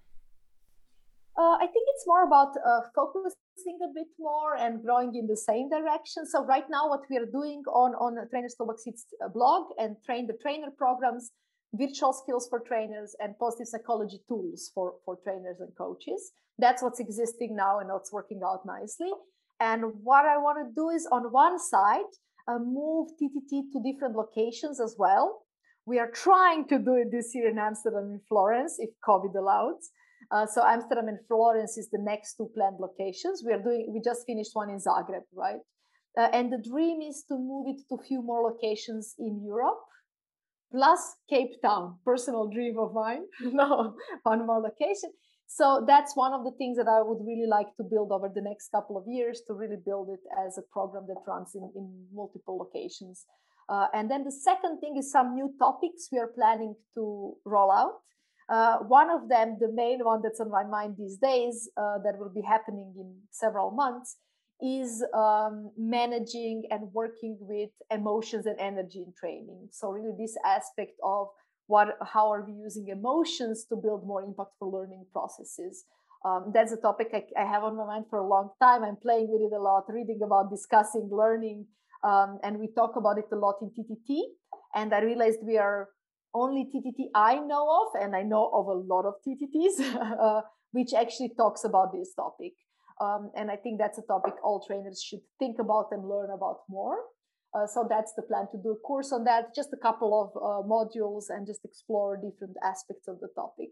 Uh, 1.37 1.57
I 1.63 1.67
think 1.73 1.85
it's 1.95 2.07
more 2.07 2.25
about 2.25 2.57
uh, 2.57 2.81
focusing 2.95 3.79
a 3.85 3.91
bit 3.95 4.09
more 4.19 4.57
and 4.57 4.83
growing 4.83 5.15
in 5.15 5.27
the 5.27 5.37
same 5.37 5.69
direction. 5.69 6.27
So 6.27 6.45
right 6.45 6.65
now, 6.71 6.89
what 6.89 7.03
we 7.11 7.17
are 7.19 7.31
doing 7.31 7.63
on 7.73 7.95
on 7.95 8.17
it's 8.87 9.05
a 9.25 9.29
blog 9.29 9.67
and 9.79 9.97
train 10.07 10.27
the 10.27 10.39
trainer 10.43 10.71
programs, 10.77 11.31
virtual 11.75 12.13
skills 12.13 12.49
for 12.49 12.61
trainers, 12.61 13.15
and 13.21 13.39
positive 13.39 13.69
psychology 13.69 14.21
tools 14.29 14.71
for 14.75 14.95
for 15.05 15.19
trainers 15.25 15.59
and 15.61 15.71
coaches. 15.77 16.33
That's 16.59 16.83
what's 16.83 17.01
existing 17.01 17.55
now 17.55 17.79
and 17.81 17.89
what's 17.89 18.13
working 18.13 18.41
out 18.45 18.63
nicely. 18.67 19.13
And 19.61 19.81
what 20.03 20.25
I 20.25 20.39
want 20.39 20.59
to 20.63 20.75
do 20.75 20.91
is 20.91 21.07
on 21.11 21.33
one 21.33 21.59
side, 21.59 22.11
uh, 22.49 22.59
move 22.59 23.09
TTT 23.21 23.71
to 23.73 23.83
different 23.85 24.17
locations 24.17 24.81
as 24.81 24.97
well. 24.99 25.43
We 25.87 25.99
are 25.99 26.11
trying 26.11 26.69
to 26.69 26.79
do 26.79 26.95
it 26.95 27.09
this 27.11 27.35
year 27.35 27.49
in 27.49 27.59
Amsterdam 27.59 28.11
and 28.13 28.21
Florence, 28.29 28.77
if 28.79 28.91
COVID 29.07 29.35
allows. 29.37 29.91
Uh, 30.31 30.47
so 30.47 30.63
Amsterdam 30.63 31.09
and 31.09 31.19
Florence 31.27 31.79
is 31.79 31.89
the 31.91 32.01
next 32.01 32.35
two 32.35 32.51
planned 32.55 32.77
locations. 32.81 33.43
We 33.45 33.53
are 33.53 33.63
doing. 33.63 33.91
We 33.93 34.01
just 34.05 34.27
finished 34.27 34.51
one 34.53 34.69
in 34.69 34.79
Zagreb, 34.79 35.25
right? 35.35 35.61
Uh, 36.19 36.29
and 36.33 36.53
the 36.53 36.63
dream 36.69 37.01
is 37.01 37.25
to 37.29 37.39
move 37.39 37.69
it 37.69 37.81
to 37.89 37.95
a 37.95 38.03
few 38.03 38.23
more 38.23 38.43
locations 38.43 39.15
in 39.19 39.43
Europe, 39.45 39.79
plus 40.73 41.01
Cape 41.31 41.63
Town. 41.63 41.97
Personal 42.05 42.51
dream 42.51 42.79
of 42.79 42.93
mine. 42.93 43.23
no, 43.41 43.95
one 44.25 44.47
more 44.47 44.61
location. 44.61 45.11
So 45.51 45.83
that's 45.87 46.15
one 46.15 46.35
of 46.35 46.45
the 46.45 46.53
things 46.53 46.77
that 46.77 46.89
I 46.89 47.01
would 47.01 47.25
really 47.27 47.49
like 47.49 47.75
to 47.79 47.83
build 47.83 48.13
over 48.13 48.31
the 48.33 48.43
next 48.43 48.69
couple 48.69 48.99
of 48.99 49.05
years 49.09 49.41
to 49.47 49.55
really 49.55 49.81
build 49.83 50.11
it 50.11 50.21
as 50.47 50.59
a 50.59 50.63
program 50.71 51.07
that 51.09 51.23
runs 51.27 51.55
in, 51.55 51.73
in 51.75 52.07
multiple 52.13 52.59
locations. 52.59 53.25
Uh, 53.67 53.87
and 53.95 54.11
then 54.11 54.25
the 54.25 54.33
second 54.33 54.79
thing 54.81 54.97
is 54.99 55.11
some 55.11 55.35
new 55.35 55.53
topics 55.59 56.09
we 56.13 56.19
are 56.19 56.29
planning 56.29 56.75
to 56.95 57.35
roll 57.47 57.73
out. 57.73 57.95
Uh, 58.51 58.79
one 58.85 59.11
of 59.11 59.29
them, 59.29 59.57
the 59.59 59.73
main 59.73 60.05
one 60.05 60.21
that's 60.23 60.41
on 60.41 60.51
my 60.51 60.65
mind 60.65 60.97
these 60.99 61.17
days, 61.17 61.69
uh, 61.77 61.97
that 62.05 62.19
will 62.19 62.33
be 62.33 62.43
happening 62.43 62.95
in 62.97 63.15
several 63.31 63.71
months, 63.71 64.17
is 64.61 65.05
um, 65.15 65.71
managing 65.77 66.65
and 66.71 66.93
working 66.93 67.37
with 67.41 67.71
emotions 67.91 68.45
and 68.47 68.59
energy 68.59 69.05
in 69.07 69.13
training. 69.19 69.69
So 69.71 69.91
really, 69.91 70.15
this 70.19 70.37
aspect 70.45 70.93
of 71.03 71.29
what, 71.69 71.97
how 72.03 72.33
are 72.33 72.45
we 72.45 72.55
using 72.55 72.89
emotions 72.89 73.67
to 73.69 73.77
build 73.77 74.07
more 74.07 74.25
impactful 74.25 74.73
learning 74.73 75.05
processes? 75.13 75.85
Um, 76.25 76.51
that's 76.53 76.73
a 76.73 76.77
topic 76.77 77.09
I, 77.13 77.23
I, 77.41 77.45
have 77.45 77.63
on 77.63 77.77
my 77.77 77.87
mind 77.87 78.07
for 78.11 78.19
a 78.19 78.27
long 78.27 78.51
time. 78.61 78.83
I'm 78.83 78.97
playing 78.97 79.29
with 79.31 79.41
it 79.41 79.55
a 79.55 79.61
lot, 79.61 79.85
reading 79.89 80.19
about, 80.25 80.51
discussing, 80.51 81.09
learning, 81.13 81.67
um, 82.03 82.39
and 82.43 82.59
we 82.59 82.69
talk 82.75 82.97
about 82.97 83.19
it 83.19 83.27
a 83.31 83.37
lot 83.37 83.57
in 83.63 83.71
TTT. 83.71 84.23
And 84.75 84.93
I 84.93 85.01
realized 85.03 85.39
we 85.43 85.59
are 85.59 85.89
only 86.35 86.65
TTT 86.75 87.11
I 87.15 87.39
know 87.39 87.69
of, 87.83 88.03
and 88.03 88.17
I 88.17 88.23
know 88.23 88.51
of 88.53 88.67
a 88.67 88.73
lot 88.73 89.05
of 89.05 89.15
TTTs, 89.27 89.95
uh, 90.21 90.41
which 90.73 90.93
actually 90.95 91.33
talks 91.37 91.65
about 91.65 91.93
this 91.93 92.15
topic. 92.15 92.55
Um, 93.01 93.31
and 93.37 93.51
I 93.51 93.57
think 93.57 93.79
that's 93.79 93.99
a 93.99 94.03
topic 94.03 94.35
all 94.43 94.65
trainers 94.67 95.01
should 95.01 95.21
think 95.39 95.59
about 95.61 95.89
and 95.93 96.09
learn 96.09 96.31
about 96.31 96.61
more. 96.69 96.97
Uh, 97.55 97.67
so 97.67 97.87
that's 97.89 98.13
the 98.15 98.23
plan 98.23 98.47
to 98.53 98.59
do 98.63 98.71
a 98.71 98.77
course 98.87 99.13
on 99.13 99.25
that, 99.25 99.55
just 99.55 99.71
a 99.73 99.77
couple 99.77 100.13
of 100.13 100.29
uh, 100.37 100.63
modules 100.69 101.25
and 101.31 101.47
just 101.47 101.65
explore 101.65 102.17
different 102.17 102.57
aspects 102.63 103.09
of 103.09 103.21
the 103.21 103.29
topic. 103.35 103.71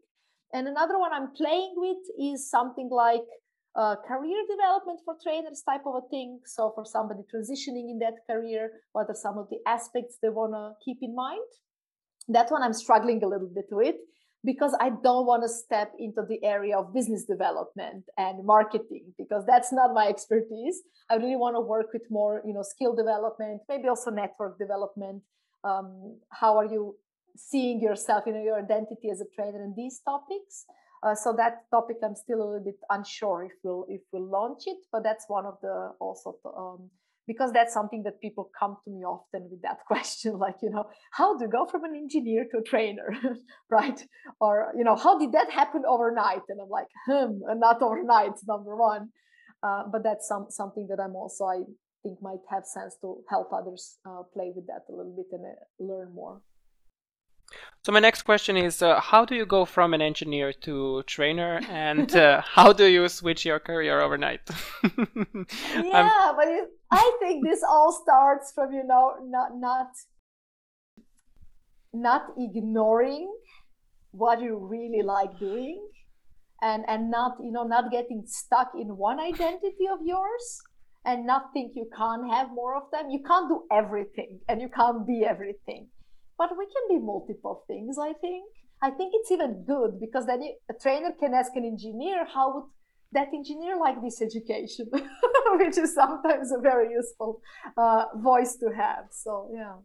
And 0.53 0.67
another 0.67 0.99
one 0.99 1.13
I'm 1.13 1.33
playing 1.37 1.75
with 1.77 2.03
is 2.19 2.49
something 2.51 2.89
like 2.91 3.27
uh, 3.75 3.97
career 4.09 4.41
development 4.49 5.01
for 5.05 5.15
trainers 5.23 5.63
type 5.69 5.83
of 5.85 5.97
a 5.97 6.09
thing. 6.09 6.41
So 6.47 6.73
for 6.75 6.85
somebody 6.87 7.21
transitioning 7.29 7.91
in 7.93 7.99
that 8.01 8.15
career, 8.31 8.71
what 8.93 9.07
are 9.09 9.15
some 9.15 9.37
of 9.37 9.49
the 9.51 9.59
aspects 9.67 10.17
they 10.23 10.31
want 10.31 10.55
to 10.55 10.73
keep 10.83 10.99
in 11.03 11.15
mind? 11.15 11.45
that 12.29 12.51
one 12.51 12.63
I'm 12.63 12.73
struggling 12.73 13.23
a 13.23 13.29
little 13.29 13.51
bit 13.53 13.67
with 13.71 13.97
because 14.45 14.77
I 14.81 14.91
don't 14.91 15.27
want 15.27 15.43
to 15.43 15.49
step 15.49 15.93
into 15.99 16.23
the 16.29 16.43
area 16.45 16.79
of 16.79 16.95
business 16.95 17.25
development 17.25 18.05
and 18.17 18.45
marketing 18.45 19.13
because 19.19 19.45
that's 19.47 19.73
not 19.73 19.93
my 19.95 20.07
expertise. 20.07 20.83
I 21.11 21.17
really 21.17 21.37
want 21.37 21.57
to 21.57 21.61
work 21.61 21.87
with 21.93 22.03
more, 22.11 22.43
you 22.47 22.55
know, 22.55 22.63
skill 22.63 22.95
development, 22.95 23.63
maybe 23.69 23.89
also 23.89 24.11
network 24.11 24.59
development, 24.59 25.23
um, 25.65 26.19
how 26.31 26.57
are 26.57 26.67
you 26.67 26.97
seeing 27.37 27.81
yourself, 27.81 28.25
you 28.27 28.33
know, 28.33 28.43
your 28.43 28.59
identity 28.59 29.11
as 29.11 29.21
a 29.21 29.27
trainer 29.35 29.63
and 29.63 29.75
these 29.77 30.01
topics. 30.05 30.65
Uh, 31.03 31.15
so 31.15 31.33
that 31.37 31.65
topic, 31.71 31.97
I'm 32.03 32.15
still 32.15 32.39
a 32.39 32.47
little 32.47 32.65
bit 32.65 32.79
unsure 32.91 33.45
if 33.45 33.53
we'll 33.63 33.85
if 33.89 34.01
we'll 34.13 34.29
launch 34.29 34.63
it, 34.67 34.79
but 34.91 35.03
that's 35.03 35.27
one 35.29 35.45
of 35.45 35.59
the 35.61 35.93
also 36.01 36.37
um, 36.57 36.91
because 37.27 37.53
that's 37.53 37.75
something 37.75 38.03
that 38.05 38.21
people 38.21 38.51
come 38.59 38.77
to 38.85 38.91
me 38.91 39.05
often 39.05 39.49
with 39.51 39.63
that 39.63 39.79
question, 39.87 40.39
like 40.39 40.57
you 40.63 40.71
know, 40.71 40.87
how 41.13 41.37
do 41.37 41.45
you 41.45 41.51
go 41.51 41.67
from 41.67 41.85
an 41.85 41.95
engineer 41.95 42.47
to 42.51 42.59
a 42.59 42.63
trainer, 42.63 43.15
right? 43.71 44.05
Or 44.41 44.73
you 44.77 44.85
know, 44.85 44.97
how 44.97 45.19
did 45.19 45.33
that 45.33 45.51
happen 45.51 45.83
overnight? 45.89 46.43
And 46.49 46.61
I'm 46.61 46.69
like, 46.69 46.89
hmm, 47.07 47.59
not 47.59 47.83
overnight, 47.83 48.33
number 48.47 48.77
one. 48.77 49.11
Uh, 49.63 49.85
but 49.91 50.03
that's 50.03 50.29
some 50.29 50.47
something 50.51 50.87
that 50.89 51.01
I'm 51.03 51.17
also 51.17 51.45
I 51.47 51.61
think 52.03 52.23
might 52.23 52.45
have 52.51 52.65
sense 52.65 52.97
to 53.01 53.19
help 53.29 53.53
others 53.53 53.99
uh, 54.07 54.23
play 54.33 54.53
with 54.55 54.67
that 54.67 54.83
a 54.89 54.93
little 54.93 55.15
bit 55.17 55.27
and 55.33 55.45
uh, 55.45 55.93
learn 55.93 56.15
more. 56.15 56.41
So 57.87 57.93
my 57.93 58.01
next 58.01 58.23
question 58.23 58.57
is, 58.57 58.83
uh, 58.83 59.01
how 59.01 59.25
do 59.25 59.37
you 59.37 59.47
go 59.47 59.65
from 59.65 59.95
an 59.95 60.03
engineer 60.03 60.53
to 60.53 61.05
trainer, 61.05 61.61
and 61.69 62.13
uh, 62.17 62.41
how 62.57 62.73
do 62.73 62.85
you 62.85 63.09
switch 63.09 63.47
your 63.47 63.61
career 63.61 64.01
overnight? 64.01 64.41
yeah, 64.83 66.33
but 66.37 66.49
it, 66.49 66.69
I 66.91 67.13
think 67.21 67.47
this 67.47 67.63
all 67.63 67.93
starts 67.93 68.51
from 68.53 68.73
you 68.73 68.83
know 68.83 69.15
not 69.23 69.51
not 69.55 69.91
not 71.95 72.23
ignoring 72.37 73.33
what 74.11 74.41
you 74.41 74.57
really 74.57 75.03
like 75.05 75.39
doing, 75.39 75.81
and 76.61 76.85
and 76.89 77.09
not 77.09 77.37
you 77.41 77.53
know 77.53 77.63
not 77.63 77.93
getting 77.93 78.25
stuck 78.27 78.73
in 78.75 78.97
one 78.97 79.21
identity 79.21 79.87
of 79.93 80.01
yours, 80.05 80.61
and 81.05 81.25
not 81.25 81.53
think 81.53 81.71
you 81.77 81.89
can't 81.97 82.29
have 82.35 82.49
more 82.51 82.75
of 82.75 82.91
them. 82.91 83.11
You 83.11 83.23
can't 83.23 83.49
do 83.49 83.63
everything, 83.71 84.41
and 84.49 84.61
you 84.61 84.69
can't 84.69 85.07
be 85.07 85.25
everything 85.25 85.87
but 86.39 86.51
we 86.59 86.67
can 86.67 86.85
be 86.89 87.05
multiple 87.05 87.65
things 87.67 87.97
i 87.99 88.13
think. 88.13 88.45
I 88.83 88.91
think 88.91 89.13
it's 89.15 89.31
even 89.31 89.65
good 89.67 89.99
because 90.01 90.27
then 90.27 90.43
a 90.71 90.75
trainer 90.75 91.13
can 91.19 91.33
ask 91.33 91.53
an 91.55 91.65
engineer 91.65 92.27
how 92.27 92.55
would 92.55 92.65
that 93.13 93.29
engineer 93.33 93.77
like 93.79 94.03
this 94.03 94.21
education 94.21 94.87
which 95.61 95.79
is 95.79 95.95
sometimes 95.95 96.53
a 96.53 96.61
very 96.61 96.93
useful 96.93 97.41
uh, 97.77 98.05
voice 98.17 98.57
to 98.57 98.67
have. 98.77 99.07
So 99.11 99.49
yeah. 99.55 99.77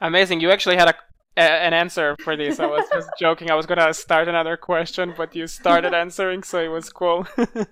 Amazing. 0.00 0.40
You 0.40 0.50
actually 0.50 0.76
had 0.76 0.88
a, 0.88 0.94
a 1.36 1.42
an 1.42 1.72
answer 1.72 2.16
for 2.24 2.36
this. 2.36 2.58
I 2.58 2.66
was 2.66 2.84
just 2.92 3.08
joking. 3.20 3.50
I 3.50 3.54
was 3.54 3.66
going 3.66 3.78
to 3.78 3.94
start 3.94 4.26
another 4.26 4.56
question 4.56 5.14
but 5.16 5.36
you 5.36 5.46
started 5.46 5.94
answering 5.94 6.42
so 6.42 6.58
it 6.58 6.68
was 6.68 6.90
cool. 6.90 7.26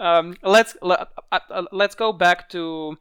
Um, 0.00 0.36
let's 0.44 0.76
let, 0.80 1.08
uh, 1.32 1.40
uh, 1.50 1.62
let's 1.72 1.96
go 1.96 2.12
back 2.12 2.48
to 2.50 2.96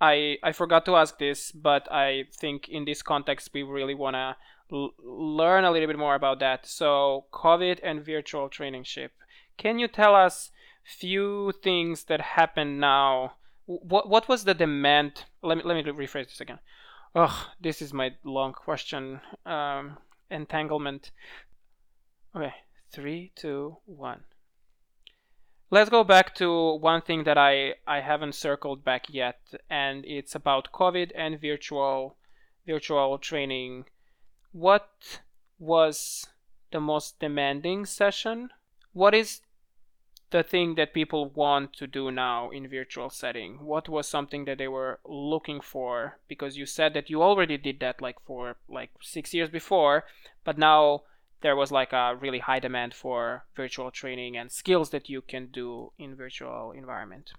I 0.00 0.38
I 0.42 0.52
forgot 0.52 0.84
to 0.86 0.96
ask 0.96 1.18
this, 1.18 1.52
but 1.52 1.90
I 1.92 2.24
think 2.32 2.68
in 2.68 2.84
this 2.84 3.02
context 3.02 3.50
we 3.52 3.62
really 3.62 3.94
want 3.94 4.14
to 4.14 4.36
l- 4.72 4.94
learn 4.98 5.64
a 5.64 5.70
little 5.70 5.86
bit 5.86 5.98
more 5.98 6.14
about 6.14 6.40
that. 6.40 6.66
So 6.66 7.26
COVID 7.32 7.80
and 7.82 8.04
virtual 8.04 8.48
traineeship. 8.48 9.10
Can 9.56 9.78
you 9.78 9.88
tell 9.88 10.14
us 10.14 10.50
few 10.84 11.52
things 11.62 12.04
that 12.04 12.20
happen 12.20 12.80
now? 12.80 13.34
What 13.66 14.08
what 14.08 14.28
was 14.28 14.44
the 14.44 14.54
demand? 14.54 15.24
Let 15.42 15.58
me 15.58 15.64
let 15.64 15.74
me 15.76 15.92
rephrase 15.92 16.28
this 16.28 16.40
again. 16.40 16.60
Oh, 17.14 17.52
this 17.60 17.82
is 17.82 17.92
my 17.92 18.14
long 18.24 18.52
question. 18.52 19.20
Um, 19.44 19.98
entanglement. 20.30 21.10
Okay, 22.34 22.54
three, 22.92 23.32
two, 23.34 23.76
one 23.84 24.22
let's 25.70 25.90
go 25.90 26.02
back 26.04 26.34
to 26.34 26.74
one 26.74 27.00
thing 27.00 27.24
that 27.24 27.38
I, 27.38 27.74
I 27.86 28.00
haven't 28.00 28.34
circled 28.34 28.84
back 28.84 29.06
yet, 29.08 29.40
and 29.68 30.04
it's 30.04 30.34
about 30.34 30.72
COVID 30.72 31.12
and 31.14 31.40
virtual 31.40 32.16
virtual 32.66 33.18
training. 33.18 33.84
What 34.52 35.20
was 35.58 36.26
the 36.72 36.80
most 36.80 37.18
demanding 37.20 37.86
session? 37.86 38.50
What 38.92 39.14
is 39.14 39.40
the 40.30 40.42
thing 40.42 40.76
that 40.76 40.94
people 40.94 41.30
want 41.30 41.72
to 41.74 41.86
do 41.86 42.10
now 42.10 42.50
in 42.50 42.68
virtual 42.68 43.10
setting? 43.10 43.64
What 43.64 43.88
was 43.88 44.06
something 44.08 44.44
that 44.44 44.58
they 44.58 44.68
were 44.68 45.00
looking 45.04 45.60
for? 45.60 46.18
Because 46.28 46.56
you 46.56 46.66
said 46.66 46.94
that 46.94 47.10
you 47.10 47.22
already 47.22 47.56
did 47.56 47.80
that 47.80 48.00
like 48.00 48.20
for 48.24 48.56
like 48.68 48.90
six 49.00 49.34
years 49.34 49.50
before, 49.50 50.04
but 50.44 50.58
now 50.58 51.02
there 51.42 51.56
was 51.56 51.70
like 51.70 51.92
a 51.92 52.16
really 52.20 52.38
high 52.38 52.60
demand 52.60 52.94
for 52.94 53.44
virtual 53.56 53.90
training 53.90 54.36
and 54.36 54.50
skills 54.50 54.90
that 54.90 55.08
you 55.08 55.22
can 55.22 55.46
do 55.46 55.92
in 55.98 56.14
virtual 56.14 56.72
environment. 56.72 57.30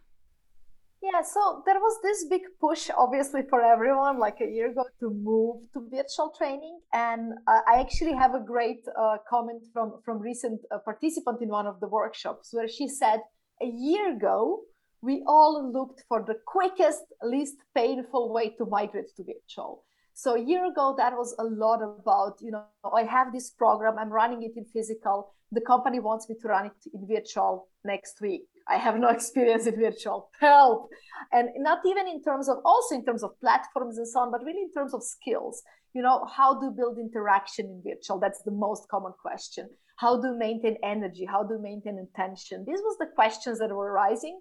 Yeah 1.02 1.22
so 1.24 1.64
there 1.66 1.80
was 1.80 1.98
this 2.04 2.26
big 2.30 2.42
push 2.60 2.90
obviously 2.96 3.42
for 3.50 3.62
everyone 3.64 4.20
like 4.20 4.38
a 4.40 4.46
year 4.46 4.70
ago 4.70 4.86
to 5.00 5.10
move 5.10 5.64
to 5.74 5.88
virtual 5.90 6.32
training. 6.38 6.80
And 6.94 7.34
uh, 7.48 7.62
i 7.68 7.80
actually 7.80 8.14
have 8.14 8.36
a 8.36 8.44
great 8.54 8.84
uh, 9.00 9.18
comment 9.28 9.64
from 9.74 10.00
from 10.06 10.20
recent 10.20 10.62
uh, 10.72 10.78
participant 10.80 11.42
in 11.42 11.50
one 11.50 11.68
of 11.68 11.80
the 11.80 11.88
workshops 11.88 12.50
where 12.54 12.68
she 12.68 12.88
said 12.88 13.20
a 13.62 13.70
year 13.90 14.16
ago 14.16 14.62
we 15.02 15.24
all 15.28 15.72
looked 15.74 16.04
for 16.08 16.24
the 16.28 16.36
quickest 16.46 17.04
least 17.24 17.58
painful 17.74 18.32
way 18.32 18.50
to 18.58 18.66
migrate 18.66 19.10
to 19.18 19.24
virtual 19.24 19.84
so 20.14 20.36
a 20.36 20.40
year 20.40 20.66
ago, 20.66 20.96
that 20.98 21.14
was 21.14 21.36
a 21.40 21.44
lot 21.44 21.82
about, 21.82 22.38
you 22.42 22.52
know, 22.52 22.64
I 22.94 23.04
have 23.04 23.32
this 23.34 23.50
program, 23.52 23.98
I'm 23.98 24.10
running 24.10 24.44
it 24.44 24.54
in 24.56 24.66
physical. 24.66 25.34
The 25.52 25.62
company 25.62 26.00
wants 26.00 26.30
me 26.30 26.36
to 26.42 26.48
run 26.48 26.68
it 26.68 26.90
in 26.94 27.08
virtual 27.08 27.68
next 27.84 28.22
week. 28.22 28.44
I 28.68 28.78
have 28.78 28.98
no 28.98 29.10
experience 29.18 29.66
in 29.68 29.76
virtual. 29.76 30.30
Help. 30.40 30.90
And 31.32 31.50
not 31.58 31.80
even 31.86 32.08
in 32.08 32.24
terms 32.24 32.50
of, 32.50 32.58
also 32.64 32.96
in 32.96 33.06
terms 33.06 33.24
of 33.24 33.40
platforms 33.40 33.98
and 33.98 34.08
so 34.08 34.20
on, 34.20 34.32
but 34.32 34.44
really 34.44 34.62
in 34.62 34.72
terms 34.72 34.94
of 34.94 35.04
skills. 35.04 35.62
You 35.94 36.02
know, 36.02 36.26
how 36.34 36.60
do 36.60 36.72
build 36.72 36.98
interaction 37.00 37.66
in 37.66 37.82
virtual? 37.84 38.20
That's 38.20 38.42
the 38.44 38.52
most 38.52 38.88
common 38.90 39.12
question. 39.22 39.70
How 39.98 40.22
do 40.22 40.30
you 40.30 40.38
maintain 40.38 40.78
energy? 40.84 41.26
How 41.26 41.44
do 41.44 41.56
you 41.56 41.62
maintain 41.62 42.00
intention? 42.00 42.64
These 42.66 42.80
was 42.80 42.98
the 42.98 43.08
questions 43.14 43.60
that 43.60 43.70
were 43.70 43.92
rising 43.92 44.40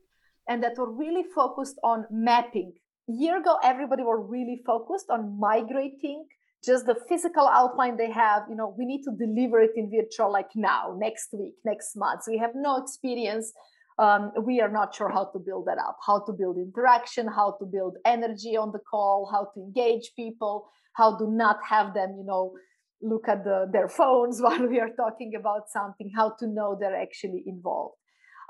and 0.49 0.63
that 0.63 0.79
were 0.79 0.91
really 0.91 1.25
focused 1.35 1.77
on 1.83 2.07
mapping 2.11 2.73
year 3.11 3.39
ago 3.39 3.57
everybody 3.63 4.03
were 4.03 4.21
really 4.21 4.61
focused 4.67 5.11
on 5.11 5.39
migrating 5.39 6.27
just 6.65 6.85
the 6.85 6.95
physical 7.09 7.49
outline 7.49 7.97
they 7.97 8.11
have. 8.11 8.43
You 8.49 8.57
know 8.57 8.75
we 8.77 8.85
need 8.85 9.03
to 9.05 9.13
deliver 9.13 9.61
it 9.61 9.73
in 9.77 9.91
virtual 9.91 10.33
like 10.33 10.51
now 10.55 10.97
next 10.99 11.29
week 11.33 11.55
next 11.65 11.97
month. 11.97 12.25
So 12.25 12.33
we 12.33 12.39
have 12.39 12.53
no 12.55 12.77
experience. 12.77 13.53
Um, 13.99 14.33
we 14.47 14.63
are 14.63 14.71
not 14.71 14.95
sure 14.95 15.11
how 15.11 15.27
to 15.27 15.39
build 15.39 15.67
that 15.67 15.77
up 15.77 15.99
how 16.07 16.21
to 16.25 16.33
build 16.33 16.57
interaction 16.57 17.27
how 17.27 17.57
to 17.59 17.67
build 17.67 17.97
energy 18.07 18.57
on 18.57 18.73
the 18.73 18.79
call 18.79 19.29
how 19.31 19.51
to 19.53 19.61
engage 19.61 20.13
people 20.17 20.71
how 20.95 21.19
to 21.19 21.31
not 21.31 21.59
have 21.69 21.93
them 21.93 22.15
you 22.17 22.25
know 22.25 22.55
look 23.03 23.29
at 23.29 23.45
the, 23.45 23.69
their 23.73 23.89
phones 23.89 24.41
while 24.45 24.67
we 24.67 24.81
are 24.81 24.91
talking 24.91 25.35
about 25.39 25.69
something 25.69 26.11
how 26.15 26.35
to 26.39 26.47
know 26.47 26.77
they're 26.79 27.01
actually 27.01 27.43
involved. 27.47 27.95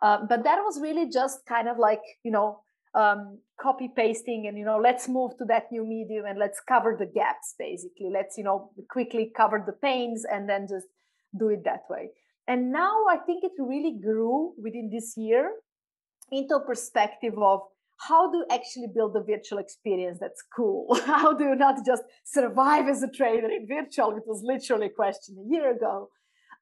Uh, 0.03 0.19
but 0.29 0.45
that 0.45 0.59
was 0.61 0.81
really 0.81 1.09
just 1.11 1.45
kind 1.47 1.69
of 1.69 1.79
like 1.79 2.01
you 2.25 2.31
know 2.31 2.61
um, 2.95 3.39
copy 3.61 3.91
pasting 3.95 4.47
and 4.49 4.59
you 4.59 4.65
know 4.65 4.79
let's 4.79 5.09
move 5.09 5.37
to 5.39 5.45
that 5.45 5.71
new 5.71 5.85
medium 5.87 6.25
and 6.27 6.39
let's 6.39 6.61
cover 6.67 6.97
the 6.99 7.07
gaps 7.07 7.55
basically. 7.59 8.11
Let's 8.13 8.37
you 8.37 8.45
know 8.45 8.71
quickly 8.91 9.33
cover 9.37 9.63
the 9.65 9.73
pains 9.73 10.25
and 10.31 10.49
then 10.49 10.67
just 10.69 10.87
do 11.39 11.49
it 11.49 11.65
that 11.65 11.83
way. 11.89 12.11
And 12.49 12.73
now 12.73 13.05
i 13.09 13.17
think 13.17 13.45
it 13.45 13.53
really 13.59 13.97
grew 14.03 14.55
within 14.61 14.91
this 14.93 15.15
year 15.17 15.53
into 16.33 16.55
a 16.57 16.67
perspective 16.67 17.35
of 17.39 17.61
how 18.09 18.31
do 18.31 18.39
you 18.39 18.47
actually 18.51 18.87
build 18.95 19.15
a 19.15 19.23
virtual 19.23 19.59
experience 19.59 20.19
that's 20.19 20.43
cool? 20.57 20.95
How 21.05 21.35
do 21.35 21.45
you 21.45 21.55
not 21.55 21.85
just 21.85 22.03
survive 22.25 22.89
as 22.89 23.03
a 23.03 23.11
trainer 23.11 23.51
in 23.51 23.67
virtual? 23.69 24.15
Which 24.15 24.25
was 24.27 24.43
literally 24.43 24.87
a 24.87 24.91
question 24.91 25.37
a 25.39 25.53
year 25.53 25.71
ago. 25.71 26.09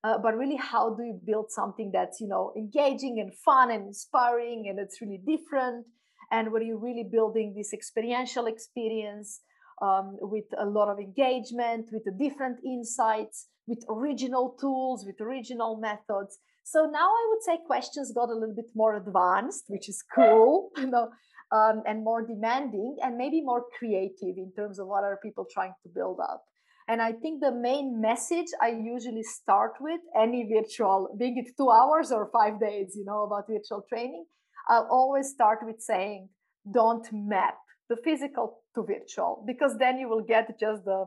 Uh, 0.02 0.16
but 0.18 0.36
really 0.36 0.56
how 0.56 0.94
do 0.94 1.02
you 1.02 1.20
build 1.26 1.50
something 1.50 1.90
that's 1.92 2.20
you 2.20 2.28
know 2.28 2.52
engaging 2.56 3.18
and 3.18 3.34
fun 3.34 3.68
and 3.70 3.88
inspiring 3.88 4.66
and 4.68 4.78
it's 4.78 5.00
really 5.00 5.20
different 5.26 5.84
and 6.30 6.52
where 6.52 6.62
you're 6.62 6.78
really 6.78 7.08
building 7.10 7.54
this 7.56 7.72
experiential 7.72 8.46
experience 8.46 9.40
um, 9.80 10.16
with 10.20 10.44
a 10.58 10.66
lot 10.66 10.88
of 10.88 10.98
engagement, 10.98 11.88
with 11.92 12.02
different 12.18 12.58
insights, 12.64 13.46
with 13.66 13.84
original 13.88 14.56
tools, 14.60 15.04
with 15.06 15.20
original 15.20 15.78
methods. 15.78 16.38
So 16.64 16.84
now 16.84 17.08
I 17.08 17.26
would 17.30 17.42
say 17.42 17.58
questions 17.66 18.12
got 18.12 18.28
a 18.28 18.34
little 18.34 18.54
bit 18.54 18.70
more 18.74 18.96
advanced, 18.96 19.64
which 19.68 19.88
is 19.88 20.02
cool, 20.14 20.70
you 20.76 20.88
know, 20.88 21.08
um, 21.52 21.82
and 21.86 22.04
more 22.04 22.26
demanding, 22.26 22.96
and 23.02 23.16
maybe 23.16 23.40
more 23.40 23.64
creative 23.78 24.36
in 24.36 24.52
terms 24.54 24.78
of 24.78 24.86
what 24.86 25.04
are 25.04 25.18
people 25.22 25.46
trying 25.52 25.72
to 25.82 25.88
build 25.94 26.18
up. 26.20 26.44
And 26.88 27.02
I 27.02 27.12
think 27.12 27.40
the 27.40 27.52
main 27.52 28.00
message 28.00 28.46
I 28.62 28.68
usually 28.68 29.22
start 29.22 29.72
with 29.78 30.00
any 30.18 30.48
virtual, 30.50 31.14
being 31.18 31.36
it 31.36 31.52
two 31.56 31.70
hours 31.70 32.10
or 32.10 32.30
five 32.32 32.58
days, 32.58 32.94
you 32.96 33.04
know, 33.04 33.24
about 33.24 33.44
virtual 33.46 33.84
training, 33.88 34.24
I'll 34.68 34.88
always 34.90 35.30
start 35.30 35.60
with 35.62 35.80
saying, 35.80 36.28
don't 36.70 37.06
map 37.12 37.58
the 37.88 37.96
physical 37.96 38.62
to 38.74 38.82
virtual, 38.82 39.44
because 39.46 39.78
then 39.78 39.98
you 39.98 40.08
will 40.08 40.22
get 40.22 40.58
just 40.60 40.84
the, 40.84 41.06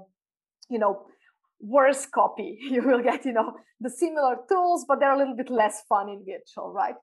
you 0.70 0.80
know, 0.80 1.06
worse 1.60 2.06
copy. 2.06 2.58
You 2.76 2.82
will 2.82 3.04
get, 3.04 3.26
you 3.26 3.34
know, 3.34 3.54
the 3.80 3.90
similar 3.90 4.38
tools, 4.50 4.86
but 4.88 5.00
they're 5.00 5.14
a 5.14 5.18
little 5.18 5.36
bit 5.36 5.50
less 5.50 5.84
fun 5.88 6.10
in 6.10 6.26
virtual, 6.26 6.72
right? 6.72 6.96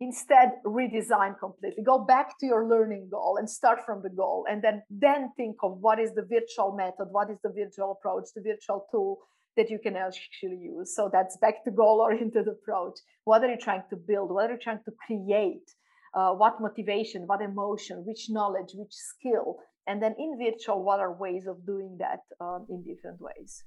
instead 0.00 0.52
redesign 0.66 1.38
completely 1.38 1.82
go 1.82 1.98
back 1.98 2.38
to 2.38 2.46
your 2.46 2.66
learning 2.66 3.08
goal 3.10 3.36
and 3.38 3.48
start 3.48 3.78
from 3.86 4.02
the 4.02 4.10
goal 4.10 4.44
and 4.50 4.62
then 4.62 4.82
then 4.90 5.30
think 5.36 5.56
of 5.62 5.78
what 5.78 6.00
is 6.00 6.12
the 6.14 6.22
virtual 6.22 6.74
method 6.76 7.06
what 7.10 7.30
is 7.30 7.38
the 7.44 7.50
virtual 7.50 7.92
approach 7.92 8.24
the 8.34 8.42
virtual 8.42 8.86
tool 8.90 9.18
that 9.56 9.70
you 9.70 9.78
can 9.78 9.96
actually 9.96 10.58
use. 10.58 10.94
So 10.94 11.08
that's 11.12 11.36
back 11.38 11.64
to 11.64 11.70
goal 11.70 12.00
oriented 12.00 12.48
approach. 12.56 12.98
What 13.24 13.42
are 13.42 13.50
you 13.50 13.58
trying 13.58 13.84
to 13.90 13.96
build? 13.96 14.30
What 14.30 14.50
are 14.50 14.54
you 14.54 14.60
trying 14.60 14.80
to 14.84 14.92
create? 15.06 15.70
Uh, 16.14 16.32
what 16.32 16.60
motivation 16.60 17.26
what 17.26 17.42
emotion 17.42 18.04
which 18.06 18.30
knowledge 18.30 18.70
which 18.74 18.92
skill? 18.92 19.58
And 19.86 20.02
then 20.02 20.14
in 20.18 20.38
virtual 20.38 20.82
what 20.82 21.00
are 21.00 21.12
ways 21.12 21.46
of 21.46 21.66
doing 21.66 21.98
that 21.98 22.20
um, 22.40 22.66
in 22.70 22.82
different 22.84 23.20
ways? 23.20 23.64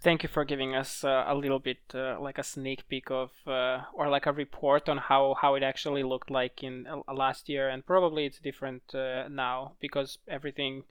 Thank 0.00 0.22
you 0.22 0.28
for 0.28 0.44
giving 0.44 0.76
us 0.76 1.02
uh, 1.02 1.24
a 1.26 1.34
little 1.34 1.58
bit 1.58 1.78
uh, 1.92 2.20
like 2.20 2.38
a 2.38 2.44
sneak 2.44 2.88
peek 2.88 3.10
of 3.10 3.32
uh, 3.48 3.80
or 3.92 4.08
like 4.08 4.26
a 4.26 4.32
report 4.32 4.88
on 4.88 4.98
how 4.98 5.34
how 5.34 5.56
it 5.56 5.64
actually 5.64 6.04
looked 6.04 6.30
like 6.30 6.62
in 6.62 6.86
uh, 6.86 7.12
last 7.12 7.48
year. 7.48 7.68
And 7.68 7.84
probably 7.84 8.24
it's 8.24 8.38
different 8.38 8.94
uh, 8.94 9.26
now 9.28 9.72
because 9.80 10.18
everything 10.28 10.84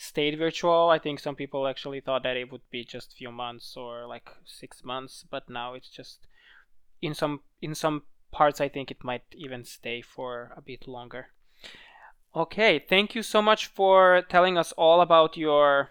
stayed 0.00 0.38
virtual 0.38 0.88
i 0.90 0.98
think 0.98 1.18
some 1.18 1.34
people 1.34 1.66
actually 1.66 2.00
thought 2.00 2.22
that 2.22 2.36
it 2.36 2.50
would 2.50 2.62
be 2.70 2.84
just 2.84 3.12
a 3.12 3.16
few 3.16 3.32
months 3.32 3.76
or 3.76 4.06
like 4.06 4.30
six 4.44 4.84
months 4.84 5.24
but 5.28 5.50
now 5.50 5.74
it's 5.74 5.90
just 5.90 6.26
in 7.02 7.12
some 7.12 7.40
in 7.60 7.74
some 7.74 8.02
parts 8.30 8.60
i 8.60 8.68
think 8.68 8.90
it 8.90 9.02
might 9.02 9.24
even 9.32 9.64
stay 9.64 10.00
for 10.00 10.52
a 10.56 10.62
bit 10.62 10.86
longer 10.86 11.26
okay 12.34 12.78
thank 12.78 13.14
you 13.14 13.22
so 13.22 13.42
much 13.42 13.66
for 13.66 14.22
telling 14.28 14.56
us 14.56 14.72
all 14.72 15.00
about 15.00 15.36
your 15.36 15.90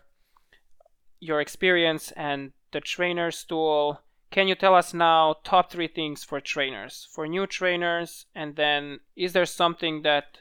your 1.20 1.42
experience 1.42 2.12
and 2.12 2.52
the 2.72 2.82
trainer's 2.82 3.44
tool. 3.44 4.02
Can 4.30 4.48
you 4.48 4.56
tell 4.56 4.76
us 4.76 4.94
now 4.94 5.38
top 5.44 5.72
three 5.72 5.88
things 5.88 6.24
for 6.24 6.40
trainers, 6.42 7.08
for 7.12 7.28
new 7.28 7.48
trainers, 7.48 8.26
and 8.36 8.56
then 8.56 9.00
is 9.16 9.34
there 9.34 9.46
something 9.46 10.02
that 10.02 10.40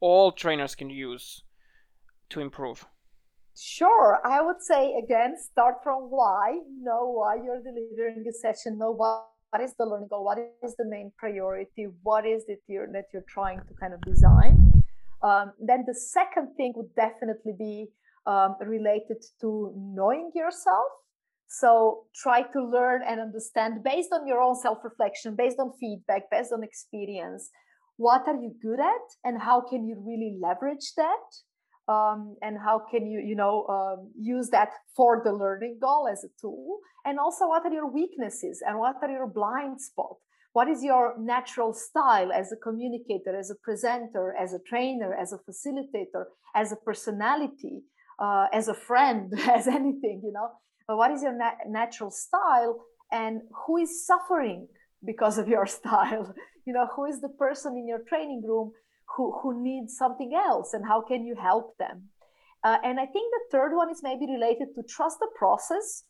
all 0.00 0.32
trainers 0.32 0.74
can 0.74 0.90
use 0.90 1.42
to 2.28 2.40
improve? 2.40 2.86
Sure. 3.58 4.20
I 4.24 4.40
would 4.40 4.60
say 4.60 4.94
again, 5.02 5.34
start 5.38 5.76
from 5.82 6.10
why. 6.10 6.58
Know 6.80 7.10
why 7.10 7.36
you're 7.36 7.62
delivering 7.62 8.24
a 8.28 8.32
session. 8.32 8.78
Know 8.78 8.92
what, 8.92 9.26
what 9.50 9.62
is 9.62 9.74
the 9.78 9.84
learning 9.84 10.08
goal. 10.08 10.24
What 10.24 10.38
is 10.62 10.74
the 10.76 10.86
main 10.86 11.12
priority? 11.18 11.88
What 12.02 12.26
is 12.26 12.44
it 12.48 12.62
you're, 12.66 12.90
that 12.92 13.06
you're 13.12 13.24
trying 13.28 13.60
to 13.60 13.74
kind 13.78 13.92
of 13.92 14.00
design? 14.02 14.82
Um, 15.22 15.52
then 15.60 15.84
the 15.86 15.94
second 15.94 16.54
thing 16.56 16.72
would 16.76 16.94
definitely 16.96 17.52
be 17.58 17.88
um, 18.26 18.56
related 18.60 19.22
to 19.40 19.72
knowing 19.76 20.32
yourself 20.34 20.86
so 21.52 22.04
try 22.14 22.42
to 22.42 22.64
learn 22.64 23.02
and 23.06 23.20
understand 23.20 23.84
based 23.84 24.08
on 24.10 24.26
your 24.26 24.40
own 24.40 24.56
self 24.56 24.78
reflection, 24.82 25.36
based 25.36 25.58
on 25.58 25.72
feedback, 25.78 26.30
based 26.30 26.50
on 26.50 26.64
experience. 26.64 27.50
What 27.98 28.22
are 28.26 28.36
you 28.36 28.54
good 28.62 28.80
at, 28.80 29.06
and 29.22 29.42
how 29.42 29.60
can 29.60 29.86
you 29.86 29.96
really 30.00 30.38
leverage 30.40 30.94
that? 30.96 31.28
Um, 31.88 32.36
and 32.42 32.56
how 32.58 32.82
can 32.90 33.06
you, 33.06 33.20
you 33.20 33.34
know, 33.34 33.66
um, 33.66 34.10
use 34.18 34.50
that 34.50 34.70
for 34.96 35.20
the 35.24 35.32
learning 35.32 35.78
goal 35.80 36.08
as 36.10 36.24
a 36.24 36.28
tool? 36.40 36.78
And 37.04 37.18
also, 37.18 37.48
what 37.48 37.66
are 37.66 37.72
your 37.72 37.90
weaknesses 37.90 38.62
and 38.66 38.78
what 38.78 38.96
are 39.02 39.10
your 39.10 39.26
blind 39.26 39.80
spots? 39.80 40.20
What 40.52 40.68
is 40.68 40.84
your 40.84 41.14
natural 41.18 41.72
style 41.72 42.30
as 42.30 42.52
a 42.52 42.56
communicator, 42.56 43.36
as 43.36 43.50
a 43.50 43.56
presenter, 43.62 44.34
as 44.38 44.52
a 44.52 44.60
trainer, 44.68 45.14
as 45.14 45.32
a 45.32 45.38
facilitator, 45.38 46.24
as 46.54 46.72
a 46.72 46.76
personality, 46.76 47.82
uh, 48.18 48.46
as 48.52 48.68
a 48.68 48.74
friend, 48.74 49.32
as 49.48 49.66
anything, 49.66 50.20
you 50.22 50.32
know? 50.32 50.50
but 50.86 50.96
what 50.96 51.10
is 51.10 51.22
your 51.22 51.36
nat- 51.36 51.58
natural 51.68 52.10
style 52.10 52.84
and 53.10 53.42
who 53.66 53.76
is 53.76 54.06
suffering 54.06 54.68
because 55.04 55.38
of 55.38 55.48
your 55.48 55.66
style 55.78 56.34
you 56.66 56.72
know 56.72 56.86
who 56.94 57.04
is 57.06 57.20
the 57.20 57.28
person 57.28 57.72
in 57.76 57.86
your 57.86 58.02
training 58.08 58.42
room 58.46 58.72
who 59.16 59.32
who 59.40 59.62
needs 59.62 59.96
something 59.96 60.32
else 60.34 60.72
and 60.74 60.84
how 60.86 61.00
can 61.00 61.24
you 61.24 61.34
help 61.34 61.76
them 61.78 62.08
uh, 62.64 62.78
and 62.84 63.00
i 63.00 63.06
think 63.06 63.32
the 63.32 63.44
third 63.50 63.74
one 63.74 63.90
is 63.90 64.02
maybe 64.02 64.26
related 64.26 64.68
to 64.74 64.82
trust 64.82 65.18
the 65.20 65.28
process 65.36 66.04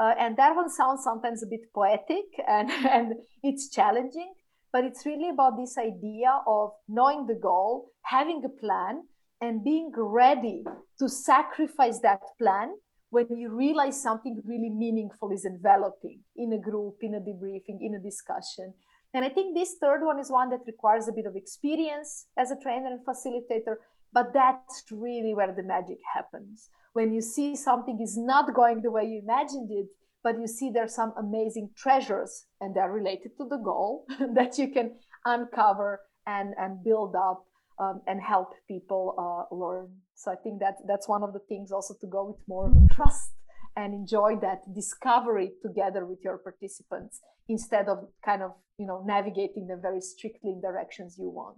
uh, 0.00 0.14
and 0.18 0.36
that 0.36 0.54
one 0.56 0.68
sounds 0.68 1.02
sometimes 1.04 1.42
a 1.42 1.46
bit 1.46 1.60
poetic 1.74 2.26
and, 2.48 2.70
and 2.70 3.14
it's 3.42 3.68
challenging 3.70 4.32
but 4.72 4.84
it's 4.84 5.06
really 5.06 5.28
about 5.28 5.56
this 5.56 5.78
idea 5.78 6.40
of 6.46 6.70
knowing 6.88 7.26
the 7.26 7.38
goal 7.40 7.90
having 8.02 8.42
a 8.44 8.60
plan 8.60 9.02
and 9.40 9.62
being 9.64 9.92
ready 9.96 10.64
to 10.98 11.08
sacrifice 11.08 12.00
that 12.00 12.20
plan 12.38 12.74
when 13.14 13.26
you 13.36 13.48
realize 13.48 14.02
something 14.02 14.42
really 14.44 14.70
meaningful 14.70 15.30
is 15.30 15.44
enveloping 15.44 16.18
in 16.36 16.52
a 16.52 16.58
group, 16.58 16.96
in 17.00 17.14
a 17.14 17.20
debriefing, 17.20 17.78
in 17.80 17.94
a 17.94 18.02
discussion. 18.02 18.74
And 19.14 19.24
I 19.24 19.28
think 19.28 19.54
this 19.54 19.76
third 19.80 20.04
one 20.04 20.18
is 20.18 20.30
one 20.30 20.50
that 20.50 20.66
requires 20.66 21.06
a 21.06 21.12
bit 21.12 21.24
of 21.24 21.36
experience 21.36 22.26
as 22.36 22.50
a 22.50 22.56
trainer 22.60 22.88
and 22.88 23.06
facilitator, 23.06 23.76
but 24.12 24.32
that's 24.34 24.82
really 24.90 25.34
where 25.34 25.54
the 25.54 25.62
magic 25.62 25.98
happens. 26.12 26.68
When 26.94 27.14
you 27.14 27.20
see 27.20 27.54
something 27.54 28.00
is 28.02 28.18
not 28.18 28.54
going 28.54 28.82
the 28.82 28.90
way 28.90 29.04
you 29.04 29.20
imagined 29.22 29.70
it, 29.70 29.86
but 30.24 30.40
you 30.40 30.48
see 30.48 30.70
there's 30.70 30.94
some 30.94 31.12
amazing 31.16 31.70
treasures 31.76 32.46
and 32.60 32.74
they're 32.74 32.90
related 32.90 33.36
to 33.38 33.46
the 33.48 33.58
goal 33.58 34.06
that 34.34 34.58
you 34.58 34.68
can 34.68 34.96
uncover 35.24 36.00
and, 36.26 36.54
and 36.58 36.82
build 36.82 37.14
up 37.14 37.44
um, 37.78 38.00
and 38.08 38.20
help 38.20 38.48
people 38.66 39.14
uh, 39.16 39.54
learn. 39.54 39.90
So 40.16 40.32
I 40.32 40.36
think 40.36 40.58
that 40.60 40.76
that's 40.88 41.08
one 41.08 41.22
of 41.22 41.32
the 41.32 41.40
things 41.48 41.70
also 41.70 41.94
to 42.00 42.06
go 42.06 42.26
with 42.26 42.40
more 42.48 42.72
trust 42.90 43.30
and 43.76 43.94
enjoy 43.94 44.36
that 44.40 44.62
discovery 44.74 45.52
together 45.62 46.06
with 46.06 46.18
your 46.22 46.38
participants 46.38 47.20
instead 47.48 47.88
of 47.88 48.08
kind 48.24 48.42
of 48.42 48.52
you 48.78 48.86
know 48.86 49.02
navigating 49.04 49.66
them 49.66 49.80
very 49.80 50.00
strictly 50.00 50.50
in 50.50 50.60
directions 50.60 51.16
you 51.18 51.28
want. 51.28 51.56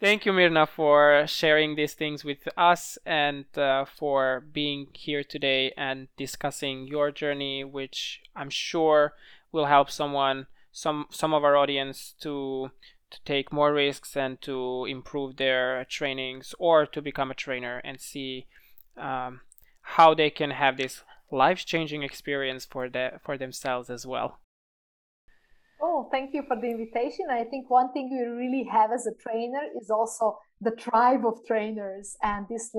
Thank 0.00 0.24
you, 0.24 0.32
Mirna, 0.32 0.68
for 0.68 1.24
sharing 1.26 1.74
these 1.74 1.94
things 1.94 2.24
with 2.24 2.46
us 2.56 2.98
and 3.04 3.46
uh, 3.58 3.84
for 3.84 4.44
being 4.52 4.86
here 4.92 5.24
today 5.24 5.72
and 5.76 6.06
discussing 6.16 6.86
your 6.86 7.10
journey, 7.10 7.64
which 7.64 8.20
I'm 8.36 8.50
sure 8.50 9.14
will 9.50 9.66
help 9.66 9.90
someone, 9.90 10.46
some 10.70 11.06
some 11.10 11.34
of 11.34 11.42
our 11.42 11.56
audience 11.56 12.14
to 12.20 12.70
to 13.10 13.18
take 13.24 13.52
more 13.52 13.72
risks 13.72 14.16
and 14.16 14.40
to 14.42 14.84
improve 14.84 15.36
their 15.36 15.84
trainings 15.86 16.54
or 16.58 16.86
to 16.86 17.02
become 17.02 17.30
a 17.30 17.34
trainer 17.34 17.78
and 17.78 18.00
see 18.00 18.46
um, 18.96 19.40
how 19.96 20.14
they 20.14 20.30
can 20.30 20.50
have 20.50 20.76
this 20.76 21.02
life-changing 21.30 22.02
experience 22.02 22.64
for 22.64 22.88
the 22.88 23.20
for 23.24 23.36
themselves 23.36 23.90
as 23.90 24.06
well. 24.06 24.40
Oh, 25.80 26.08
thank 26.10 26.34
you 26.34 26.42
for 26.48 26.56
the 26.56 26.66
invitation. 26.66 27.26
I 27.30 27.44
think 27.44 27.70
one 27.70 27.92
thing 27.92 28.10
we 28.10 28.24
really 28.26 28.64
have 28.64 28.90
as 28.90 29.06
a 29.06 29.14
trainer 29.22 29.62
is 29.80 29.90
also 29.90 30.38
the 30.60 30.72
tribe 30.72 31.24
of 31.24 31.46
trainers 31.46 32.16
and 32.22 32.46
these 32.48 32.72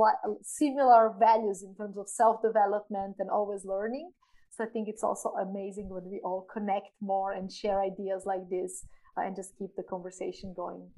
similar 0.43 1.13
values 1.17 1.63
in 1.63 1.73
terms 1.75 1.97
of 1.97 2.09
self-development 2.09 3.15
and 3.19 3.29
always 3.29 3.63
learning. 3.63 4.11
So 4.49 4.65
I 4.65 4.67
think 4.67 4.89
it's 4.89 5.03
also 5.03 5.29
amazing 5.29 5.87
when 5.87 6.09
we 6.11 6.19
all 6.25 6.45
connect 6.51 6.89
more 6.99 7.31
and 7.31 7.49
share 7.49 7.81
ideas 7.81 8.23
like 8.25 8.49
this 8.49 8.85
uh, 9.17 9.21
and 9.21 9.33
just 9.33 9.57
keep 9.57 9.73
the 9.77 9.83
conversation 9.83 10.53
going. 10.53 10.89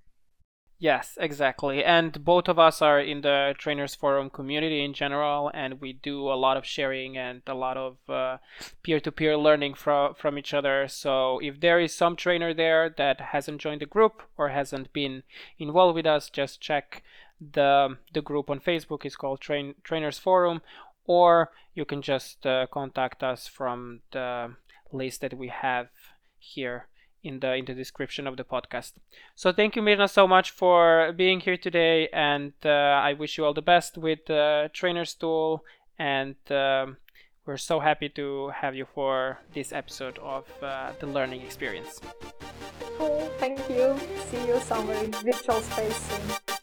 Yes, 0.81 1.15
exactly. 1.21 1.83
And 1.83 2.25
both 2.25 2.47
of 2.47 2.57
us 2.57 2.81
are 2.81 2.99
in 2.99 3.21
the 3.21 3.53
Trainers 3.55 3.93
Forum 3.93 4.31
community 4.31 4.83
in 4.83 4.95
general, 4.95 5.51
and 5.53 5.79
we 5.79 5.93
do 5.93 6.27
a 6.27 6.33
lot 6.33 6.57
of 6.57 6.65
sharing 6.65 7.15
and 7.15 7.43
a 7.45 7.53
lot 7.53 7.77
of 7.77 8.39
peer 8.81 8.99
to 9.01 9.11
peer 9.11 9.37
learning 9.37 9.75
from, 9.75 10.15
from 10.15 10.39
each 10.39 10.55
other. 10.55 10.87
So 10.87 11.37
if 11.37 11.59
there 11.59 11.79
is 11.79 11.93
some 11.93 12.15
trainer 12.15 12.51
there 12.51 12.89
that 12.97 13.21
hasn't 13.21 13.61
joined 13.61 13.81
the 13.81 13.85
group 13.85 14.23
or 14.39 14.49
hasn't 14.49 14.91
been 14.91 15.21
involved 15.59 15.97
with 15.97 16.07
us, 16.07 16.31
just 16.31 16.61
check 16.61 17.03
the, 17.39 17.99
the 18.11 18.23
group 18.23 18.49
on 18.49 18.59
Facebook. 18.59 19.05
It's 19.05 19.15
called 19.15 19.39
Train, 19.39 19.75
Trainers 19.83 20.17
Forum, 20.17 20.63
or 21.05 21.51
you 21.75 21.85
can 21.85 22.01
just 22.01 22.43
uh, 22.47 22.65
contact 22.65 23.21
us 23.21 23.47
from 23.47 23.99
the 24.13 24.55
list 24.91 25.21
that 25.21 25.35
we 25.35 25.49
have 25.49 25.89
here 26.39 26.87
in 27.23 27.39
the 27.39 27.53
in 27.55 27.65
the 27.65 27.73
description 27.73 28.27
of 28.27 28.37
the 28.37 28.43
podcast. 28.43 28.93
So 29.35 29.51
thank 29.51 29.75
you, 29.75 29.81
Mirna, 29.81 30.09
so 30.09 30.27
much 30.27 30.51
for 30.51 31.13
being 31.15 31.39
here 31.39 31.57
today, 31.57 32.09
and 32.13 32.53
uh, 32.65 32.69
I 32.69 33.13
wish 33.13 33.37
you 33.37 33.45
all 33.45 33.53
the 33.53 33.61
best 33.61 33.97
with 33.97 34.25
the 34.25 34.65
uh, 34.65 34.67
Trainer's 34.69 35.13
Tool, 35.13 35.63
and 35.99 36.35
um, 36.49 36.97
we're 37.45 37.57
so 37.57 37.79
happy 37.79 38.09
to 38.09 38.49
have 38.49 38.75
you 38.75 38.85
for 38.93 39.39
this 39.53 39.73
episode 39.73 40.17
of 40.19 40.45
uh, 40.61 40.91
the 40.99 41.07
learning 41.07 41.41
experience. 41.41 41.99
Cool, 42.97 43.31
thank 43.37 43.59
you. 43.69 43.99
See 44.29 44.47
you 44.47 44.59
somewhere 44.59 45.03
in 45.03 45.11
virtual 45.11 45.61
space 45.61 45.97
soon. 45.97 46.60